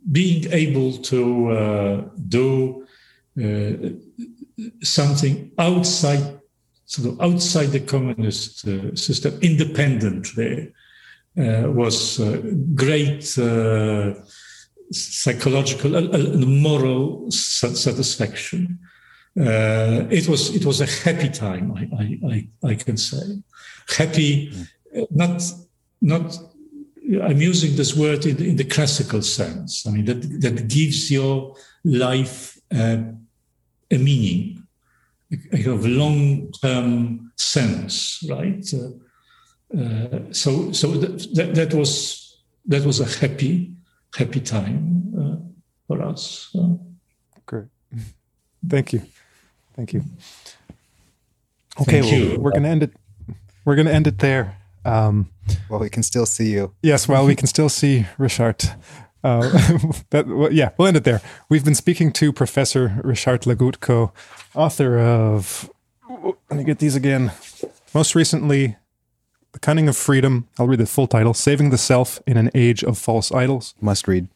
[0.10, 2.88] being able to do
[4.82, 6.37] something outside
[6.88, 10.72] sort of outside the communist uh, system independently
[11.38, 12.42] uh, was uh,
[12.74, 13.24] great
[14.92, 18.80] psychological and moral satisfaction.
[19.38, 23.44] Uh, it was it was a happy time, I, I, I, I can say,
[23.96, 24.52] happy,
[25.12, 25.44] not
[26.02, 26.40] not.
[27.24, 29.86] I'm using this word in, in the classical sense.
[29.86, 32.98] I mean that that gives your life uh,
[33.92, 34.57] a meaning
[35.32, 38.66] a kind of long-term sense, right?
[38.74, 43.74] Uh, uh, so, so that, that, that, was that was a happy,
[44.16, 45.36] happy time uh,
[45.88, 46.56] for us.
[47.46, 47.66] Great,
[48.68, 49.02] thank you,
[49.76, 50.04] thank you.
[51.82, 52.40] Okay, thank well, you.
[52.40, 52.94] we're gonna end it.
[53.66, 54.58] We're gonna end it there.
[54.86, 55.30] Um,
[55.70, 56.74] well, we can still see you.
[56.82, 58.64] Yes, well, we can still see Richard.
[59.24, 59.42] Uh,
[60.12, 61.22] that, well, yeah, we'll end it there.
[61.50, 64.12] We've been speaking to Professor Richard Legutko,
[64.56, 65.70] author of,
[66.50, 67.32] let me get these again.
[67.94, 68.78] Most recently,
[69.54, 70.48] The Cunning of Freedom.
[70.58, 73.76] I'll read the full title Saving the Self in an Age of False Idols.
[73.82, 74.28] Must read.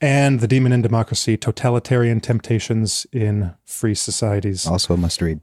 [0.00, 4.66] And The Demon in Democracy Totalitarian Temptations in Free Societies.
[4.66, 5.40] Also must read.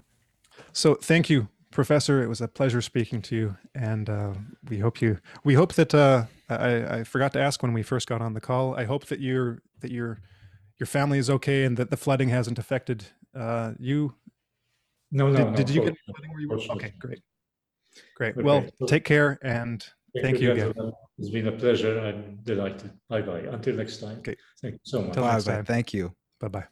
[0.74, 2.22] So thank you, Professor.
[2.22, 3.58] It was a pleasure speaking to you.
[3.74, 4.34] And uh,
[4.70, 5.94] we hope you, we hope that.
[5.94, 8.76] Uh, I, I forgot to ask when we first got on the call.
[8.76, 10.20] I hope that your that your
[10.80, 13.06] your family is okay and that the flooding hasn't affected
[13.36, 14.16] uh, you.
[15.12, 15.38] No, no.
[15.38, 16.60] Did, no, did you get flooding where you were?
[16.76, 17.22] Okay, great,
[18.16, 18.38] great.
[18.38, 18.42] Okay.
[18.44, 20.74] Well, take care and thank, thank you again.
[21.18, 22.00] It's been a pleasure.
[22.00, 22.92] I'm delighted.
[23.10, 23.42] Bye bye.
[23.42, 24.20] Until next time.
[24.20, 24.36] Okay.
[24.62, 25.10] Thank you so much.
[25.10, 25.66] Until next time.
[25.66, 26.16] Thank you.
[26.40, 26.66] Bye bye.